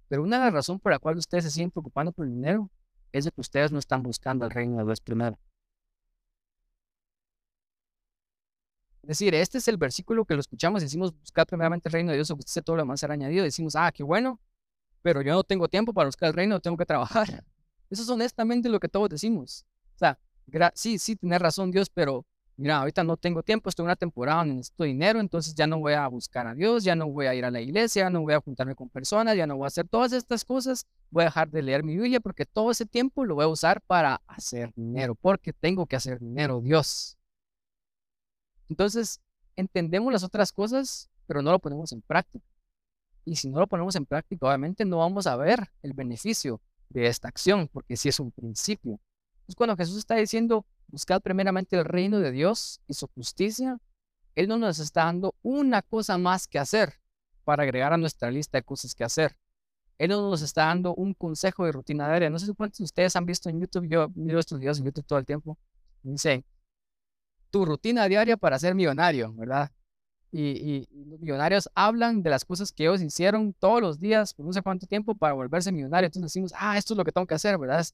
Pero 0.08 0.22
una 0.22 0.38
de 0.38 0.44
las 0.46 0.54
razones 0.54 0.82
por 0.82 0.92
la 0.92 0.98
cual 0.98 1.16
ustedes 1.16 1.44
se 1.44 1.50
siguen 1.50 1.70
preocupando 1.70 2.12
por 2.12 2.26
el 2.26 2.32
dinero 2.32 2.70
es 3.12 3.24
de 3.24 3.30
que 3.30 3.40
ustedes 3.40 3.72
no 3.72 3.78
están 3.78 4.02
buscando 4.02 4.44
el 4.44 4.50
reino 4.50 4.78
de 4.78 4.84
Dios 4.84 5.00
primero. 5.00 5.38
Es 9.02 9.08
decir, 9.08 9.34
este 9.36 9.58
es 9.58 9.68
el 9.68 9.76
versículo 9.76 10.24
que 10.24 10.34
lo 10.34 10.40
escuchamos 10.40 10.82
y 10.82 10.86
decimos, 10.86 11.16
buscar 11.16 11.46
primeramente 11.46 11.88
el 11.88 11.92
reino 11.92 12.10
de 12.10 12.16
Dios, 12.16 12.30
o 12.30 12.34
usted 12.34 12.62
todo 12.62 12.74
lo 12.76 12.82
demás 12.82 12.98
será 12.98 13.14
añadido. 13.14 13.44
Decimos, 13.44 13.76
ah, 13.76 13.92
qué 13.92 14.02
bueno, 14.02 14.40
pero 15.02 15.22
yo 15.22 15.32
no 15.32 15.44
tengo 15.44 15.68
tiempo 15.68 15.92
para 15.94 16.08
buscar 16.08 16.28
el 16.28 16.34
reino, 16.34 16.60
tengo 16.60 16.76
que 16.76 16.86
trabajar. 16.86 17.44
Eso 17.90 18.02
es 18.02 18.08
honestamente 18.08 18.68
lo 18.68 18.80
que 18.80 18.88
todos 18.88 19.08
decimos. 19.08 19.64
O 19.94 19.98
sea, 19.98 20.18
sí, 20.74 20.98
sí, 20.98 21.14
tiene 21.14 21.38
razón 21.38 21.70
Dios, 21.70 21.88
pero 21.88 22.26
mira, 22.56 22.78
ahorita 22.78 23.04
no 23.04 23.16
tengo 23.16 23.42
tiempo, 23.42 23.68
estoy 23.68 23.84
en 23.84 23.88
una 23.88 23.96
temporada 23.96 24.38
donde 24.38 24.54
necesito 24.54 24.84
dinero, 24.84 25.20
entonces 25.20 25.54
ya 25.54 25.66
no 25.66 25.78
voy 25.78 25.92
a 25.92 26.06
buscar 26.08 26.46
a 26.46 26.54
Dios, 26.54 26.84
ya 26.84 26.94
no 26.94 27.08
voy 27.08 27.26
a 27.26 27.34
ir 27.34 27.44
a 27.44 27.50
la 27.50 27.60
iglesia, 27.60 28.04
ya 28.04 28.10
no 28.10 28.22
voy 28.22 28.34
a 28.34 28.40
juntarme 28.40 28.74
con 28.74 28.88
personas, 28.88 29.36
ya 29.36 29.46
no 29.46 29.56
voy 29.56 29.64
a 29.64 29.68
hacer 29.68 29.88
todas 29.88 30.12
estas 30.12 30.44
cosas, 30.44 30.86
voy 31.10 31.22
a 31.22 31.26
dejar 31.26 31.50
de 31.50 31.62
leer 31.62 31.82
mi 31.82 31.96
Biblia 31.96 32.20
porque 32.20 32.46
todo 32.46 32.70
ese 32.70 32.86
tiempo 32.86 33.24
lo 33.24 33.34
voy 33.34 33.44
a 33.44 33.48
usar 33.48 33.80
para 33.82 34.22
hacer 34.26 34.72
dinero, 34.74 35.14
porque 35.14 35.52
tengo 35.52 35.86
que 35.86 35.96
hacer 35.96 36.18
dinero, 36.18 36.60
Dios. 36.60 37.16
Entonces, 38.68 39.20
entendemos 39.54 40.12
las 40.12 40.24
otras 40.24 40.52
cosas, 40.52 41.08
pero 41.26 41.42
no 41.42 41.50
lo 41.50 41.58
ponemos 41.58 41.92
en 41.92 42.02
práctica. 42.02 42.46
Y 43.24 43.36
si 43.36 43.48
no 43.48 43.58
lo 43.58 43.66
ponemos 43.66 43.96
en 43.96 44.06
práctica, 44.06 44.46
obviamente 44.46 44.84
no 44.84 44.98
vamos 44.98 45.26
a 45.26 45.36
ver 45.36 45.70
el 45.82 45.92
beneficio 45.92 46.60
de 46.88 47.06
esta 47.08 47.28
acción, 47.28 47.68
porque 47.68 47.96
sí 47.96 48.08
es 48.08 48.20
un 48.20 48.30
principio. 48.30 49.00
Entonces, 49.46 49.56
cuando 49.56 49.76
Jesús 49.76 49.98
está 49.98 50.16
diciendo, 50.16 50.66
buscad 50.88 51.20
primeramente 51.20 51.76
el 51.76 51.84
reino 51.84 52.18
de 52.18 52.32
Dios 52.32 52.80
y 52.88 52.94
su 52.94 53.06
justicia, 53.06 53.78
Él 54.34 54.48
no 54.48 54.58
nos 54.58 54.80
está 54.80 55.04
dando 55.04 55.36
una 55.42 55.82
cosa 55.82 56.18
más 56.18 56.48
que 56.48 56.58
hacer 56.58 56.94
para 57.44 57.62
agregar 57.62 57.92
a 57.92 57.96
nuestra 57.96 58.28
lista 58.32 58.58
de 58.58 58.64
cosas 58.64 58.96
que 58.96 59.04
hacer. 59.04 59.36
Él 59.98 60.10
no 60.10 60.30
nos 60.30 60.42
está 60.42 60.66
dando 60.66 60.94
un 60.96 61.14
consejo 61.14 61.64
de 61.64 61.70
rutina 61.70 62.08
diaria. 62.08 62.28
No 62.28 62.40
sé 62.40 62.52
cuántos 62.54 62.78
de 62.78 62.84
ustedes 62.84 63.14
han 63.14 63.24
visto 63.24 63.48
en 63.48 63.60
YouTube, 63.60 63.86
yo 63.88 64.08
miro 64.16 64.40
estos 64.40 64.58
videos 64.58 64.80
en 64.80 64.86
YouTube 64.86 65.06
todo 65.06 65.20
el 65.20 65.24
tiempo. 65.24 65.56
Dice, 66.02 66.44
tu 67.50 67.64
rutina 67.64 68.08
diaria 68.08 68.36
para 68.36 68.58
ser 68.58 68.74
millonario, 68.74 69.32
¿verdad? 69.32 69.70
Y, 70.32 70.88
los 71.06 71.20
millonarios 71.20 71.70
hablan 71.76 72.22
de 72.24 72.30
las 72.30 72.44
cosas 72.44 72.72
que 72.72 72.82
ellos 72.82 73.00
hicieron 73.00 73.54
todos 73.54 73.80
los 73.80 74.00
días 74.00 74.34
por 74.34 74.44
no 74.44 74.52
sé 74.52 74.60
cuánto 74.60 74.88
tiempo 74.88 75.14
para 75.14 75.34
volverse 75.34 75.70
millonario. 75.70 76.06
Entonces 76.06 76.32
decimos, 76.32 76.52
ah, 76.56 76.76
esto 76.76 76.94
es 76.94 76.98
lo 76.98 77.04
que 77.04 77.12
tengo 77.12 77.28
que 77.28 77.34
hacer, 77.34 77.56
¿verdad? 77.56 77.86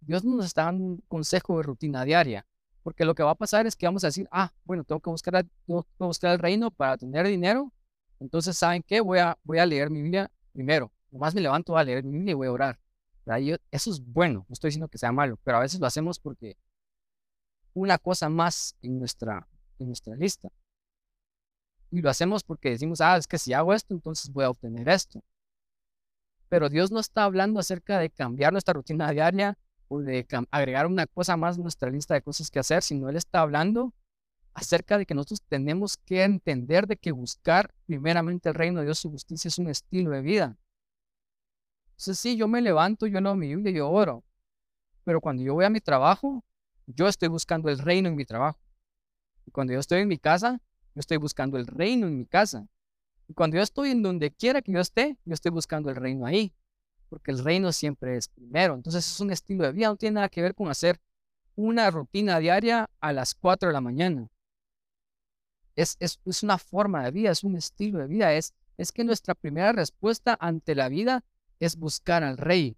Dios 0.00 0.24
no 0.24 0.36
nos 0.36 0.46
está 0.46 0.64
dando 0.64 0.84
un 0.84 0.96
consejo 1.08 1.58
de 1.58 1.64
rutina 1.64 2.04
diaria, 2.04 2.46
porque 2.82 3.04
lo 3.04 3.14
que 3.14 3.22
va 3.22 3.32
a 3.32 3.34
pasar 3.34 3.66
es 3.66 3.76
que 3.76 3.86
vamos 3.86 4.04
a 4.04 4.08
decir, 4.08 4.28
ah, 4.30 4.52
bueno, 4.64 4.84
tengo 4.84 5.00
que 5.00 5.10
buscar, 5.10 5.44
tengo 5.66 5.82
que 5.82 6.04
buscar 6.04 6.32
el 6.32 6.38
reino 6.38 6.70
para 6.70 6.96
tener 6.96 7.26
dinero. 7.26 7.72
Entonces, 8.20 8.56
¿saben 8.56 8.82
qué? 8.82 9.00
Voy 9.00 9.18
a, 9.18 9.36
voy 9.44 9.58
a 9.58 9.66
leer 9.66 9.90
mi 9.90 10.02
Biblia 10.02 10.30
primero. 10.52 10.92
Nomás 11.10 11.34
me 11.34 11.40
levanto 11.40 11.76
a 11.76 11.84
leer 11.84 12.02
mi 12.04 12.12
Biblia 12.12 12.32
y 12.32 12.34
voy 12.34 12.46
a 12.48 12.52
orar. 12.52 12.80
eso 13.70 13.90
es 13.90 14.00
bueno, 14.00 14.46
no 14.48 14.52
estoy 14.52 14.68
diciendo 14.68 14.88
que 14.88 14.98
sea 14.98 15.12
malo, 15.12 15.38
pero 15.44 15.58
a 15.58 15.60
veces 15.60 15.80
lo 15.80 15.86
hacemos 15.86 16.18
porque 16.18 16.56
una 17.74 17.98
cosa 17.98 18.28
más 18.28 18.74
en 18.82 18.98
nuestra, 18.98 19.46
en 19.78 19.88
nuestra 19.88 20.16
lista. 20.16 20.50
Y 21.90 22.02
lo 22.02 22.10
hacemos 22.10 22.44
porque 22.44 22.70
decimos, 22.70 23.00
ah, 23.00 23.16
es 23.16 23.26
que 23.26 23.38
si 23.38 23.52
hago 23.52 23.72
esto, 23.72 23.94
entonces 23.94 24.30
voy 24.30 24.44
a 24.44 24.50
obtener 24.50 24.88
esto. 24.88 25.22
Pero 26.48 26.68
Dios 26.68 26.90
no 26.90 27.00
está 27.00 27.24
hablando 27.24 27.60
acerca 27.60 27.98
de 27.98 28.10
cambiar 28.10 28.52
nuestra 28.52 28.74
rutina 28.74 29.10
diaria 29.10 29.58
de 29.90 30.26
agregar 30.50 30.86
una 30.86 31.06
cosa 31.06 31.36
más 31.36 31.56
en 31.56 31.62
nuestra 31.62 31.90
lista 31.90 32.14
de 32.14 32.22
cosas 32.22 32.50
que 32.50 32.58
hacer, 32.58 32.82
sino 32.82 33.08
Él 33.08 33.16
está 33.16 33.40
hablando 33.40 33.94
acerca 34.52 34.98
de 34.98 35.06
que 35.06 35.14
nosotros 35.14 35.42
tenemos 35.48 35.96
que 35.96 36.24
entender 36.24 36.86
de 36.86 36.96
que 36.96 37.12
buscar 37.12 37.74
primeramente 37.86 38.48
el 38.48 38.54
reino 38.54 38.80
de 38.80 38.86
Dios, 38.86 38.98
su 38.98 39.10
justicia 39.10 39.48
es 39.48 39.58
un 39.58 39.68
estilo 39.68 40.10
de 40.10 40.20
vida. 40.20 40.56
Entonces, 41.90 42.18
sí, 42.18 42.36
yo 42.36 42.48
me 42.48 42.60
levanto, 42.60 43.06
yo 43.06 43.20
no 43.20 43.34
mi 43.34 43.48
Biblia, 43.48 43.72
yo 43.72 43.90
oro. 43.90 44.24
Pero 45.04 45.20
cuando 45.20 45.42
yo 45.42 45.54
voy 45.54 45.64
a 45.64 45.70
mi 45.70 45.80
trabajo, 45.80 46.44
yo 46.86 47.08
estoy 47.08 47.28
buscando 47.28 47.68
el 47.68 47.78
reino 47.78 48.08
en 48.08 48.16
mi 48.16 48.24
trabajo. 48.24 48.58
Y 49.46 49.50
cuando 49.50 49.72
yo 49.72 49.80
estoy 49.80 50.00
en 50.02 50.08
mi 50.08 50.18
casa, 50.18 50.60
yo 50.94 51.00
estoy 51.00 51.16
buscando 51.16 51.58
el 51.58 51.66
reino 51.66 52.06
en 52.06 52.18
mi 52.18 52.26
casa. 52.26 52.66
Y 53.28 53.34
cuando 53.34 53.56
yo 53.56 53.62
estoy 53.62 53.90
en 53.90 54.02
donde 54.02 54.30
quiera 54.30 54.62
que 54.62 54.72
yo 54.72 54.80
esté, 54.80 55.18
yo 55.24 55.34
estoy 55.34 55.50
buscando 55.50 55.90
el 55.90 55.96
reino 55.96 56.26
ahí. 56.26 56.54
Porque 57.08 57.30
el 57.30 57.42
reino 57.42 57.72
siempre 57.72 58.16
es 58.16 58.28
primero. 58.28 58.74
Entonces 58.74 59.06
es 59.10 59.20
un 59.20 59.30
estilo 59.30 59.64
de 59.64 59.72
vida, 59.72 59.88
no 59.88 59.96
tiene 59.96 60.14
nada 60.14 60.28
que 60.28 60.42
ver 60.42 60.54
con 60.54 60.68
hacer 60.68 61.00
una 61.54 61.90
rutina 61.90 62.38
diaria 62.38 62.88
a 63.00 63.12
las 63.12 63.34
4 63.34 63.68
de 63.68 63.72
la 63.72 63.80
mañana. 63.80 64.28
Es, 65.74 65.96
es, 66.00 66.20
es 66.24 66.42
una 66.42 66.58
forma 66.58 67.04
de 67.04 67.10
vida, 67.10 67.30
es 67.30 67.44
un 67.44 67.56
estilo 67.56 67.98
de 67.98 68.06
vida. 68.06 68.34
Es, 68.34 68.54
es 68.76 68.92
que 68.92 69.04
nuestra 69.04 69.34
primera 69.34 69.72
respuesta 69.72 70.36
ante 70.40 70.74
la 70.74 70.88
vida 70.88 71.24
es 71.60 71.76
buscar 71.76 72.22
al 72.22 72.36
rey, 72.36 72.76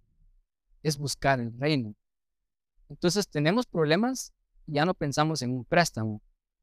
es 0.81 0.97
buscar 0.97 1.39
el 1.39 1.57
reino. 1.59 1.95
Entonces 2.89 3.27
tenemos 3.27 3.65
problemas 3.65 4.33
y 4.65 4.73
ya 4.73 4.85
no 4.85 4.93
pensamos 4.93 5.41
en 5.41 5.51
un 5.51 5.63
préstamo, 5.63 6.21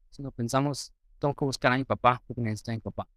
sino 0.09 0.31
pensamos, 0.31 0.93
tengo 1.19 1.33
que 1.33 1.45
buscar 1.45 1.71
a 1.71 1.77
mi 1.77 1.85
papá 1.85 2.21
porque 2.27 2.41
necesito 2.41 2.71
mi 2.71 2.79
papá. 2.79 3.07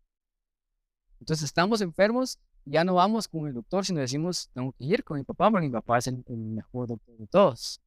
Entonces 1.20 1.44
estamos 1.44 1.80
enfermos, 1.80 2.38
ya 2.64 2.84
no 2.84 2.94
vamos 2.94 3.28
con 3.28 3.46
el 3.46 3.54
doctor, 3.54 3.84
sino 3.84 4.00
decimos, 4.00 4.50
tengo 4.52 4.72
que 4.72 4.84
ir 4.84 5.04
con 5.04 5.18
mi 5.18 5.24
papá 5.24 5.50
porque 5.50 5.66
mi 5.66 5.72
papá 5.72 5.98
es 5.98 6.06
el, 6.06 6.24
mejor 6.28 6.88
doctor 6.88 7.16
de 7.16 7.26
todos. 7.26 7.80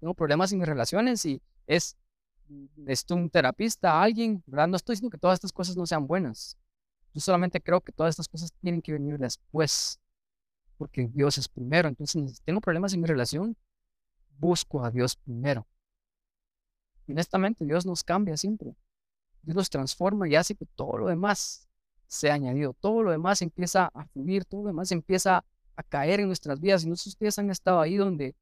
Tengo 0.00 0.14
problemas 0.14 0.52
en 0.52 0.58
mis 0.58 0.68
relaciones 0.68 1.24
y 1.26 1.40
es, 1.66 1.96
necesito 2.76 3.14
un 3.14 3.30
terapista, 3.30 4.02
alguien, 4.02 4.42
¿verdad? 4.46 4.68
No 4.68 4.76
estoy 4.76 4.94
diciendo 4.94 5.10
que 5.10 5.18
todas 5.18 5.36
estas 5.36 5.52
cosas 5.52 5.76
no 5.76 5.86
sean 5.86 6.06
buenas. 6.06 6.56
Yo 7.12 7.20
solamente 7.20 7.60
creo 7.60 7.80
que 7.80 7.92
todas 7.92 8.10
estas 8.10 8.28
cosas 8.28 8.52
tienen 8.60 8.82
que 8.82 8.92
venir 8.92 9.18
después, 9.18 10.00
porque 10.76 11.06
Dios 11.06 11.38
es 11.38 11.48
primero. 11.48 11.88
Entonces, 11.88 12.40
tengo 12.44 12.60
problemas 12.60 12.92
en 12.92 13.00
mi 13.00 13.06
relación, 13.06 13.56
busco 14.38 14.84
a 14.84 14.90
Dios 14.90 15.16
primero. 15.16 15.66
honestamente, 17.08 17.64
Dios 17.64 17.86
nos 17.86 18.02
cambia 18.02 18.36
siempre. 18.36 18.74
Dios 19.42 19.56
nos 19.56 19.70
transforma 19.70 20.26
y 20.26 20.36
hace 20.36 20.54
que 20.54 20.64
todo 20.64 20.96
lo 20.96 21.08
demás 21.08 21.68
sea 22.06 22.34
añadido. 22.34 22.74
Todo 22.74 23.02
lo 23.02 23.10
demás 23.10 23.42
empieza 23.42 23.90
a 23.94 24.06
fluir, 24.06 24.44
todo 24.44 24.62
lo 24.62 24.66
demás 24.68 24.92
empieza 24.92 25.44
a 25.76 25.82
caer 25.82 26.20
en 26.20 26.26
nuestras 26.26 26.60
vidas. 26.60 26.84
Y 26.84 26.88
no 26.88 26.96
sé 26.96 27.04
si 27.04 27.08
ustedes 27.10 27.38
han 27.38 27.50
estado 27.50 27.80
ahí 27.80 27.96
donde 27.96 28.34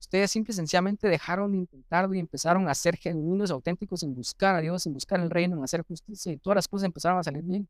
ustedes 0.00 0.30
simple 0.30 0.52
y 0.52 0.54
sencillamente 0.54 1.08
dejaron 1.08 1.52
de 1.52 1.58
intentarlo 1.58 2.14
y 2.14 2.20
empezaron 2.20 2.68
a 2.68 2.74
ser 2.74 2.96
genuinos, 2.96 3.50
auténticos 3.50 4.02
en 4.02 4.14
buscar 4.14 4.54
a 4.54 4.60
Dios, 4.60 4.86
en 4.86 4.94
buscar 4.94 5.20
el 5.20 5.30
reino, 5.30 5.56
en 5.56 5.64
hacer 5.64 5.82
justicia 5.82 6.32
y 6.32 6.36
todas 6.36 6.56
las 6.56 6.68
cosas 6.68 6.86
empezaron 6.86 7.18
a 7.18 7.22
salir 7.22 7.42
bien. 7.42 7.68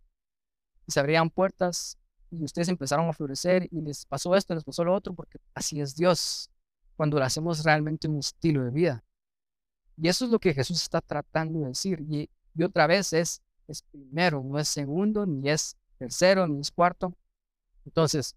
Y 0.86 0.92
se 0.92 1.00
abrían 1.00 1.30
puertas 1.30 1.98
y 2.30 2.44
ustedes 2.44 2.68
empezaron 2.68 3.08
a 3.08 3.12
florecer 3.12 3.68
y 3.70 3.80
les 3.80 4.04
pasó 4.04 4.34
esto, 4.36 4.54
les 4.54 4.64
pasó 4.64 4.84
lo 4.84 4.94
otro, 4.94 5.14
porque 5.14 5.38
así 5.54 5.80
es 5.80 5.96
Dios 5.96 6.50
cuando 6.96 7.18
lo 7.18 7.24
hacemos 7.24 7.64
realmente 7.64 8.08
un 8.08 8.18
estilo 8.18 8.64
de 8.64 8.70
vida. 8.70 9.04
Y 9.96 10.08
eso 10.08 10.24
es 10.24 10.30
lo 10.30 10.38
que 10.38 10.54
Jesús 10.54 10.82
está 10.82 11.00
tratando 11.00 11.60
de 11.60 11.68
decir. 11.68 12.00
Y, 12.08 12.30
otra 12.62 12.86
vez 12.86 13.12
es, 13.12 13.40
es 13.68 13.82
primero, 13.82 14.42
no 14.42 14.58
es 14.58 14.68
segundo, 14.68 15.26
ni 15.26 15.48
es 15.48 15.76
tercero, 15.98 16.46
ni 16.48 16.60
es 16.60 16.70
cuarto. 16.70 17.14
Entonces, 17.84 18.36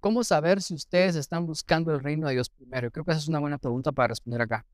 ¿cómo 0.00 0.24
saber 0.24 0.62
si 0.62 0.74
ustedes 0.74 1.16
están 1.16 1.46
buscando 1.46 1.92
el 1.92 2.00
reino 2.00 2.26
de 2.26 2.34
Dios 2.34 2.48
primero? 2.48 2.90
Creo 2.90 3.04
que 3.04 3.10
esa 3.10 3.20
es 3.20 3.28
una 3.28 3.40
buena 3.40 3.58
pregunta 3.58 3.92
para 3.92 4.08
responder 4.08 4.40
acá. 4.40 4.66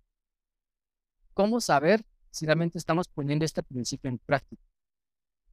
¿Cómo 1.35 1.61
saber 1.61 2.05
si 2.31 2.47
realmente 2.47 2.79
estamos 2.79 3.09
poniendo 3.09 3.45
este 3.45 3.63
principio 3.63 4.09
en 4.09 4.19
práctica? 4.19 4.63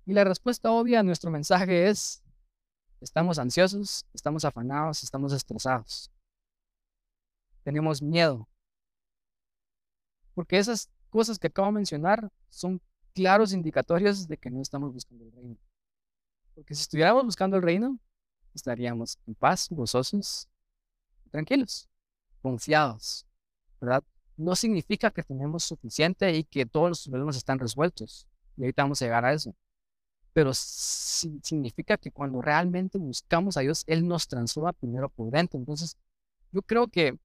Y 0.06 0.14
la 0.14 0.24
respuesta 0.24 0.72
obvia 0.72 1.00
a 1.00 1.04
nuestro 1.04 1.32
mensaje 1.32 1.88
es, 1.88 2.22
estamos 3.02 3.40
ansiosos, 3.40 4.06
estamos 4.14 4.44
afanados, 4.46 5.04
estamos 5.04 5.34
estresados 5.34 6.12
tenemos 7.64 8.02
miedo. 8.02 8.48
Porque 10.34 10.58
esas 10.58 10.90
cosas 11.10 11.38
que 11.38 11.48
acabo 11.48 11.68
de 11.68 11.74
mencionar 11.74 12.32
son 12.50 12.82
claros 13.20 13.52
indicatorios 13.52 14.30
de 14.30 14.38
que 14.38 14.50
no 14.50 14.62
estamos 14.62 14.94
buscando 14.94 15.26
el 15.26 15.32
reino. 15.34 15.58
Porque 16.56 16.74
si 16.74 16.84
estuviéramos 16.84 17.26
buscando 17.26 17.58
el 17.58 17.64
reino, 17.64 18.00
estaríamos 18.54 19.18
en 19.28 19.36
paz, 19.36 19.68
gozosos, 19.70 20.48
tranquilos, 21.30 21.90
confiados, 22.42 23.26
¿verdad? 23.82 24.06
No 24.38 24.56
significa 24.56 25.12
que 25.12 25.22
tenemos 25.22 25.66
suficiente 25.66 26.34
y 26.34 26.46
que 26.46 26.66
todos 26.66 26.88
los 26.88 27.08
problemas 27.10 27.36
están 27.36 27.60
resueltos. 27.60 28.26
Y 28.56 28.62
ahorita 28.62 28.84
vamos 28.84 29.02
llegar 29.02 29.26
a 29.26 29.34
eso. 29.34 29.54
pero 30.32 30.54
significa 30.54 31.98
que 31.98 32.12
cuando 32.12 32.42
realmente 32.42 32.98
buscamos 32.98 33.58
a 33.58 33.62
Dios, 33.62 33.84
Él 33.86 34.08
nos 34.08 34.30
transforma 34.30 34.72
primero 34.72 35.10
por 35.10 35.30
dentro. 35.30 35.60
Entonces, 35.60 35.98
yo 36.54 36.62
creo 36.62 36.88
que 36.88 37.20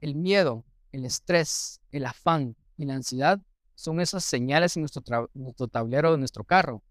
el 0.00 0.14
miedo, 0.14 0.64
el 0.92 1.04
estrés, 1.04 1.80
el 1.90 2.06
afán 2.06 2.54
y 2.76 2.84
la 2.84 2.94
ansiedad 2.94 3.40
son 3.74 4.00
esas 4.00 4.24
señales 4.24 4.76
en 4.76 4.82
nuestro, 4.82 5.30
nuestro 5.34 5.68
tablero 5.68 6.12
de 6.12 6.18
nuestro 6.18 6.44
carro 6.44 6.82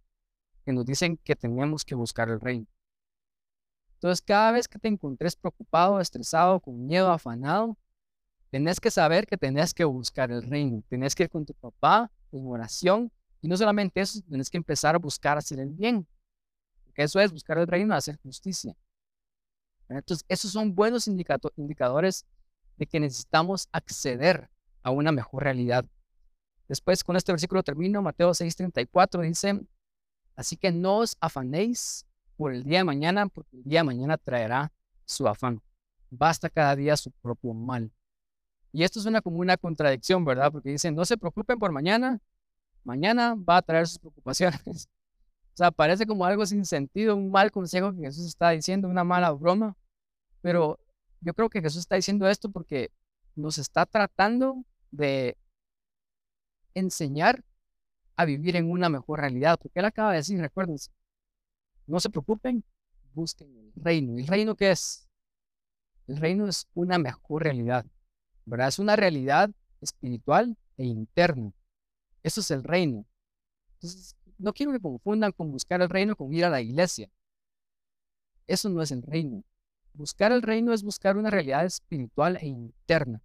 que 0.66 0.74
nos 0.74 0.86
dicen 0.86 1.18
que 1.18 1.36
tenemos 1.36 1.84
que 1.84 1.96
buscar 1.96 2.30
el 2.30 2.40
reino. 2.40 2.68
Entonces, 3.96 4.22
cada 4.22 4.52
vez 4.52 4.68
que 4.68 4.80
te 4.80 4.88
encontres 4.88 5.36
preocupado, 5.36 6.00
estresado, 6.00 6.60
con 6.60 6.88
miedo, 6.88 7.12
afanado, 7.12 7.78
tenés 8.50 8.80
que 8.80 8.90
saber 8.90 9.28
que 9.28 9.38
tenés 9.38 9.74
que 9.74 9.84
buscar 9.84 10.32
el 10.32 10.42
reino. 10.42 10.84
Tenés 10.90 11.14
que 11.14 11.24
ir 11.24 11.30
con 11.30 11.46
tu 11.46 11.54
papá 11.54 12.12
en 12.32 12.48
oración. 12.48 13.12
Y 13.42 13.48
no 13.48 13.56
solamente 13.58 14.02
eso, 14.02 14.20
tenés 14.30 14.50
que 14.50 14.58
empezar 14.58 14.96
a 14.96 14.98
buscar 14.98 15.38
hacer 15.38 15.60
el 15.60 15.70
bien. 15.70 16.08
Porque 16.84 17.04
eso 17.04 17.20
es 17.20 17.32
buscar 17.32 17.60
el 17.60 17.68
reino, 17.68 17.94
hacer 17.94 18.18
justicia. 18.24 18.76
Entonces, 19.88 20.26
esos 20.28 20.52
son 20.52 20.74
buenos 20.74 21.08
indicadores 21.08 22.26
de 22.78 22.88
que 22.88 23.00
necesitamos 23.00 23.68
acceder 23.72 24.50
a 24.84 24.92
una 24.92 25.12
mejor 25.12 25.44
realidad. 25.44 25.86
Después, 26.72 27.04
con 27.04 27.18
este 27.18 27.34
versículo 27.34 27.64
termino, 27.64 28.02
Mateo 28.02 28.30
6:34 28.30 29.24
dice, 29.24 29.60
así 30.38 30.56
que 30.56 30.72
no 30.72 31.00
os 31.00 31.18
afanéis 31.20 32.06
por 32.38 32.54
el 32.54 32.64
día 32.64 32.78
de 32.78 32.86
mañana, 32.86 33.28
porque 33.28 33.58
el 33.58 33.64
día 33.66 33.82
de 33.82 33.84
mañana 33.84 34.18
traerá 34.18 34.72
su 35.04 35.28
afán. 35.28 35.62
Basta 36.10 36.50
cada 36.50 36.74
día 36.78 36.96
su 36.96 37.12
propio 37.12 37.54
mal. 37.54 37.92
Y 38.72 38.84
esto 38.84 39.02
suena 39.02 39.20
como 39.22 39.40
una 39.40 39.58
contradicción, 39.58 40.24
¿verdad? 40.24 40.50
Porque 40.50 40.70
dicen, 40.70 40.96
no 40.96 41.04
se 41.04 41.18
preocupen 41.18 41.60
por 41.60 41.74
mañana, 41.74 42.22
mañana 42.86 43.36
va 43.36 43.58
a 43.58 43.62
traer 43.62 43.86
sus 43.86 44.00
preocupaciones. 44.00 44.62
o 45.54 45.58
sea, 45.58 45.72
parece 45.72 46.06
como 46.08 46.24
algo 46.24 46.46
sin 46.46 46.64
sentido, 46.64 47.18
un 47.18 47.32
mal 47.32 47.52
consejo 47.52 47.94
que 47.94 48.04
Jesús 48.04 48.28
está 48.28 48.52
diciendo, 48.52 48.88
una 48.88 49.04
mala 49.04 49.32
broma. 49.32 49.76
Pero 50.40 50.80
yo 51.20 51.34
creo 51.34 51.50
que 51.50 51.60
Jesús 51.62 51.82
está 51.82 51.98
diciendo 51.98 52.30
esto 52.30 52.50
porque 52.50 52.94
nos 53.36 53.58
está 53.58 53.86
tratando 53.86 54.64
de 54.90 55.36
enseñar 56.74 57.44
a 58.16 58.26
vivir 58.26 58.56
en 58.56 58.70
una 58.70 58.90
mejor 58.90 59.20
realidad. 59.20 59.60
Porque 59.62 59.80
Él 59.80 59.86
acaba 59.86 60.12
de 60.12 60.18
decir, 60.18 60.40
recuerden, 60.40 60.78
no 61.88 62.00
se 62.00 62.10
preocupen, 62.10 62.64
busquen 63.14 63.56
el 63.58 63.72
reino. 63.76 64.18
¿El 64.18 64.28
reino 64.28 64.56
qué 64.56 64.72
es? 64.72 65.08
El 66.08 66.18
reino 66.18 66.48
es 66.48 66.68
una 66.74 66.98
mejor 66.98 67.44
realidad, 67.44 67.86
¿verdad? 68.46 68.68
Es 68.68 68.80
una 68.80 68.96
realidad 68.96 69.52
espiritual 69.80 70.58
e 70.78 70.86
interna. 70.86 71.54
Eso 72.24 72.42
es 72.42 72.52
el 72.52 72.64
reino. 72.64 73.06
Entonces, 73.76 74.16
no 74.38 74.54
quiero 74.54 74.72
que 74.72 74.80
confundan 74.80 75.32
con 75.32 75.52
buscar 75.52 75.82
el 75.82 75.90
reino 75.90 76.16
con 76.16 76.34
ir 76.34 76.46
a 76.46 76.50
la 76.50 76.62
iglesia. 76.62 77.10
Eso 78.48 78.70
no 78.70 78.82
es 78.82 78.92
el 78.92 79.02
reino. 79.04 79.44
Buscar 79.94 80.32
el 80.32 80.42
reino 80.42 80.74
es 80.74 80.84
buscar 80.84 81.18
una 81.18 81.30
realidad 81.30 81.66
espiritual 81.66 82.38
e 82.38 82.48
interna. 82.48 83.22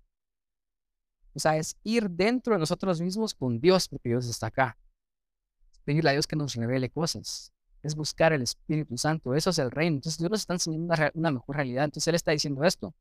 O 1.36 1.38
sea, 1.38 1.56
es 1.56 1.76
ir 1.84 2.10
dentro 2.10 2.54
de 2.54 2.60
nosotros 2.60 3.00
mismos 3.00 3.34
con 3.34 3.60
Dios, 3.60 3.88
porque 3.88 4.08
Dios 4.08 4.26
está 4.26 4.48
acá. 4.48 4.78
pedirle 5.84 6.10
a 6.10 6.12
Dios 6.14 6.26
que 6.26 6.34
nos 6.34 6.54
revele 6.54 6.90
cosas 6.90 7.52
es 7.86 7.94
buscar 7.94 8.32
el 8.32 8.42
Espíritu 8.42 8.98
Santo. 8.98 9.34
Eso 9.34 9.50
es 9.50 9.58
el 9.58 9.70
reino. 9.70 9.96
Entonces 9.96 10.18
Dios 10.18 10.30
nos 10.30 10.40
está 10.40 10.54
enseñando 10.54 10.94
una, 11.14 11.30
mejor 11.30 11.56
realidad. 11.56 11.84
Entonces 11.84 12.08
Él 12.08 12.14
está 12.14 12.32
diciendo 12.32 12.64
esto. 12.64 12.94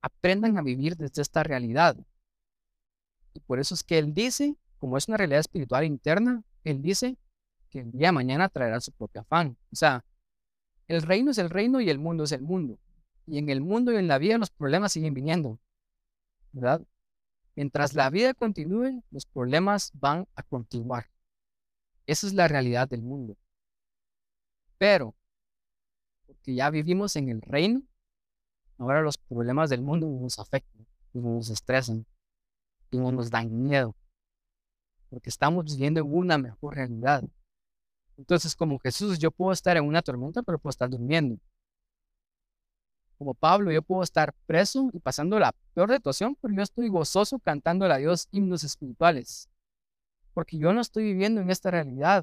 Aprendan 0.00 0.58
a 0.58 0.62
vivir 0.62 0.96
desde 0.96 1.22
esta 1.22 1.42
realidad. 1.42 1.96
Y 3.34 3.40
por 3.40 3.60
eso 3.60 3.74
es 3.74 3.82
que 3.82 3.98
Él 3.98 4.14
dice, 4.14 4.56
como 4.78 4.96
es 4.96 5.08
una 5.08 5.16
realidad 5.16 5.40
espiritual 5.40 5.84
interna, 5.84 6.42
Él 6.64 6.82
dice 6.82 7.18
que 7.70 7.80
el 7.80 7.92
día 7.92 8.08
de 8.08 8.12
mañana 8.12 8.48
traerá 8.48 8.80
su 8.80 8.92
propio 8.92 9.20
afán. 9.20 9.56
O 9.72 9.76
sea, 9.76 10.04
el 10.88 11.02
reino 11.02 11.30
es 11.30 11.38
el 11.38 11.50
reino 11.50 11.80
y 11.80 11.90
el 11.90 11.98
mundo 11.98 12.24
es 12.24 12.32
el 12.32 12.42
mundo. 12.42 12.78
Y 13.26 13.38
en 13.38 13.50
el 13.50 13.60
mundo 13.60 13.92
y 13.92 13.96
en 13.96 14.08
la 14.08 14.18
vida 14.18 14.38
los 14.38 14.50
problemas 14.50 14.92
siguen 14.92 15.14
viniendo. 15.14 15.58
Mientras 17.54 17.94
la 17.94 18.10
vida 18.10 18.34
continúe, 18.34 19.02
los 19.10 19.26
problemas 19.26 19.90
van 19.94 20.26
a 20.34 20.42
continuar. 20.42 21.10
Esa 22.06 22.26
es 22.26 22.34
la 22.34 22.48
realidad 22.48 22.88
del 22.88 23.02
mundo. 23.02 23.36
Pero, 24.78 25.14
porque 26.26 26.54
ya 26.54 26.70
vivimos 26.70 27.16
en 27.16 27.28
el 27.28 27.40
reino, 27.40 27.82
ahora 28.78 29.00
los 29.00 29.16
problemas 29.18 29.70
del 29.70 29.82
mundo 29.82 30.06
nos 30.06 30.38
afectan, 30.38 30.86
nos 31.12 31.48
estresan, 31.48 32.06
y 32.90 32.98
nos 32.98 33.30
dan 33.30 33.64
miedo, 33.64 33.94
porque 35.08 35.30
estamos 35.30 35.64
viviendo 35.64 36.00
en 36.00 36.14
una 36.14 36.38
mejor 36.38 36.74
realidad. 36.74 37.24
Entonces, 38.16 38.54
como 38.54 38.78
Jesús, 38.78 39.18
yo 39.18 39.30
puedo 39.30 39.52
estar 39.52 39.76
en 39.76 39.84
una 39.84 40.02
tormenta, 40.02 40.42
pero 40.42 40.58
puedo 40.58 40.70
estar 40.70 40.88
durmiendo. 40.88 41.38
Como 43.18 43.34
Pablo, 43.34 43.72
yo 43.72 43.82
puedo 43.82 44.02
estar 44.02 44.34
preso 44.46 44.90
y 44.92 44.98
pasando 44.98 45.38
la 45.38 45.52
peor 45.74 45.92
situación, 45.92 46.36
pero 46.40 46.54
yo 46.54 46.62
estoy 46.62 46.88
gozoso 46.88 47.38
cantando 47.38 47.86
a 47.86 47.96
Dios 47.96 48.28
himnos 48.30 48.64
espirituales 48.64 49.48
porque 50.36 50.58
yo 50.58 50.70
no 50.74 50.82
estoy 50.82 51.04
viviendo 51.04 51.40
en 51.40 51.48
esta 51.48 51.70
realidad, 51.70 52.22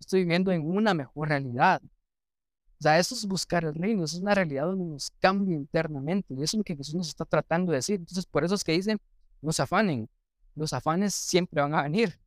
estoy 0.00 0.24
viviendo 0.24 0.50
en 0.50 0.68
una 0.68 0.92
mejor 0.92 1.28
realidad. 1.28 1.80
O 1.84 2.82
sea, 2.82 2.98
eso 2.98 3.14
es 3.14 3.26
buscar 3.26 3.64
el 3.64 3.76
reino, 3.76 4.02
eso 4.02 4.16
es 4.16 4.22
una 4.22 4.34
realidad 4.34 4.64
donde 4.64 4.84
nos 4.86 5.12
cambia 5.20 5.54
internamente, 5.54 6.34
y 6.34 6.42
eso 6.42 6.56
es 6.56 6.58
lo 6.58 6.64
que 6.64 6.74
Jesús 6.74 6.96
nos 6.96 7.06
está 7.06 7.24
tratando 7.24 7.70
de 7.70 7.76
decir. 7.78 8.00
Entonces, 8.00 8.26
por 8.26 8.44
eso 8.44 8.56
es 8.56 8.64
que 8.64 8.72
dicen, 8.72 8.98
no 9.40 9.52
se 9.52 9.62
afanen, 9.62 10.10
los 10.56 10.72
afanes 10.72 11.14
siempre 11.14 11.62
van 11.62 11.76
a 11.76 11.84
venir, 11.84 12.18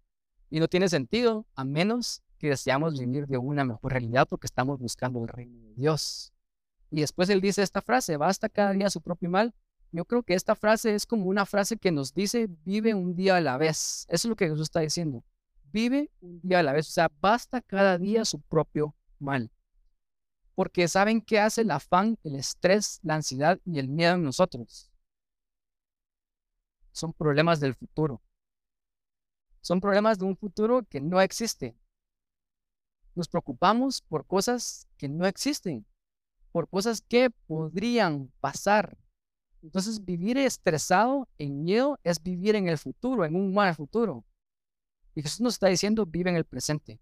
y 0.49 0.61
no 0.61 0.69
tiene 0.69 0.87
sentido 0.87 1.45
a 1.55 1.65
menos 1.65 2.23
que 2.37 2.47
deseamos 2.47 2.97
vivir 2.97 3.27
de 3.27 3.37
una 3.37 3.65
mejor 3.65 3.91
realidad 3.91 4.29
porque 4.29 4.47
estamos 4.47 4.79
buscando 4.79 5.21
el 5.21 5.27
reino 5.27 5.61
de 5.61 5.73
Dios. 5.73 6.31
Y 6.91 7.01
después 7.01 7.29
él 7.29 7.41
dice 7.41 7.63
esta 7.63 7.81
frase, 7.81 8.17
basta 8.17 8.49
cada 8.49 8.71
día 8.71 8.89
su 8.89 9.01
propio 9.01 9.29
mal 9.29 9.53
yo 9.91 10.05
creo 10.05 10.23
que 10.23 10.33
esta 10.33 10.55
frase 10.55 10.93
es 10.95 11.05
como 11.05 11.25
una 11.25 11.45
frase 11.45 11.77
que 11.77 11.91
nos 11.91 12.13
dice, 12.13 12.47
vive 12.65 12.93
un 12.93 13.15
día 13.15 13.37
a 13.37 13.41
la 13.41 13.57
vez. 13.57 14.05
Eso 14.09 14.27
es 14.27 14.29
lo 14.29 14.35
que 14.35 14.45
Jesús 14.45 14.61
está 14.61 14.81
diciendo. 14.81 15.23
Vive 15.71 16.11
un 16.21 16.41
día 16.41 16.59
a 16.59 16.63
la 16.63 16.73
vez. 16.73 16.87
O 16.89 16.91
sea, 16.91 17.11
basta 17.21 17.61
cada 17.61 17.97
día 17.97 18.25
su 18.25 18.41
propio 18.41 18.95
mal. 19.19 19.51
Porque 20.55 20.87
¿saben 20.87 21.21
qué 21.21 21.39
hace 21.39 21.61
el 21.61 21.71
afán, 21.71 22.17
el 22.23 22.35
estrés, 22.35 22.99
la 23.03 23.15
ansiedad 23.15 23.59
y 23.63 23.79
el 23.79 23.87
miedo 23.87 24.15
en 24.15 24.23
nosotros? 24.23 24.91
Son 26.91 27.13
problemas 27.13 27.59
del 27.59 27.75
futuro. 27.75 28.21
Son 29.61 29.79
problemas 29.79 30.17
de 30.17 30.25
un 30.25 30.35
futuro 30.35 30.83
que 30.89 30.99
no 30.99 31.21
existe. 31.21 31.77
Nos 33.13 33.27
preocupamos 33.27 34.01
por 34.01 34.25
cosas 34.25 34.87
que 34.97 35.07
no 35.07 35.25
existen, 35.25 35.85
por 36.57 36.67
cosas 36.67 37.01
que 37.01 37.29
podrían 37.29 38.31
pasar, 38.39 38.97
entonces, 39.61 40.03
vivir 40.03 40.39
estresado, 40.39 41.27
en 41.37 41.63
miedo, 41.63 41.99
es 42.03 42.23
vivir 42.23 42.55
en 42.55 42.67
el 42.67 42.79
futuro, 42.79 43.25
en 43.25 43.35
un 43.35 43.53
mal 43.53 43.75
futuro. 43.75 44.25
Y 45.13 45.21
Jesús 45.21 45.41
nos 45.41 45.53
está 45.53 45.67
diciendo, 45.67 46.03
vive 46.07 46.31
en 46.31 46.35
el 46.35 46.45
presente. 46.45 46.99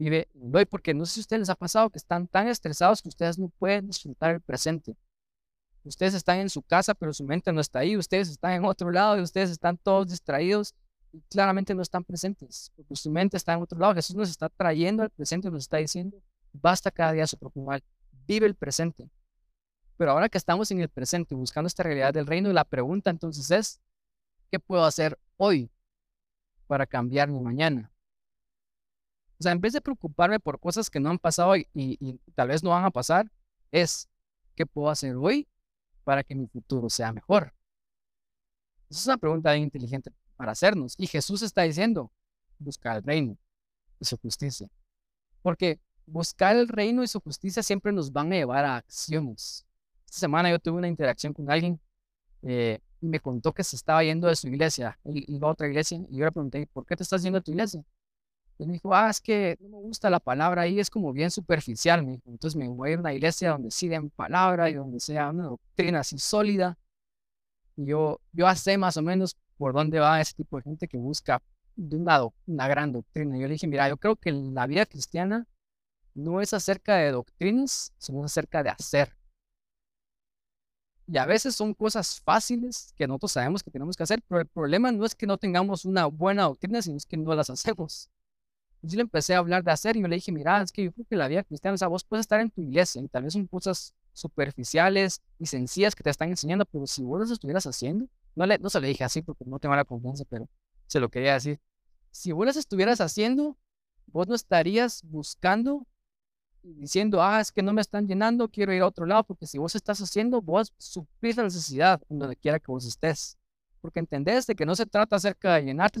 Vive 0.00 0.28
hoy, 0.52 0.64
porque 0.64 0.94
no 0.94 1.06
sé 1.06 1.12
si 1.12 1.20
a 1.20 1.22
ustedes 1.22 1.40
les 1.40 1.50
ha 1.50 1.54
pasado 1.54 1.90
que 1.90 1.98
están 1.98 2.26
tan 2.26 2.48
estresados 2.48 3.02
que 3.02 3.08
ustedes 3.08 3.38
no 3.38 3.50
pueden 3.50 3.86
disfrutar 3.86 4.34
el 4.34 4.40
presente. 4.40 4.96
Ustedes 5.84 6.14
están 6.14 6.38
en 6.38 6.50
su 6.50 6.62
casa, 6.62 6.92
pero 6.92 7.12
su 7.12 7.22
mente 7.22 7.52
no 7.52 7.60
está 7.60 7.78
ahí. 7.78 7.96
Ustedes 7.96 8.30
están 8.30 8.54
en 8.54 8.64
otro 8.64 8.90
lado 8.90 9.16
y 9.16 9.22
ustedes 9.22 9.50
están 9.50 9.76
todos 9.76 10.08
distraídos 10.08 10.74
y 11.12 11.20
claramente 11.30 11.72
no 11.72 11.82
están 11.82 12.02
presentes, 12.02 12.72
porque 12.74 12.96
su 12.96 13.12
mente 13.12 13.36
está 13.36 13.52
en 13.52 13.62
otro 13.62 13.78
lado. 13.78 13.94
Jesús 13.94 14.16
nos 14.16 14.28
está 14.28 14.48
trayendo 14.48 15.04
al 15.04 15.10
presente 15.10 15.46
y 15.46 15.50
nos 15.52 15.62
está 15.62 15.76
diciendo, 15.76 16.20
basta 16.52 16.90
cada 16.90 17.12
día 17.12 17.28
su 17.28 17.36
propio 17.36 17.62
mal. 17.62 17.84
Vive 18.26 18.46
el 18.46 18.54
presente. 18.54 19.10
Pero 19.96 20.10
ahora 20.10 20.28
que 20.28 20.38
estamos 20.38 20.70
en 20.70 20.80
el 20.80 20.88
presente 20.88 21.34
buscando 21.34 21.68
esta 21.68 21.82
realidad 21.82 22.12
del 22.12 22.26
reino, 22.26 22.52
la 22.52 22.64
pregunta 22.64 23.10
entonces 23.10 23.50
es, 23.50 23.80
¿qué 24.50 24.58
puedo 24.58 24.84
hacer 24.84 25.18
hoy 25.36 25.70
para 26.66 26.86
cambiar 26.86 27.28
mi 27.28 27.40
mañana? 27.40 27.92
O 29.38 29.42
sea, 29.42 29.52
en 29.52 29.60
vez 29.60 29.72
de 29.72 29.80
preocuparme 29.80 30.40
por 30.40 30.58
cosas 30.58 30.90
que 30.90 31.00
no 31.00 31.10
han 31.10 31.18
pasado 31.18 31.54
y, 31.56 32.20
tal 32.34 32.48
vez 32.48 32.62
no 32.62 32.70
van 32.70 32.84
a 32.84 32.90
pasar, 32.90 33.30
es, 33.70 34.08
¿qué 34.54 34.66
puedo 34.66 34.88
hacer 34.90 35.16
hoy 35.16 35.48
para 36.02 36.24
que 36.24 36.34
mi 36.34 36.46
futuro 36.46 36.88
sea 36.88 37.12
mejor? 37.12 37.54
Esa 38.88 39.00
es 39.00 39.06
una 39.06 39.18
pregunta 39.18 39.52
bien 39.52 39.64
inteligente 39.64 40.12
para 40.36 40.52
hacernos. 40.52 40.94
Y 40.98 41.06
Jesús 41.06 41.42
está 41.42 41.62
diciendo, 41.62 42.12
buscar 42.58 42.96
el 42.96 43.02
reino 43.02 43.38
y 44.00 44.04
su 44.04 44.16
justicia. 44.16 44.68
Porque 45.42 45.80
buscar 46.06 46.56
el 46.56 46.68
reino 46.68 47.02
y 47.02 47.08
su 47.08 47.20
justicia 47.20 47.62
siempre 47.62 47.92
nos 47.92 48.12
van 48.12 48.32
a 48.32 48.36
llevar 48.36 48.64
a 48.64 48.76
acciones 48.76 49.66
esta 50.14 50.26
semana 50.26 50.48
yo 50.48 50.60
tuve 50.60 50.78
una 50.78 50.86
interacción 50.86 51.32
con 51.32 51.50
alguien 51.50 51.80
eh, 52.42 52.78
y 53.00 53.08
me 53.08 53.18
contó 53.18 53.52
que 53.52 53.64
se 53.64 53.74
estaba 53.74 54.04
yendo 54.04 54.28
de 54.28 54.36
su 54.36 54.46
iglesia, 54.46 54.96
y 55.04 55.42
a 55.42 55.46
otra 55.46 55.66
iglesia, 55.66 55.98
y 56.08 56.18
yo 56.18 56.24
le 56.24 56.30
pregunté, 56.30 56.68
¿por 56.72 56.86
qué 56.86 56.94
te 56.94 57.02
estás 57.02 57.20
yendo 57.24 57.40
de 57.40 57.42
tu 57.42 57.50
iglesia? 57.50 57.82
Y 58.56 58.66
me 58.66 58.74
dijo, 58.74 58.94
ah, 58.94 59.10
es 59.10 59.20
que 59.20 59.56
no 59.60 59.70
me 59.70 59.78
gusta 59.78 60.08
la 60.10 60.20
palabra 60.20 60.62
ahí, 60.62 60.78
es 60.78 60.88
como 60.88 61.12
bien 61.12 61.32
superficial, 61.32 62.04
me 62.04 62.12
dijo. 62.12 62.30
Entonces 62.30 62.56
me 62.56 62.68
voy 62.68 62.90
a 62.90 62.92
ir 62.92 62.98
a 62.98 63.00
una 63.00 63.12
iglesia 63.12 63.50
donde 63.50 63.72
sí 63.72 63.88
den 63.88 64.10
palabra 64.10 64.70
y 64.70 64.74
donde 64.74 65.00
sea 65.00 65.30
una 65.30 65.46
doctrina 65.46 66.00
así 66.00 66.18
sólida. 66.18 66.78
Y 67.74 67.86
yo, 67.86 68.20
yo 68.30 68.54
sé 68.54 68.78
más 68.78 68.96
o 68.96 69.02
menos 69.02 69.36
por 69.56 69.72
dónde 69.72 69.98
va 69.98 70.20
ese 70.20 70.34
tipo 70.34 70.56
de 70.58 70.62
gente 70.62 70.86
que 70.86 70.96
busca 70.96 71.42
de 71.74 71.96
una, 71.96 72.20
una 72.46 72.68
gran 72.68 72.92
doctrina. 72.92 73.36
Yo 73.36 73.48
le 73.48 73.54
dije, 73.54 73.66
mira, 73.66 73.88
yo 73.88 73.96
creo 73.96 74.14
que 74.14 74.30
la 74.30 74.68
vida 74.68 74.86
cristiana 74.86 75.48
no 76.14 76.40
es 76.40 76.54
acerca 76.54 76.96
de 76.96 77.10
doctrinas, 77.12 77.92
sino 77.98 78.24
acerca 78.24 78.62
de 78.62 78.70
hacer. 78.70 79.14
Y 81.06 81.18
a 81.18 81.26
veces 81.26 81.54
son 81.54 81.74
cosas 81.74 82.20
fáciles 82.20 82.94
que 82.96 83.06
nosotros 83.06 83.32
sabemos 83.32 83.62
que 83.62 83.70
tenemos 83.70 83.96
que 83.96 84.04
hacer, 84.04 84.22
pero 84.26 84.40
el 84.40 84.46
problema 84.46 84.90
no 84.90 85.04
es 85.04 85.14
que 85.14 85.26
no 85.26 85.36
tengamos 85.36 85.84
una 85.84 86.06
buena 86.06 86.44
doctrina, 86.44 86.80
sino 86.80 86.96
es 86.96 87.04
que 87.04 87.18
no 87.18 87.34
las 87.34 87.50
hacemos. 87.50 88.10
Yo 88.80 88.96
le 88.96 89.02
empecé 89.02 89.34
a 89.34 89.38
hablar 89.38 89.62
de 89.64 89.70
hacer 89.70 89.96
y 89.96 90.02
yo 90.02 90.08
le 90.08 90.16
dije, 90.16 90.32
mira, 90.32 90.62
es 90.62 90.72
que 90.72 90.84
yo 90.84 90.92
creo 90.92 91.06
que 91.06 91.16
la 91.16 91.28
vida 91.28 91.42
cristiana, 91.42 91.74
o 91.74 91.78
sea, 91.78 91.88
vos 91.88 92.04
puedes 92.04 92.24
estar 92.24 92.40
en 92.40 92.50
tu 92.50 92.62
iglesia 92.62 93.02
y 93.02 93.08
tal 93.08 93.24
vez 93.24 93.32
son 93.34 93.46
cosas 93.46 93.94
superficiales 94.12 95.20
y 95.38 95.46
sencillas 95.46 95.94
que 95.94 96.02
te 96.02 96.10
están 96.10 96.30
enseñando, 96.30 96.64
pero 96.66 96.86
si 96.86 97.02
vos 97.02 97.20
las 97.20 97.30
estuvieras 97.30 97.66
haciendo, 97.66 98.08
no, 98.34 98.46
le, 98.46 98.58
no 98.58 98.70
se 98.70 98.80
lo 98.80 98.86
dije 98.86 99.04
así 99.04 99.22
porque 99.22 99.44
no 99.44 99.58
tengo 99.58 99.74
la 99.76 99.84
confianza, 99.84 100.24
pero 100.28 100.48
se 100.86 101.00
lo 101.00 101.10
quería 101.10 101.34
decir. 101.34 101.60
Si 102.10 102.32
vos 102.32 102.46
las 102.46 102.56
estuvieras 102.56 103.00
haciendo, 103.00 103.58
vos 104.06 104.28
no 104.28 104.34
estarías 104.34 105.02
buscando 105.04 105.86
diciendo, 106.64 107.22
ah, 107.22 107.40
es 107.40 107.52
que 107.52 107.62
no 107.62 107.72
me 107.72 107.80
están 107.80 108.06
llenando, 108.06 108.48
quiero 108.48 108.72
ir 108.72 108.82
a 108.82 108.86
otro 108.86 109.06
lado, 109.06 109.24
porque 109.24 109.46
si 109.46 109.58
vos 109.58 109.74
estás 109.74 110.00
haciendo, 110.00 110.40
vos 110.40 110.72
suplís 110.78 111.36
la 111.36 111.44
necesidad 111.44 112.00
donde 112.08 112.36
quiera 112.36 112.58
que 112.58 112.72
vos 112.72 112.86
estés. 112.86 113.38
Porque 113.80 114.00
entendés 114.00 114.46
de 114.46 114.54
que 114.54 114.64
no 114.64 114.74
se 114.74 114.86
trata 114.86 115.16
acerca 115.16 115.54
de 115.54 115.64
llenarte, 115.64 116.00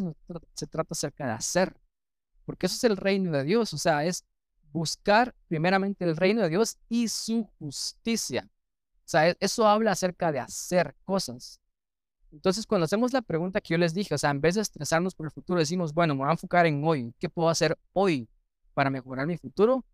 se 0.54 0.66
trata 0.66 0.88
acerca 0.92 1.26
de 1.26 1.32
hacer. 1.32 1.76
Porque 2.46 2.66
eso 2.66 2.76
es 2.76 2.84
el 2.84 2.96
reino 2.96 3.30
de 3.32 3.44
Dios, 3.44 3.74
o 3.74 3.78
sea, 3.78 4.04
es 4.04 4.24
buscar 4.72 5.34
primeramente 5.48 6.04
el 6.04 6.16
reino 6.16 6.42
de 6.42 6.48
Dios 6.48 6.78
y 6.88 7.08
su 7.08 7.44
justicia. 7.58 8.48
O 8.50 9.06
sea, 9.06 9.28
e, 9.28 9.36
eso 9.40 9.66
habla 9.68 9.92
acerca 9.92 10.32
de 10.32 10.40
hacer 10.40 10.96
cosas. 11.04 11.60
Entonces, 12.32 12.66
cuando 12.66 12.86
hacemos 12.86 13.12
la 13.12 13.22
pregunta 13.22 13.60
que 13.60 13.74
yo 13.74 13.78
les 13.78 13.94
dije, 13.94 14.14
o 14.14 14.18
sea, 14.18 14.30
en 14.30 14.40
vez 14.40 14.56
de 14.56 14.62
estresarnos 14.62 15.14
por 15.14 15.26
el 15.26 15.32
futuro, 15.32 15.60
decimos, 15.60 15.94
bueno, 15.94 16.14
me 16.14 16.20
voy 16.20 16.28
a 16.28 16.32
enfocar 16.32 16.66
en 16.66 16.82
hoy. 16.84 17.14
¿Qué 17.20 17.28
puedo 17.28 17.48
hacer 17.48 17.78
hoy 17.92 18.28
para 18.72 18.90
mejorar 18.90 19.26
mi 19.26 19.36
futuro? 19.36 19.84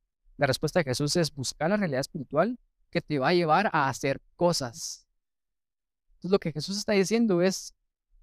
La 0.40 0.46
respuesta 0.46 0.80
de 0.80 0.84
Jesús 0.84 1.16
es 1.16 1.34
buscar 1.34 1.68
la 1.68 1.76
realidad 1.76 2.00
espiritual 2.00 2.58
que 2.88 3.02
te 3.02 3.18
va 3.18 3.28
a 3.28 3.34
llevar 3.34 3.68
a 3.74 3.90
hacer 3.90 4.22
cosas. 4.36 5.06
Entonces 6.12 6.30
lo 6.30 6.38
que 6.38 6.50
Jesús 6.50 6.78
está 6.78 6.94
diciendo 6.94 7.42
es, 7.42 7.74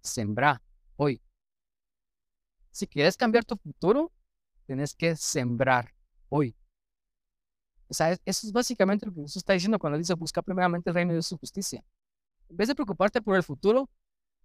sembrar 0.01 0.59
hoy. 0.95 1.21
Si 2.71 2.87
quieres 2.87 3.17
cambiar 3.17 3.45
tu 3.45 3.55
futuro, 3.55 4.11
tienes 4.65 4.95
que 4.95 5.15
sembrar 5.15 5.93
hoy. 6.29 6.55
Eso 7.87 8.17
es 8.25 8.51
básicamente 8.51 9.05
lo 9.05 9.13
que 9.13 9.21
Jesús 9.21 9.37
está 9.37 9.53
diciendo 9.53 9.77
cuando 9.77 9.99
dice 9.99 10.15
busca 10.15 10.41
primeramente 10.41 10.89
el 10.89 10.95
reino 10.95 11.13
de 11.13 11.21
su 11.21 11.37
justicia. 11.37 11.85
En 12.49 12.57
vez 12.57 12.67
de 12.67 12.73
preocuparte 12.73 13.21
por 13.21 13.35
el 13.35 13.43
futuro, 13.43 13.91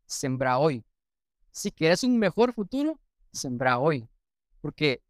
sembra 0.04 0.58
hoy. 0.58 0.84
Si 1.50 1.72
quieres 1.72 2.04
un 2.04 2.18
mejor 2.18 2.52
futuro, 2.52 3.00
sembra 3.32 3.78
hoy. 3.78 4.06
Porque 4.60 5.02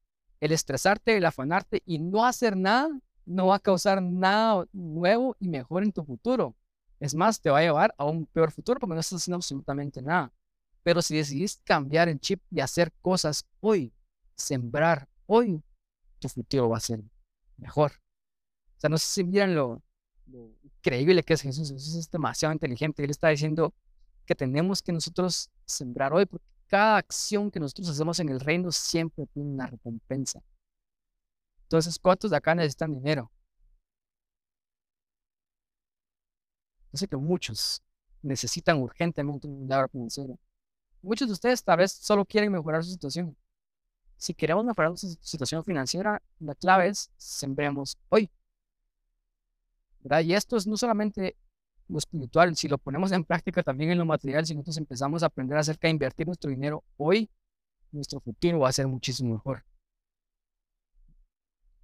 el 0.42 0.50
estresarte, 0.50 1.16
el 1.16 1.24
afanarte 1.24 1.84
y 1.86 2.00
no 2.00 2.26
hacer 2.26 2.56
nada 2.56 2.90
no 3.24 3.46
va 3.46 3.56
a 3.56 3.60
causar 3.60 4.02
nada 4.02 4.66
nuevo 4.72 5.36
y 5.38 5.48
mejor 5.48 5.84
en 5.84 5.92
tu 5.92 6.02
futuro. 6.04 6.56
Es 6.98 7.14
más, 7.14 7.40
te 7.40 7.48
va 7.48 7.60
a 7.60 7.62
llevar 7.62 7.94
a 7.96 8.06
un 8.06 8.26
peor 8.26 8.50
futuro 8.50 8.80
porque 8.80 8.94
no 8.94 9.00
estás 9.00 9.22
haciendo 9.22 9.36
absolutamente 9.36 10.02
nada. 10.02 10.32
Pero 10.82 11.00
si 11.00 11.16
decidís 11.16 11.60
cambiar 11.62 12.08
el 12.08 12.18
chip 12.18 12.42
y 12.50 12.58
hacer 12.58 12.92
cosas 13.00 13.46
hoy, 13.60 13.92
sembrar 14.34 15.08
hoy, 15.26 15.62
tu 16.18 16.28
futuro 16.28 16.68
va 16.68 16.78
a 16.78 16.80
ser 16.80 17.04
mejor. 17.56 17.92
O 18.76 18.80
sea, 18.80 18.90
no 18.90 18.98
sé 18.98 19.06
si 19.06 19.22
miran 19.22 19.54
lo, 19.54 19.80
increíble 20.64 21.22
que 21.22 21.34
es 21.34 21.42
Jesús. 21.42 21.70
Jesús 21.70 21.94
es 21.94 22.10
demasiado 22.10 22.52
inteligente. 22.52 23.04
Él 23.04 23.10
está 23.10 23.28
diciendo 23.28 23.72
que 24.26 24.34
tenemos 24.34 24.82
que 24.82 24.90
nosotros 24.90 25.52
sembrar 25.66 26.12
hoy 26.12 26.26
porque 26.26 26.44
cada 26.72 26.96
acción 26.96 27.50
que 27.50 27.60
nosotros 27.60 27.86
hacemos 27.90 28.18
en 28.18 28.30
el 28.30 28.40
reino 28.40 28.72
siempre 28.72 29.26
tiene 29.26 29.50
una 29.50 29.66
recompensa. 29.66 30.42
Entonces, 31.64 31.98
¿cuántos 31.98 32.30
de 32.30 32.38
acá 32.38 32.54
necesitan 32.54 32.94
dinero? 32.94 33.30
Yo 36.90 36.96
sé 36.96 37.08
que 37.08 37.16
muchos 37.18 37.82
necesitan 38.22 38.80
urgentemente 38.80 39.46
un 39.46 39.60
milagro 39.60 39.88
financiero. 39.88 40.38
Muchos 41.02 41.28
de 41.28 41.34
ustedes 41.34 41.62
tal 41.62 41.76
vez 41.76 41.92
solo 41.92 42.24
quieren 42.24 42.50
mejorar 42.50 42.82
su 42.82 42.90
situación. 42.90 43.36
Si 44.16 44.32
queremos 44.32 44.64
mejorar 44.64 44.92
nuestra 44.92 45.10
situación 45.20 45.62
financiera, 45.64 46.22
la 46.38 46.54
clave 46.54 46.88
es 46.88 47.10
sembremos 47.18 47.98
hoy. 48.08 48.30
¿verdad? 50.00 50.20
Y 50.22 50.32
esto 50.32 50.56
es 50.56 50.66
no 50.66 50.78
solamente 50.78 51.36
espiritual, 51.98 52.54
si 52.56 52.68
lo 52.68 52.78
ponemos 52.78 53.12
en 53.12 53.24
práctica 53.24 53.62
también 53.62 53.90
en 53.90 53.98
lo 53.98 54.06
material, 54.06 54.46
si 54.46 54.54
nosotros 54.54 54.78
empezamos 54.78 55.22
a 55.22 55.26
aprender 55.26 55.58
acerca 55.58 55.88
de 55.88 55.92
invertir 55.92 56.26
nuestro 56.26 56.50
dinero 56.50 56.84
hoy, 56.96 57.30
nuestro 57.90 58.20
futuro 58.20 58.60
va 58.60 58.68
a 58.68 58.72
ser 58.72 58.86
muchísimo 58.86 59.34
mejor. 59.34 59.64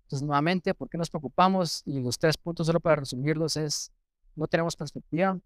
Entonces, 0.04 0.26
nuevamente, 0.26 0.72
¿por 0.72 0.88
qué 0.88 0.96
nos 0.96 1.10
preocupamos? 1.10 1.82
Y 1.84 2.00
los 2.00 2.18
tres 2.18 2.38
puntos, 2.38 2.66
solo 2.66 2.80
para 2.80 2.96
resumirlos, 2.96 3.56
es 3.56 3.92
no 4.34 4.46
tenemos 4.46 4.74
perspectiva, 4.74 5.38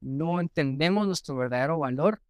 no 0.00 0.40
entendemos 0.40 1.06
nuestro 1.06 1.36
verdadero 1.36 1.78
valor 1.78 2.22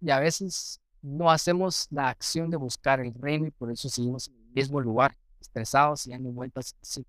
y 0.00 0.10
a 0.10 0.18
veces 0.20 0.80
no 1.02 1.30
hacemos 1.30 1.86
la 1.90 2.08
acción 2.08 2.50
de 2.50 2.56
buscar 2.56 3.00
el 3.00 3.12
reino 3.12 3.46
y 3.46 3.50
por 3.50 3.70
eso 3.70 3.90
seguimos 3.90 4.28
en 4.28 4.36
el 4.36 4.46
mismo 4.54 4.80
lugar, 4.80 5.18
estresados 5.38 6.06
y 6.06 6.10
dando 6.10 6.30
vueltas. 6.30 6.74
Sí. 6.80 7.04